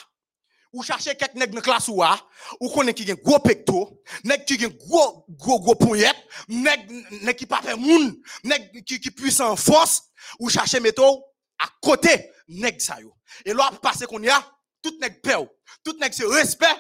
ou 0.72 0.82
chercher 0.82 1.14
quelques 1.14 1.34
nèg 1.34 1.50
dans 1.54 1.60
classe 1.60 1.88
ou 1.88 2.02
a, 2.02 2.18
ou 2.60 2.68
connaît 2.68 2.94
qui 2.94 3.06
gen 3.06 3.16
gros 3.16 3.38
pecto, 3.38 4.02
nèg 4.24 4.44
qui 4.44 4.58
gen 4.58 4.70
gros 4.70 5.24
gros 5.28 5.60
gros 5.60 5.74
poignet, 5.74 6.12
nèg 6.48 6.90
nèg 7.22 7.36
qui 7.36 7.46
pas 7.46 7.62
fait 7.62 7.76
moun, 7.76 8.14
nèg 8.44 8.84
qui 8.84 9.00
qui 9.00 9.10
puissant 9.10 9.50
en 9.50 9.56
force, 9.56 10.02
ou 10.38 10.48
chercher 10.48 10.80
métaux 10.80 11.24
à 11.58 11.66
côté 11.80 12.30
nèg 12.48 12.80
ça 12.80 13.00
yo. 13.00 13.14
Et 13.44 13.52
là 13.52 13.70
passer 13.82 14.06
qu'on 14.06 14.22
y 14.22 14.28
a 14.28 14.44
tout 14.82 14.96
nèg 15.00 15.20
peur, 15.22 15.46
tout 15.84 15.96
nèg 16.00 16.12
c'est 16.12 16.26
respect 16.26 16.76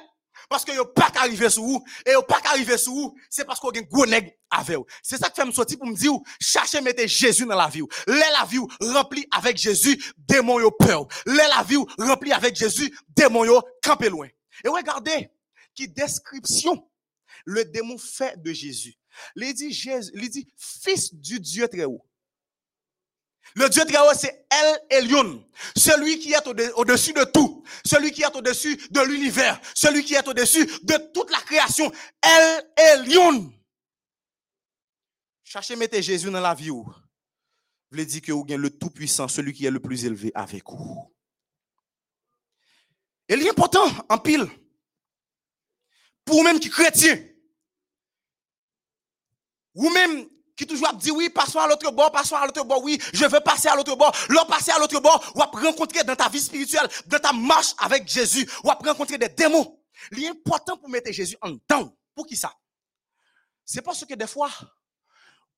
parce 0.48 0.64
que 0.64 0.72
yo 0.72 0.84
pas 0.84 1.10
arriver 1.16 1.50
sur 1.50 1.62
vous 1.62 1.84
et 2.04 2.12
yo 2.12 2.22
pas 2.22 2.40
arriver 2.44 2.76
sur 2.76 2.92
vous, 2.92 3.14
c'est 3.30 3.44
parce 3.44 3.60
qu'on 3.60 3.72
gen 3.72 3.84
gros 3.84 4.06
nèg 4.06 4.36
avec 4.50 4.76
vous. 4.76 4.86
C'est 5.02 5.18
ça 5.18 5.28
que 5.28 5.34
fait 5.34 5.44
me 5.44 5.52
sortir 5.52 5.78
pour 5.78 5.86
me 5.86 5.94
dire 5.94 6.12
chercher 6.40 6.80
mettre 6.80 7.06
Jésus 7.06 7.46
dans 7.46 7.56
la 7.56 7.68
vie. 7.68 7.82
Lè 8.06 8.24
la 8.32 8.44
vie 8.44 8.58
ou 8.58 8.68
rempli 8.80 9.26
avec 9.30 9.56
Jésus, 9.56 10.12
démon 10.16 10.60
yo 10.60 10.70
peur. 10.70 11.06
Lè 11.26 11.42
la 11.56 11.62
vie 11.62 11.76
ou 11.76 11.86
rempli 11.98 12.32
avec 12.32 12.56
Jésus, 12.56 12.96
démon 13.08 13.44
yo 13.44 13.62
campé 13.82 14.08
loin. 14.08 14.28
Et 14.64 14.68
regardez 14.68 15.30
qui 15.74 15.88
description 15.88 16.88
le 17.44 17.64
démon 17.64 17.98
fait 17.98 18.40
de 18.42 18.52
Jésus. 18.52 18.94
Il 19.36 19.54
dit 19.54 19.72
Jésus, 19.72 20.10
il 20.14 20.28
dit 20.28 20.46
fils 20.56 21.14
du 21.14 21.40
Dieu 21.40 21.68
très 21.68 21.84
haut. 21.84 22.04
Le 23.54 23.68
Dieu 23.70 23.84
très 23.86 23.98
haut, 23.98 24.12
c'est 24.14 24.46
El 24.50 24.80
Elyon. 24.90 25.48
Celui 25.76 26.18
qui 26.18 26.32
est 26.32 26.46
au- 26.46 26.78
au-dessus 26.80 27.12
de 27.14 27.24
tout. 27.24 27.64
Celui 27.84 28.10
qui 28.12 28.22
est 28.22 28.36
au-dessus 28.36 28.76
de 28.90 29.00
l'univers. 29.00 29.58
Celui 29.74 30.04
qui 30.04 30.14
est 30.14 30.26
au-dessus 30.28 30.66
de 30.82 31.12
toute 31.12 31.30
la 31.30 31.38
création. 31.40 31.90
El 32.22 32.66
Elyon. 32.76 33.52
Cherchez 35.42 35.76
mettre 35.76 35.98
Jésus 36.00 36.30
dans 36.30 36.40
la 36.40 36.54
vie. 36.54 36.70
ou. 36.70 36.86
Vous 37.92 38.04
dire 38.04 38.20
que 38.20 38.32
vous 38.32 38.42
avez 38.42 38.56
le 38.56 38.68
tout-puissant, 38.68 39.28
celui 39.28 39.54
qui 39.54 39.64
est 39.64 39.70
le 39.70 39.80
plus 39.80 40.04
élevé 40.04 40.32
avec 40.34 40.64
vous. 40.68 41.10
Et 43.28 43.34
il 43.34 43.42
est 43.46 43.50
important, 43.50 43.86
en 44.08 44.18
pile, 44.18 44.46
pour 46.24 46.42
même 46.44 46.60
qui 46.60 46.68
chrétien, 46.68 47.24
ou 49.74 49.88
même 49.90 50.28
qui 50.56 50.66
toujours 50.66 50.92
dit 50.94 51.10
oui, 51.10 51.28
passons 51.28 51.58
à 51.58 51.68
l'autre 51.68 51.90
bord, 51.92 52.10
passons 52.10 52.36
à 52.36 52.46
l'autre 52.46 52.64
bord, 52.64 52.82
oui, 52.82 52.98
je 53.12 53.26
veux 53.26 53.40
passer 53.40 53.68
à 53.68 53.76
l'autre 53.76 53.94
bord. 53.94 54.14
L'on 54.30 54.46
passer 54.46 54.70
à 54.70 54.78
l'autre 54.78 54.98
bord, 55.00 55.32
ou 55.34 55.42
après 55.42 55.66
rencontrer 55.66 56.02
dans 56.02 56.16
ta 56.16 56.28
vie 56.28 56.40
spirituelle, 56.40 56.88
dans 57.06 57.18
ta 57.18 57.32
marche 57.32 57.74
avec 57.78 58.08
Jésus, 58.08 58.48
ou 58.64 58.70
après 58.70 58.90
rencontrer 58.90 59.18
des 59.18 59.28
démons. 59.28 59.78
Il 60.12 60.24
est 60.24 60.28
important 60.28 60.76
pour 60.76 60.88
mettre 60.88 61.12
Jésus 61.12 61.36
en 61.42 61.56
temps. 61.58 61.94
Pour 62.14 62.26
qui 62.26 62.36
ça? 62.36 62.54
C'est 63.64 63.82
parce 63.82 64.04
que 64.04 64.14
des 64.14 64.26
fois, 64.26 64.50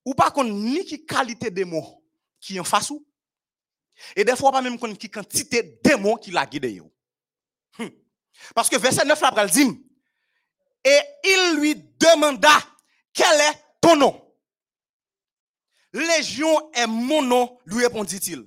ou 0.05 0.15
pas 0.15 0.31
qu'on 0.31 0.45
ni 0.45 0.85
qui 0.85 1.05
qualité 1.05 1.51
démon 1.51 2.03
qui 2.41 2.59
en 2.59 2.65
face 2.65 2.91
ou, 2.91 3.07
et 4.17 4.25
des 4.25 4.37
fois 4.37 4.51
pas 4.51 4.63
même 4.63 4.79
qu'on 4.79 4.95
qui 4.95 5.11
quantité 5.11 5.79
démon 5.83 6.17
qui 6.17 6.31
l'a 6.31 6.47
guidé 6.47 6.73
yo. 6.73 6.93
Hum. 7.79 7.91
Parce 8.55 8.69
que 8.69 8.77
verset 8.77 9.05
9 9.05 9.21
là, 9.21 9.47
dit, 9.47 9.85
et 10.85 11.01
il 11.25 11.57
lui 11.57 11.75
demanda, 11.75 12.51
quel 13.13 13.41
est 13.41 13.65
ton 13.81 13.97
nom? 13.97 14.28
Légion 15.93 16.71
est 16.73 16.87
mon 16.87 17.23
nom, 17.23 17.59
lui 17.65 17.85
répondit-il, 17.85 18.47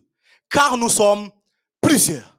car 0.49 0.77
nous 0.77 0.89
sommes 0.89 1.31
plusieurs. 1.81 2.37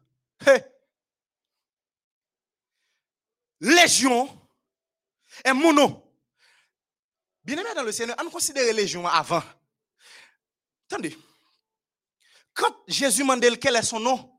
Légion 3.61 4.29
est 5.45 5.53
mon 5.53 5.73
nom. 5.73 6.03
Bien 7.45 7.57
aimé 7.57 7.69
dans 7.75 7.83
le 7.83 7.93
Seigneur, 7.93 8.17
on 8.25 8.31
considère 8.31 8.73
Légion 8.73 9.07
avant. 9.07 9.43
Attendez. 10.89 11.17
Quand 12.55 12.75
Jésus 12.87 13.23
demande 13.23 13.45
quel 13.59 13.77
est 13.77 13.83
son 13.83 13.99
nom, 13.99 14.33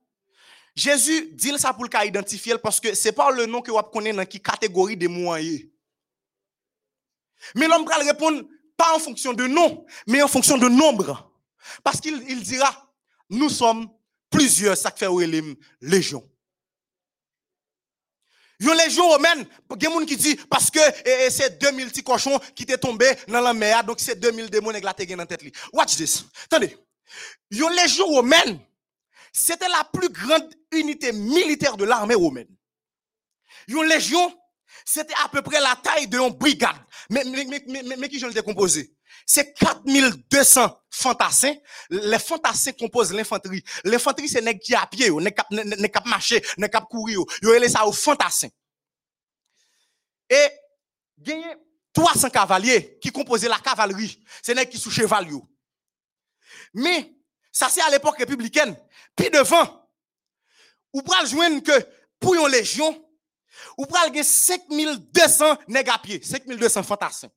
Jésus 0.76 1.32
dit 1.34 1.58
ça 1.58 1.74
pour 1.74 1.84
le 1.84 2.08
identifier 2.08 2.58
parce 2.58 2.80
que 2.80 2.94
c'est 2.94 3.12
pas 3.12 3.32
le 3.32 3.46
nom 3.46 3.62
que 3.62 3.72
vous 3.72 3.82
connaissez 3.84 4.16
dans 4.16 4.26
qui 4.26 4.42
catégorie 4.42 4.98
de 4.98 5.08
moyens. 5.08 5.64
Mais 7.56 7.68
l'homme 7.68 7.86
va 7.86 7.98
répondre 7.98 8.44
pas 8.78 8.96
en 8.96 9.00
fonction 9.00 9.34
de 9.34 9.48
nom, 9.48 9.86
mais 10.08 10.22
en 10.22 10.28
fonction 10.28 10.58
de 10.58 10.68
nombre. 10.68 11.32
Parce 11.84 12.00
qu'il 12.02 12.24
il 12.30 12.42
dira, 12.44 12.94
nous 13.30 13.50
sommes 13.50 13.90
plusieurs, 14.30 14.78
ça 14.78 14.92
fait 14.92 15.08
légion. 15.82 16.28
Une 18.60 18.74
légion 18.74 19.10
romaine, 19.10 19.46
il 19.76 19.84
y 19.84 19.88
a 19.88 20.06
qui 20.06 20.16
disent, 20.16 20.38
parce 20.50 20.70
que 20.72 20.80
eh, 20.80 21.26
eh, 21.26 21.30
c'est 21.30 21.60
2000 21.60 21.88
petits 21.90 22.04
cochons 22.04 22.40
qui 22.56 22.64
étaient 22.64 22.78
tombés 22.78 23.12
dans 23.28 23.42
la 23.42 23.54
mer, 23.54 23.84
donc 23.84 24.00
c'est 24.00 24.20
2000 24.20 24.50
démons 24.50 24.72
qui 24.72 24.78
ont 24.78 24.82
dans 24.82 25.18
la 25.18 25.26
tête. 25.26 25.42
Watch 25.74 25.96
this. 25.98 26.26
Attendez. 26.46 26.78
Une 27.52 27.70
légion 27.72 28.06
romaine, 28.06 28.60
c'était 29.34 29.68
la 29.68 29.84
plus 29.92 30.10
grande 30.10 30.50
unité 30.72 31.12
militaire 31.12 31.76
de 31.76 31.84
l'armée 31.84 32.16
romaine. 32.16 32.48
Une 33.68 33.84
légion, 33.84 34.34
c'était 34.86 35.14
à 35.24 35.30
peu 35.30 35.42
près 35.42 35.60
la 35.60 35.76
taille 35.82 36.08
d'une 36.08 36.30
brigade. 36.30 36.76
Mais, 37.10 37.24
mais, 37.24 37.46
mais, 37.68 37.84
mais, 37.98 38.10
qui 38.10 38.20
j'en 38.20 38.30
ai 38.30 38.34
décomposé? 38.34 38.94
C'est 39.26 39.54
4200 39.54 40.78
fantassins. 40.90 41.56
Les 41.90 42.20
fantassins 42.20 42.74
composent 42.74 43.14
l'infanterie. 43.14 43.64
L'infanterie, 43.84 44.30
c'est 44.30 44.42
nèg 44.42 44.60
qui 44.60 44.76
à 44.76 44.86
pied, 44.88 45.10
nèg 45.10 45.34
cap, 45.34 46.06
marcher, 46.06 46.44
nèg 46.58 46.72
cap 46.72 46.86
courir. 46.90 47.18
yo. 47.18 47.26
Relè 47.44 47.70
ça 47.70 47.86
aux 47.86 47.94
fantassins. 47.94 48.50
Et, 50.30 50.50
gagné 51.18 51.46
300 51.94 52.30
cavaliers 52.30 52.98
qui 53.00 53.12
composaient 53.12 53.50
la 53.50 53.60
cavalerie. 53.60 54.24
C'est 54.42 54.56
nèg 54.56 54.70
qui 54.70 54.78
sous 54.78 54.92
cheval. 54.92 55.28
Mais, 56.74 57.16
ça 57.52 57.70
c'est 57.70 57.82
à 57.82 57.90
l'époque 57.90 58.18
républicaine. 58.18 58.76
Puis 59.16 59.30
devant, 59.30 59.90
ou 60.92 61.02
pral 61.02 61.28
joindre 61.28 61.62
que 61.62 61.88
pour 62.20 62.36
une 62.36 62.48
légion, 62.48 63.03
ou 63.78 63.86
pral 63.86 64.14
gen 64.14 64.24
5200 64.24 65.58
nèg 65.68 65.90
à 65.90 65.98
pied, 65.98 66.22
5200 66.22 66.84
fantassins. 66.84 67.32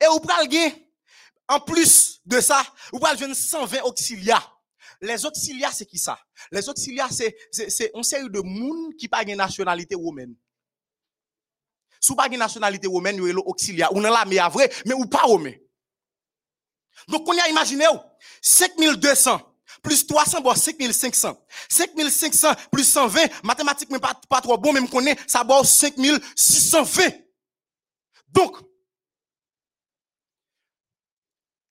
Et 0.00 0.06
ou 0.08 0.20
pral 0.20 0.50
gen, 0.50 0.72
en 1.48 1.60
plus 1.60 2.20
de 2.26 2.40
ça, 2.40 2.62
ou 2.92 2.98
pral 2.98 3.18
joindre 3.18 3.36
120 3.36 3.82
auxiliaires. 3.82 4.54
Les 5.00 5.24
auxiliaires, 5.24 5.72
c'est 5.72 5.86
qui 5.86 5.98
ça? 5.98 6.18
Les 6.50 6.68
auxiliaires, 6.68 7.12
c'est, 7.12 7.36
c'est, 7.52 7.92
une 7.94 8.02
série 8.02 8.28
de 8.28 8.40
moun 8.40 8.94
qui 8.96 9.08
pas 9.08 9.24
gen 9.24 9.36
nationalité 9.36 9.94
romaine. 9.94 10.34
Sou 12.00 12.16
pas 12.16 12.28
gen 12.28 12.38
nationalité 12.38 12.88
romaine, 12.88 13.16
yo 13.16 13.26
elo 13.26 13.42
auxiliaire. 13.46 13.92
Ou 13.94 14.00
nan 14.00 14.12
la 14.12 14.24
mais 14.24 14.38
vrai, 14.48 14.70
mais 14.86 14.94
ou 14.94 15.06
pas 15.06 15.22
romain. 15.22 15.54
Donc, 17.06 17.28
on 17.28 17.38
a 17.38 17.48
imaginé, 17.48 17.86
ou, 17.88 17.98
5200 18.42 19.40
plus 19.88 20.06
300, 20.06 20.42
bon, 20.42 20.54
5500. 20.54 21.34
5500 21.70 22.54
plus 22.70 22.84
120, 22.84 23.42
mathématiquement 23.42 23.98
pas, 23.98 24.12
pas 24.28 24.42
trop 24.42 24.58
bon, 24.58 24.74
même 24.74 24.86
qu'on 24.88 25.06
est, 25.06 25.18
ça 25.26 25.42
bon 25.42 25.64
5620. 25.64 27.10
Donc, 28.28 28.58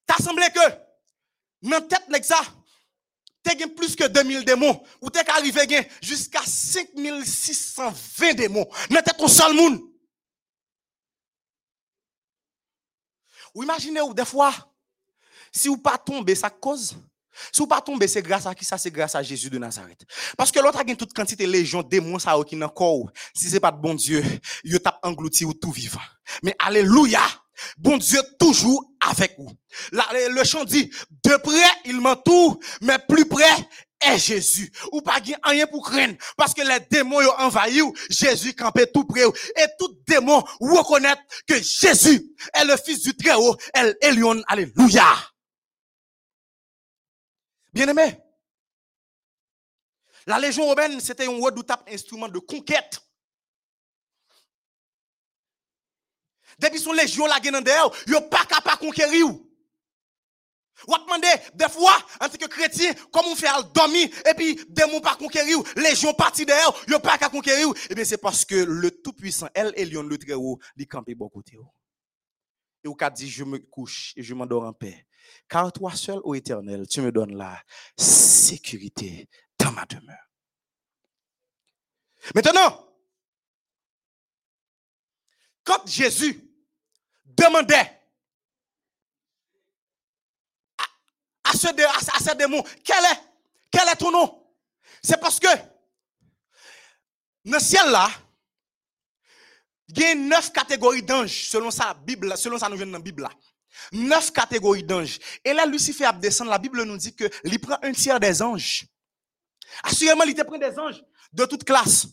t'as 0.04 0.16
semblé 0.16 0.48
que, 0.52 0.60
dans 1.62 1.80
tête, 1.86 2.02
ça, 2.24 2.40
t'es 3.44 3.56
gen 3.56 3.72
plus 3.72 3.94
que 3.94 4.08
2000 4.08 4.44
démons, 4.44 4.82
ou 5.00 5.10
t'es 5.10 5.30
arrivé 5.30 5.68
gen 5.68 5.86
jusqu'à 6.02 6.42
5620 6.44 8.34
démons. 8.34 8.68
Dans 8.90 9.00
tête, 9.00 9.20
un 9.20 9.28
seul 9.28 9.54
monde. 9.54 9.80
Ou 13.54 13.62
imaginez, 13.62 14.00
ou 14.00 14.12
des 14.12 14.24
fois, 14.24 14.52
si 15.52 15.68
ou 15.68 15.76
pas 15.76 15.98
tomber, 15.98 16.34
ça 16.34 16.50
cause. 16.50 16.96
Si 17.52 17.62
ou 17.62 17.66
pas 17.66 17.80
tomber, 17.80 18.08
c'est 18.08 18.22
grâce 18.22 18.46
à 18.46 18.54
qui 18.54 18.64
ça? 18.64 18.78
C'est 18.78 18.90
grâce 18.90 19.14
à 19.14 19.22
Jésus 19.22 19.50
de 19.50 19.58
Nazareth. 19.58 20.04
Parce 20.36 20.50
que 20.50 20.60
l'autre 20.60 20.78
a 20.78 20.84
toute 20.94 21.12
quantité 21.12 21.46
de 21.46 21.52
légion, 21.52 21.82
démons, 21.82 22.18
ça, 22.18 22.34
qui 22.46 22.58
corps. 22.74 23.10
Si 23.34 23.48
c'est 23.48 23.60
pas 23.60 23.72
de 23.72 23.80
bon 23.80 23.94
Dieu, 23.94 24.22
il 24.64 24.78
tape 24.80 24.98
englouti 25.02 25.44
ou 25.44 25.54
tout 25.54 25.72
vivant. 25.72 26.00
Mais 26.42 26.54
alléluia, 26.58 27.22
bon 27.76 27.96
Dieu 27.96 28.20
toujours 28.38 28.90
avec 29.00 29.34
vous. 29.38 29.50
Le- 29.92 30.44
chant 30.44 30.64
dit, 30.64 30.90
de 31.24 31.36
près 31.36 31.70
il 31.84 32.00
m'entoure, 32.00 32.58
mais 32.80 32.98
plus 33.08 33.26
près 33.26 33.44
est 34.00 34.18
Jésus. 34.18 34.70
Ou 34.92 35.00
pas 35.00 35.18
rien 35.44 35.66
pour 35.66 35.84
craindre. 35.84 36.14
Parce 36.36 36.54
que 36.54 36.62
les 36.62 36.78
démons 36.90 37.18
ont 37.18 37.40
envahi 37.40 37.80
Jésus 38.10 38.54
campait 38.54 38.86
tout 38.86 39.04
près. 39.04 39.24
Et 39.24 39.66
tout 39.78 39.96
démon 40.06 40.42
reconnaît 40.60 41.16
que 41.46 41.60
Jésus 41.60 42.24
est 42.54 42.64
le 42.64 42.76
fils 42.76 43.02
du 43.02 43.14
Très-Haut, 43.16 43.56
El 43.74 43.96
Elyon, 44.00 44.42
alléluia. 44.46 45.04
Bien-aimé, 47.72 48.18
la 50.26 50.38
légion 50.38 50.66
romaine, 50.66 51.00
c'était 51.00 51.26
un 51.26 51.40
redoutable 51.40 51.84
instrument 51.88 52.28
de 52.28 52.38
conquête. 52.38 53.00
Depuis 56.58 56.80
son 56.80 56.92
légion 56.92 57.26
la 57.26 57.36
en 57.36 57.60
dehors, 57.62 57.94
yo 58.06 58.20
pas 58.22 58.44
capable 58.44 58.78
conquérir 58.78 59.26
ou. 59.26 59.44
A 60.92 60.98
demandé, 60.98 61.28
des 61.54 61.68
fois, 61.68 61.96
en 62.20 62.28
tant 62.28 62.36
que 62.36 62.46
chrétien, 62.46 62.94
comment 63.12 63.32
à 63.32 63.62
dormir, 63.62 64.08
et 64.28 64.34
puis, 64.34 64.60
démon 64.68 65.00
pas 65.00 65.16
conquérir, 65.16 65.58
légion 65.76 66.14
parti 66.14 66.46
dehors, 66.46 66.78
yo 66.86 67.00
pas 67.00 67.18
qu'à 67.18 67.28
conquérir, 67.28 67.68
eh 67.90 67.94
bien, 67.94 68.04
c'est 68.04 68.18
parce 68.18 68.44
que 68.44 68.54
le 68.54 68.90
Tout-Puissant, 68.90 69.48
El 69.54 69.72
Elyon, 69.76 70.02
le 70.02 70.18
Très-Haut, 70.18 70.58
il 70.76 70.86
campé 70.86 71.14
bon 71.14 71.28
côté. 71.28 71.56
ou. 71.56 71.68
Et 72.84 72.88
ou 72.88 72.94
qu'a 72.94 73.10
dit, 73.10 73.28
je 73.28 73.44
me 73.44 73.58
couche 73.58 74.12
et 74.16 74.22
je 74.22 74.34
m'endors 74.34 74.64
en 74.64 74.72
paix. 74.72 75.07
Car 75.48 75.72
toi 75.72 75.94
seul, 75.94 76.20
ô 76.24 76.34
éternel, 76.34 76.86
tu 76.86 77.00
me 77.00 77.12
donnes 77.12 77.36
la 77.36 77.62
sécurité 77.96 79.28
dans 79.58 79.72
ma 79.72 79.84
demeure. 79.86 80.16
Maintenant, 82.34 82.84
quand 85.64 85.86
Jésus 85.86 86.42
demandait 87.24 88.00
à, 90.78 90.84
à 91.46 91.52
ce, 91.52 92.34
démon, 92.36 92.62
quel 92.84 93.04
est, 93.04 93.20
quel 93.70 93.88
est 93.88 93.96
ton 93.96 94.10
nom? 94.10 94.46
C'est 95.02 95.20
parce 95.20 95.38
que 95.38 95.48
dans 97.44 97.52
le 97.54 97.58
ciel 97.60 97.90
là, 97.90 98.10
il 99.88 99.98
y 100.00 100.04
a 100.04 100.14
neuf 100.14 100.52
catégories 100.52 101.02
d'anges 101.02 101.48
selon 101.48 101.70
sa 101.70 101.94
Bible, 101.94 102.36
selon 102.36 102.58
dans 102.58 102.68
la 102.68 102.98
Bible 102.98 103.22
là. 103.22 103.30
Neuf 103.92 104.32
catégories 104.32 104.82
d'anges. 104.82 105.18
Et 105.44 105.52
là, 105.52 105.66
Lucifer 105.66 106.04
a. 106.04 106.18
La 106.44 106.58
Bible 106.58 106.82
nous 106.82 106.96
dit 106.96 107.14
que 107.14 107.24
il 107.44 107.58
prend 107.58 107.78
un 107.82 107.92
tiers 107.92 108.20
des 108.20 108.42
anges. 108.42 108.86
Assurément, 109.82 110.24
il 110.24 110.34
te 110.34 110.42
prend 110.42 110.58
des 110.58 110.78
anges 110.78 111.02
de 111.32 111.44
toute 111.44 111.64
classe. 111.64 112.06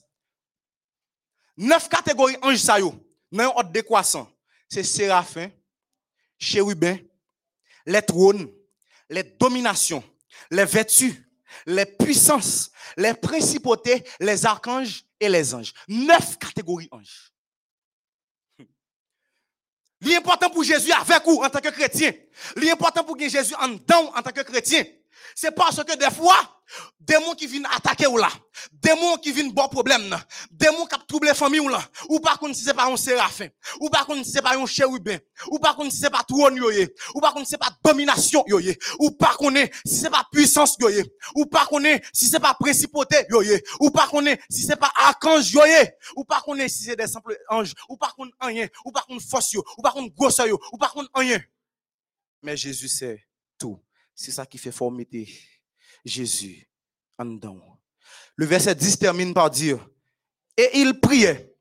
Neuf 1.58 1.88
catégories 1.90 2.38
anges, 2.42 2.58
ça 2.58 2.80
yo. 2.80 2.94
Dans 3.32 3.44
un 3.44 3.48
ordre 3.48 3.72
décroissant. 3.72 4.30
C'est 4.68 4.84
séraphins, 4.84 5.52
chérubins, 6.38 6.98
les 7.86 8.02
trônes, 8.02 8.52
les 9.10 9.24
dominations, 9.24 10.04
les 10.50 10.66
vertus, 10.66 11.16
les 11.66 11.86
puissances, 11.86 12.72
les 12.98 13.14
principautés, 13.14 14.04
les 14.20 14.46
archanges 14.46 15.06
et 15.20 15.30
les 15.30 15.54
anges. 15.54 15.74
Neuf 15.88 16.38
catégories 16.38 16.90
anges. 16.92 17.32
L'important 20.06 20.49
pour 20.49 20.64
Jésus 20.64 20.91
avec 20.91 21.26
vous 21.26 21.41
en 21.44 21.49
tant 21.49 21.60
que 21.60 21.69
chrétien. 21.69 22.11
L'important 22.56 23.03
pour 23.03 23.18
que 23.18 23.27
Jésus 23.27 23.56
en 23.60 23.69
dedans 23.69 24.11
en 24.15 24.22
tant 24.22 24.32
que 24.32 24.41
chrétien. 24.41 24.84
C'est 25.34 25.52
parce 25.52 25.84
que 25.84 25.98
des 25.98 26.14
fois, 26.14 26.38
démons 27.00 27.34
qui 27.34 27.48
viennent 27.48 27.68
attaquer 27.72 28.08
ou 28.08 28.18
là, 28.18 28.30
démons 28.72 29.18
qui 29.18 29.32
viennent 29.32 29.52
bon 29.52 29.68
problème 29.68 30.10
là, 30.10 30.22
démons 30.52 30.86
qui 30.86 30.96
troubler 31.08 31.34
famille 31.34 31.60
ou 31.60 31.70
là, 31.70 31.82
ou 32.10 32.20
par 32.20 32.40
contre 32.40 32.56
si 32.56 32.64
c'est 32.64 32.74
pas 32.74 32.92
un 32.92 32.98
séraphin, 32.98 33.48
ou 33.80 33.90
par 33.90 34.06
contre 34.06 34.26
si 34.26 34.32
c'est 34.32 34.42
pas 34.42 34.58
un 34.58 34.66
chérubin, 34.66 35.18
ou 35.48 35.60
par 35.60 35.76
contre 35.76 35.92
si 35.92 36.00
c'est 36.00 36.10
pas 36.10 36.24
trône 36.28 36.58
yoye, 36.58 36.88
ou 37.14 37.22
par 37.22 37.34
contre 37.34 37.46
si 37.46 37.52
c'est 37.52 37.58
pas 37.58 37.72
domination 37.84 38.44
yoye, 38.48 38.78
ou 39.00 39.12
par 39.12 39.38
contre 39.38 39.60
si 39.86 39.96
c'est 39.96 40.10
pas 40.10 40.28
puissance 40.32 40.76
yoye, 40.80 41.04
ou 41.36 41.46
par 41.46 41.68
contre 41.68 41.88
si 42.14 42.28
c'est 42.28 42.40
pas 42.40 42.56
principauté 42.56 43.18
yoye, 43.30 43.62
ou 43.80 43.92
par 43.92 44.10
contre 44.10 44.32
si 44.50 44.64
c'est 44.64 44.76
pas 44.76 44.92
archange 44.96 45.52
yoye, 45.54 45.92
ou 46.16 46.26
par 46.26 46.44
contre 46.44 46.68
si 46.68 46.84
c'est 46.84 46.96
des 46.96 47.08
simples 47.08 47.38
anges, 47.50 47.74
ou 47.90 47.98
par 47.98 48.16
contre 48.16 48.36
rien, 48.42 48.68
ou 48.84 48.92
par 48.92 49.06
contre 49.06 49.24
force 49.24 49.46
ou 49.56 49.82
par 49.82 49.94
contre 49.94 50.14
grosseur 50.16 50.48
ou 50.72 50.78
par 50.78 50.94
contre 50.94 51.10
rien. 51.14 51.40
Mais 52.42 52.58
Jésus 52.58 52.88
sait 52.88 53.26
tout. 53.58 53.85
C'est 54.16 54.32
ça 54.32 54.46
qui 54.46 54.58
fait 54.58 54.72
formité 54.72 55.30
Jésus 56.06 56.68
en 57.18 57.26
dedans. 57.26 57.80
Le 58.38 58.46
verset 58.46 58.76
10 58.76 59.00
termine 59.00 59.34
par 59.34 59.50
dire, 59.50 59.86
et 60.58 60.80
il 60.80 61.00
priait 61.00 61.54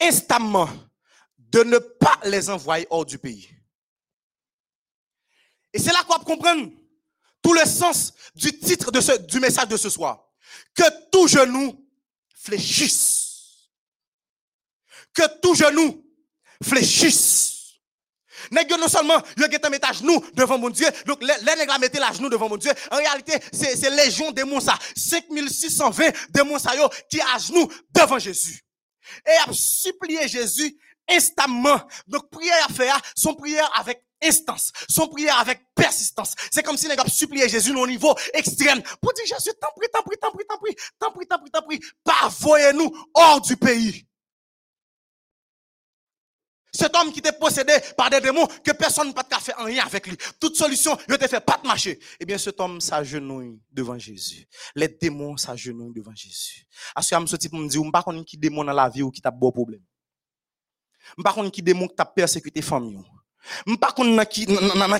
instamment 0.00 0.68
de 1.38 1.62
ne 1.62 1.78
pas 1.78 2.20
les 2.24 2.50
envoyer 2.50 2.86
hors 2.90 3.06
du 3.06 3.18
pays. 3.18 3.48
Et 5.72 5.78
c'est 5.78 5.92
là 5.92 6.04
qu'on 6.04 6.18
comprendre 6.24 6.70
tout 7.42 7.54
le 7.54 7.64
sens 7.64 8.12
du 8.34 8.58
titre 8.58 8.90
de 8.90 9.00
ce, 9.00 9.18
du 9.18 9.40
message 9.40 9.68
de 9.68 9.76
ce 9.76 9.88
soir. 9.88 10.26
Que 10.74 11.10
tout 11.10 11.28
genou 11.28 11.86
fléchisse. 12.34 13.70
Que 15.14 15.40
tout 15.40 15.54
genou 15.54 16.04
fléchisse. 16.62 17.55
Nèg 18.50 18.70
non 18.78 18.88
seulement 18.88 19.20
yo 19.36 19.46
gen 19.50 19.70
mettre 19.70 19.90
à 19.90 19.92
genoux 19.92 20.24
devant 20.34 20.58
mon 20.58 20.70
Dieu, 20.70 20.86
donc 21.06 21.22
les 21.22 21.56
nèg 21.56 21.68
la 21.68 21.78
mettez 21.78 21.98
la 21.98 22.12
genoux 22.12 22.28
devant 22.28 22.48
mon 22.48 22.56
Dieu. 22.56 22.72
En 22.90 22.96
réalité, 22.96 23.34
c'est 23.52 23.76
c'est 23.76 23.90
légion 23.90 24.30
démons 24.32 24.60
ça, 24.60 24.78
5620 24.96 26.12
démons 26.30 26.58
ça 26.58 26.74
yo 26.76 26.88
qui 27.10 27.20
à 27.20 27.38
genoux 27.38 27.68
devant 27.94 28.18
Jésus. 28.18 28.62
Et 29.26 29.50
a 29.50 29.52
supplié 29.52 30.26
Jésus 30.28 30.76
instamment. 31.08 31.80
Donc, 32.06 32.30
prière 32.30 32.66
à 32.68 32.72
faire, 32.72 33.00
son 33.14 33.34
prière 33.34 33.70
avec 33.74 34.02
instance, 34.22 34.72
son 34.88 35.08
prière 35.08 35.38
avec 35.38 35.60
persistance. 35.74 36.34
C'est 36.50 36.62
comme 36.62 36.76
si 36.76 36.88
les 36.88 36.96
gars 36.96 37.04
suppliaient 37.06 37.48
Jésus 37.48 37.74
au 37.74 37.86
niveau 37.86 38.14
extrême 38.32 38.82
pour 39.00 39.12
dire 39.12 39.26
Jésus, 39.26 39.50
t'en 39.60 39.68
prie, 39.76 39.88
t'en 39.92 40.02
prie, 40.02 40.16
t'en 40.20 40.30
prie, 40.30 40.44
t'en 40.46 40.58
prie, 40.58 40.74
t'en 40.98 41.10
prie, 41.10 41.26
t'en 41.26 41.38
prie, 41.38 41.50
t'en 41.50 41.62
prie, 41.62 41.80
pas 42.02 42.28
voyez-nous 42.40 42.90
hors 43.14 43.40
du 43.40 43.56
pays. 43.56 44.06
Cet 46.76 46.94
homme 46.94 47.12
qui 47.12 47.20
était 47.20 47.32
possédé 47.32 47.72
par 47.96 48.10
des 48.10 48.20
démons, 48.20 48.46
que 48.62 48.72
personne 48.72 49.08
ne 49.08 49.12
peut 49.12 49.22
pas 49.28 49.40
faire 49.40 49.56
rien 49.58 49.84
avec 49.84 50.06
lui. 50.06 50.16
Toute 50.38 50.56
solution, 50.56 50.96
il 51.08 51.16
te 51.16 51.26
fait 51.26 51.40
pas 51.40 51.58
de 51.62 51.66
marcher. 51.66 51.98
Eh 52.20 52.26
bien, 52.26 52.36
cet 52.36 52.60
homme 52.60 52.80
s'agenouille 52.80 53.58
devant 53.72 53.98
Jésus. 53.98 54.46
Les 54.74 54.88
démons 54.88 55.36
s'agenouillent 55.36 55.94
devant 55.94 56.14
Jésus. 56.14 56.66
À 56.94 57.02
ce 57.02 57.14
moment, 57.14 57.26
type 57.26 57.52
me 57.52 57.68
dit, 57.68 57.78
on 57.78 57.90
pas 57.90 58.04
qui 58.26 58.36
démon 58.36 58.64
dans 58.64 58.72
la 58.72 58.88
vie 58.88 59.02
ou 59.02 59.10
qui 59.10 59.20
t'a 59.20 59.30
beau 59.30 59.50
problème. 59.50 59.82
On 61.16 61.22
pas 61.22 61.34
qui 61.50 61.62
démon 61.62 61.88
qui 61.88 61.94
t'a 61.94 62.04
persécuté 62.04 62.60
famille. 62.60 63.00
Je 63.66 63.74
pas 63.76 63.92
connaît 63.92 64.16
dans 64.16 64.24
qui, 64.24 64.46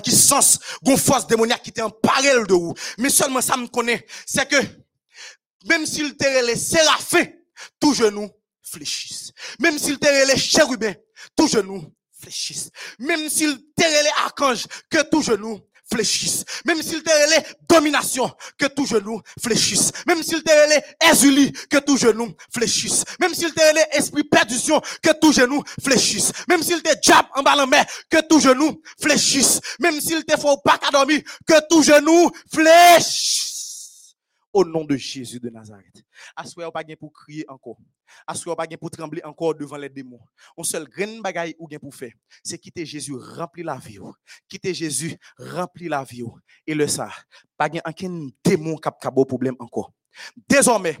qui 0.03 0.11
sens, 0.11 0.59
gon 0.83 0.97
force 0.97 1.27
démoniaque 1.27 1.63
qui 1.63 1.69
était 1.69 1.81
en 1.81 1.89
parallèle 1.89 2.47
de 2.47 2.53
vous. 2.53 2.73
Mais 2.97 3.09
seulement 3.09 3.41
ça 3.41 3.57
me 3.57 3.67
connaît, 3.67 4.05
c'est 4.25 4.47
que, 4.47 4.55
même 5.65 5.85
s'il 5.85 6.15
te 6.15 6.45
les 6.45 6.55
séraphins, 6.55 7.25
tout 7.79 7.93
genou 7.93 8.29
fléchissent. 8.69 9.31
Même 9.59 9.77
s'il 9.77 9.97
te 9.97 10.07
les 10.27 10.37
chérubins, 10.37 10.93
tout 11.35 11.47
genou 11.47 11.83
fléchissent. 12.19 12.69
Même 12.99 13.29
s'il 13.29 13.57
te 13.75 13.83
les 13.83 14.09
archanges, 14.25 14.65
que 14.89 15.01
tout 15.09 15.21
genou 15.21 15.59
fléchissent. 15.89 16.43
Même 16.65 16.81
s'il 16.81 17.01
te 17.01 17.09
les 17.09 17.43
domination, 17.69 18.29
que 18.57 18.65
tout 18.65 18.85
genou 18.85 19.21
fléchisse. 19.41 19.91
Même 20.05 20.21
s'il 20.21 20.43
te 20.43 20.51
les 20.51 21.09
exuli, 21.09 21.51
que 21.69 21.77
tout 21.77 21.97
genou 21.97 22.33
fléchisse. 22.53 23.03
Même 23.19 23.33
s'il 23.33 23.53
te 23.53 23.73
les 23.73 23.97
esprit 23.97 24.23
perdition, 24.23 24.81
que 25.01 25.13
tout 25.19 25.31
genou 25.31 25.63
fléchisse. 25.83 26.31
Même 26.47 26.63
s'il 26.63 26.81
te 26.81 26.93
diable 27.01 27.29
en 27.35 27.43
bas 27.43 27.55
la 27.55 27.65
mer, 27.65 27.85
que 28.09 28.21
tout 28.27 28.39
genou 28.39 28.81
fléchisse. 29.01 29.61
Même 29.79 29.99
s'il 30.01 30.25
te 30.25 30.39
faut 30.39 30.57
pas 30.57 30.79
dormir, 30.91 31.21
que 31.47 31.67
tout 31.69 31.83
genou 31.83 32.31
fléchisse. 32.51 33.46
Au 34.57 34.65
nom 34.65 34.83
de 34.83 34.95
Jésus 34.95 35.39
de 35.39 35.51
Nazareth. 35.51 36.03
Assoyez 36.35 36.71
pas 36.71 36.83
pour 36.99 37.13
crier 37.13 37.45
encore. 37.47 37.77
Assoyez 38.25 38.55
pas 38.55 38.65
pour 38.75 38.89
trembler 38.89 39.21
encore 39.23 39.53
devant 39.53 39.77
les 39.77 39.87
démons. 39.87 40.19
On 40.57 40.63
seul 40.63 40.85
grain 40.85 41.21
bagaille 41.21 41.55
ou 41.59 41.67
gain 41.67 41.77
pour 41.77 41.93
faire, 41.93 42.13
c'est 42.43 42.57
quitter 42.57 42.83
Jésus 42.83 43.13
rempli 43.13 43.61
la 43.61 43.77
vie. 43.77 43.99
ou. 43.99 44.11
Quitter 44.49 44.73
Jésus 44.73 45.15
rempli 45.37 45.87
la 45.87 46.03
vie. 46.03 46.23
ou. 46.23 46.39
Et 46.65 46.73
le 46.73 46.87
ça, 46.87 47.11
pas 47.55 47.69
aucun 47.85 48.29
démon 48.43 48.77
cap 48.77 48.99
cabo 48.99 49.25
problème 49.25 49.55
encore. 49.59 49.93
Désormais, 50.49 50.97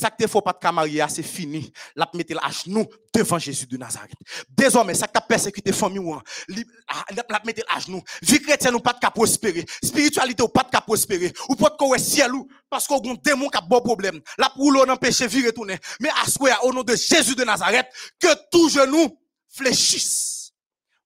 ça 0.00 0.10
que 0.10 0.26
faut 0.26 0.40
pas 0.42 0.52
te 0.54 0.66
marier, 0.72 1.04
c'est 1.08 1.22
fini. 1.22 1.72
La 1.94 2.08
mettre 2.14 2.36
à 2.42 2.50
genoux 2.50 2.86
devant 3.14 3.38
Jésus 3.38 3.66
de 3.66 3.76
Nazareth. 3.76 4.14
Désormais, 4.48 4.94
ça 4.94 5.06
que 5.06 5.18
persécuté 5.28 5.72
famille 5.72 6.00
li- 6.48 6.64
ah, 6.88 7.04
la 7.28 7.40
mettre 7.44 7.62
à 7.68 7.78
genoux. 7.78 8.02
Vie 8.22 8.40
chrétienne 8.40 8.74
ou 8.74 8.80
pas 8.80 8.92
de 8.94 9.06
prospérer. 9.10 9.64
Spiritualité 9.82 10.42
ou 10.42 10.48
pas 10.48 10.62
de 10.62 10.78
prospérer. 10.84 11.32
Ou 11.48 11.54
pas 11.56 11.70
de 11.70 11.76
quoi 11.76 11.98
ciel 11.98 12.34
ou 12.34 12.48
parce 12.68 12.86
qu'on 12.86 12.98
a 12.98 13.10
un 13.12 13.14
démon 13.22 13.48
qui 13.48 13.58
a 13.58 13.60
bon 13.60 13.80
problème. 13.80 14.20
La 14.38 14.48
pour 14.50 14.72
l'on 14.72 14.88
empêche 14.88 15.22
vie 15.22 15.44
retourner. 15.46 15.78
Mais 16.00 16.08
à 16.10 16.64
au 16.64 16.72
nom 16.72 16.82
de 16.82 16.96
Jésus 16.96 17.34
de 17.34 17.44
Nazareth, 17.44 17.86
que 18.18 18.28
tout 18.50 18.68
genou 18.68 19.18
fléchisse. 19.48 20.52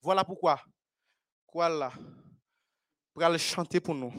Voilà 0.02 0.24
pourquoi. 0.24 0.60
Quoi 1.46 1.68
là? 1.68 1.92
Pour 3.12 3.22
aller 3.22 3.38
chanter 3.38 3.80
pour 3.80 3.94
nous. 3.94 4.12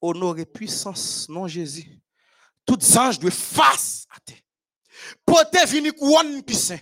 Honor 0.00 0.38
et 0.38 0.46
puissance, 0.46 1.28
non 1.28 1.48
Jésus. 1.48 1.98
Anges 2.96 3.18
doivent 3.18 3.32
face 3.32 4.06
à 4.14 4.20
terre. 4.20 4.36
Porter 5.24 5.66
vini 5.66 5.90
couronne 5.90 6.42
puissant. 6.42 6.78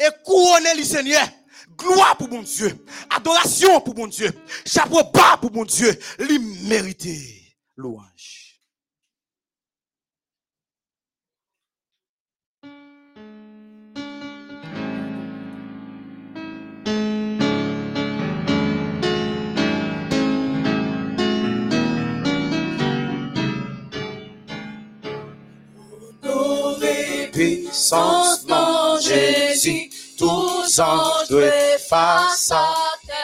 Et 0.00 0.08
couronner 0.24 0.74
le 0.76 0.84
Seigneur. 0.84 1.26
Gloire 1.76 2.16
pour 2.16 2.28
mon 2.28 2.42
Dieu. 2.42 2.84
Adoration 3.10 3.80
pour 3.80 3.96
mon 3.96 4.06
Dieu. 4.06 4.32
Chapeau 4.66 5.02
pour 5.40 5.52
mon 5.52 5.64
Dieu. 5.64 5.98
Lui 6.18 6.38
mérité 6.38 7.56
louange. 7.76 8.37
Puissance, 27.38 28.44
non, 28.48 28.98
Jésus, 28.98 29.90
tous 30.18 30.80
anges 30.80 31.28
doivent 31.28 31.78
face 31.88 32.50
à 32.50 32.74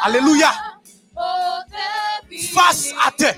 Alléluia. 0.02 0.50
Face 2.54 2.94
à 3.06 3.10
terre. 3.10 3.36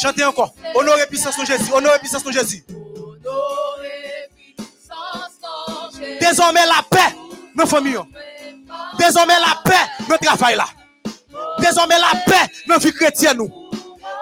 Chantez 0.00 0.24
encore. 0.24 0.54
Honorez 0.74 1.06
puissance 1.06 1.36
de 1.38 1.44
Jésus. 1.44 1.70
Honorez 1.74 1.98
puissance 1.98 2.24
de 2.24 2.32
Jésus. 2.32 2.64
Désormais 6.20 6.66
la 6.66 6.82
paix, 6.88 7.16
nos 7.54 7.66
familles. 7.66 7.98
Désormais 8.98 9.38
la 9.38 9.60
paix, 9.64 10.04
notre 10.08 10.24
travail 10.24 10.56
là. 10.56 10.66
Désormais 11.58 11.98
la 11.98 12.18
paix, 12.20 12.52
nos 12.66 12.78
vie 12.78 12.92
chrétienne. 12.92 13.40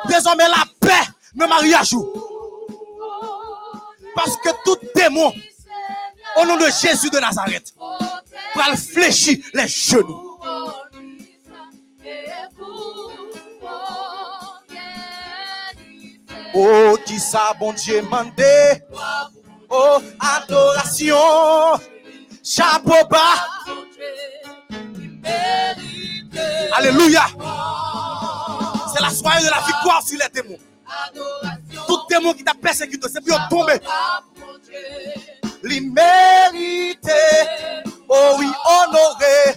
Désormais 0.09 0.48
la 0.48 0.64
paix, 0.81 1.09
nos 1.35 1.47
mariages. 1.47 1.97
Parce 4.14 4.36
que 4.39 4.48
tout 4.64 4.78
démon, 4.94 5.32
au 6.36 6.47
nom 6.47 6.56
de 6.56 6.66
Jésus 6.66 7.10
de 7.10 7.18
Nazareth, 7.18 7.74
va 8.55 8.77
fléchir 8.77 9.39
les 9.55 9.68
genoux. 9.68 10.39
Oh, 16.55 16.97
qui 17.05 17.18
ça, 17.18 17.52
bon 17.60 17.73
Dieu, 17.74 18.01
mandé. 18.02 18.82
Oh, 19.70 19.98
adoration. 20.20 21.80
Chapeau 22.43 23.06
bas. 23.10 23.47
Alléluia. 26.72 27.26
C'est 28.94 29.02
la 29.02 29.10
soirée 29.10 29.43
de 29.43 29.51
la 29.51 29.60
victoire 29.66 30.02
sur 30.06 30.18
les 30.18 30.43
démons. 30.43 30.59
Tout 31.86 32.01
démon 32.09 32.32
qui 32.32 32.44
t'a 32.44 32.55
persécuté, 32.55 33.09
c'est 33.12 33.24
pour 33.24 33.38
tomber. 33.48 33.80
L'immérité. 35.62 37.10
Oh 38.09 38.36
oui, 38.38 38.47
honoré. 38.64 39.56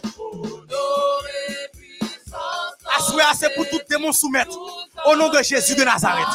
Assoyez 2.97 3.25
c'est 3.37 3.53
pour 3.53 3.69
tout 3.69 3.79
démon 3.89 4.11
soumettre. 4.11 4.57
Au 5.05 5.15
nom 5.15 5.29
de 5.29 5.41
Jésus 5.43 5.75
de 5.75 5.83
Nazareth. 5.83 6.27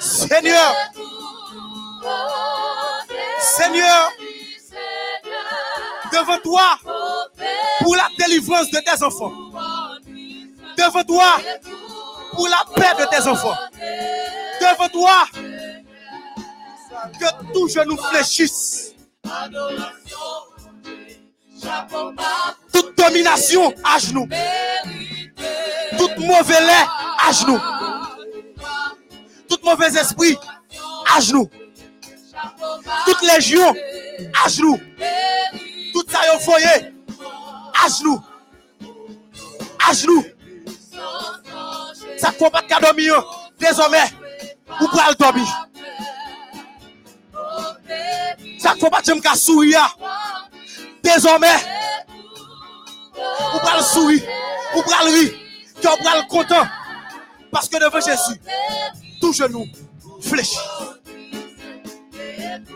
Seigneur, 0.00 0.74
Seigneur, 3.40 4.10
devant 6.12 6.38
toi, 6.38 6.78
pour 7.80 7.96
la 7.96 8.08
délivrance 8.18 8.70
de 8.70 8.78
tes 8.78 9.02
enfants. 9.02 9.32
Devant 10.76 11.04
toi, 11.04 11.36
pour 12.32 12.48
la 12.48 12.64
paix 12.74 13.02
de 13.02 13.08
tes 13.10 13.28
enfants. 13.28 13.56
Devant 14.60 14.88
toi, 14.88 15.24
que 17.18 17.52
tout 17.52 17.68
genou 17.68 17.96
fléchisse. 17.96 18.94
Toute 22.72 22.96
domination 22.96 23.72
à 23.84 23.98
genoux. 23.98 24.28
Toute 25.98 26.18
mauvais 26.18 26.60
lait 26.60 26.86
à 27.26 27.32
genoux. 27.32 27.60
Mauvais 29.62 29.94
esprit 29.98 30.36
à 31.14 31.20
genoux. 31.20 31.48
Toute 33.06 33.22
légion 33.22 33.74
à 34.44 34.48
genoux. 34.48 34.78
Tout 35.92 36.04
ça 36.08 36.20
yo 36.32 36.38
foyer 36.40 36.92
à 37.84 37.88
genoux. 37.88 38.20
À 39.88 39.92
genoux. 39.92 40.24
Ça 42.18 42.28
ne 42.28 42.34
faut 42.34 42.50
pas 42.50 42.62
de 42.62 42.80
dormir. 42.80 43.24
Désormais, 43.58 44.04
vous 44.80 44.88
pouvez 44.88 45.02
le 45.08 45.14
dormir. 45.14 45.68
Ça 48.58 48.74
ne 48.74 48.80
faut 48.80 48.90
pas 48.90 49.02
de 49.02 49.12
me 49.12 49.36
sourire. 49.36 49.98
Désormais, 51.02 51.56
vous 53.16 53.58
pouvez 53.58 53.76
le 53.76 53.82
sourire. 53.82 54.22
Vous 54.74 54.82
pouvez 54.82 54.96
le 55.04 55.20
rire. 55.20 55.32
Tu 55.80 55.88
pouvez 55.88 56.16
le 56.16 56.28
content. 56.28 56.66
Parce 57.50 57.68
que 57.68 57.76
devant 57.78 58.00
Jésus, 58.00 58.40
tout 59.22 59.32
genou 59.32 59.66
fléchis. 60.20 60.58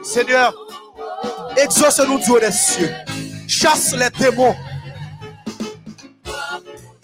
Seigneur, 0.03 0.55
exauce-nous 1.57 2.21
haut 2.31 2.39
des 2.39 2.53
cieux. 2.53 2.95
Chasse 3.49 3.95
les 3.95 4.11
démons. 4.11 4.55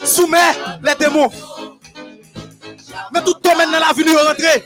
Soumets 0.04 0.54
les 0.82 0.94
démons. 0.94 1.30
Mais 3.12 3.22
tout 3.24 3.34
domaine 3.42 3.72
dans 3.72 3.80
la 3.80 3.92
vie 3.92 4.04
nous 4.04 4.14
rentrer. 4.14 4.62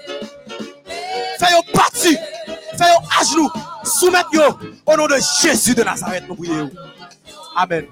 Fais-yo 1.38 1.62
parti. 1.72 2.16
Fais-yo 2.76 2.98
à 3.18 3.24
genoux. 3.24 3.50
Soumettre 3.82 4.58
au 4.84 4.96
nom 4.96 5.06
de 5.06 5.16
Jésus 5.40 5.74
de 5.74 5.82
Nazareth. 5.82 6.24
Nous 6.28 6.36
prions. 6.36 6.70
Amen. 7.56 7.86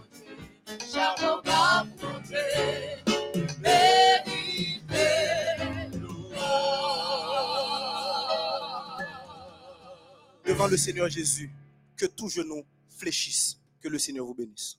Devant 10.55 10.69
le 10.69 10.77
Seigneur 10.77 11.09
Jésus, 11.09 11.51
que 11.97 12.07
tout 12.07 12.29
genou 12.29 12.65
fléchisse. 12.89 13.59
Que 13.81 13.89
le 13.89 13.99
Seigneur 13.99 14.25
vous 14.25 14.35
bénisse. 14.35 14.79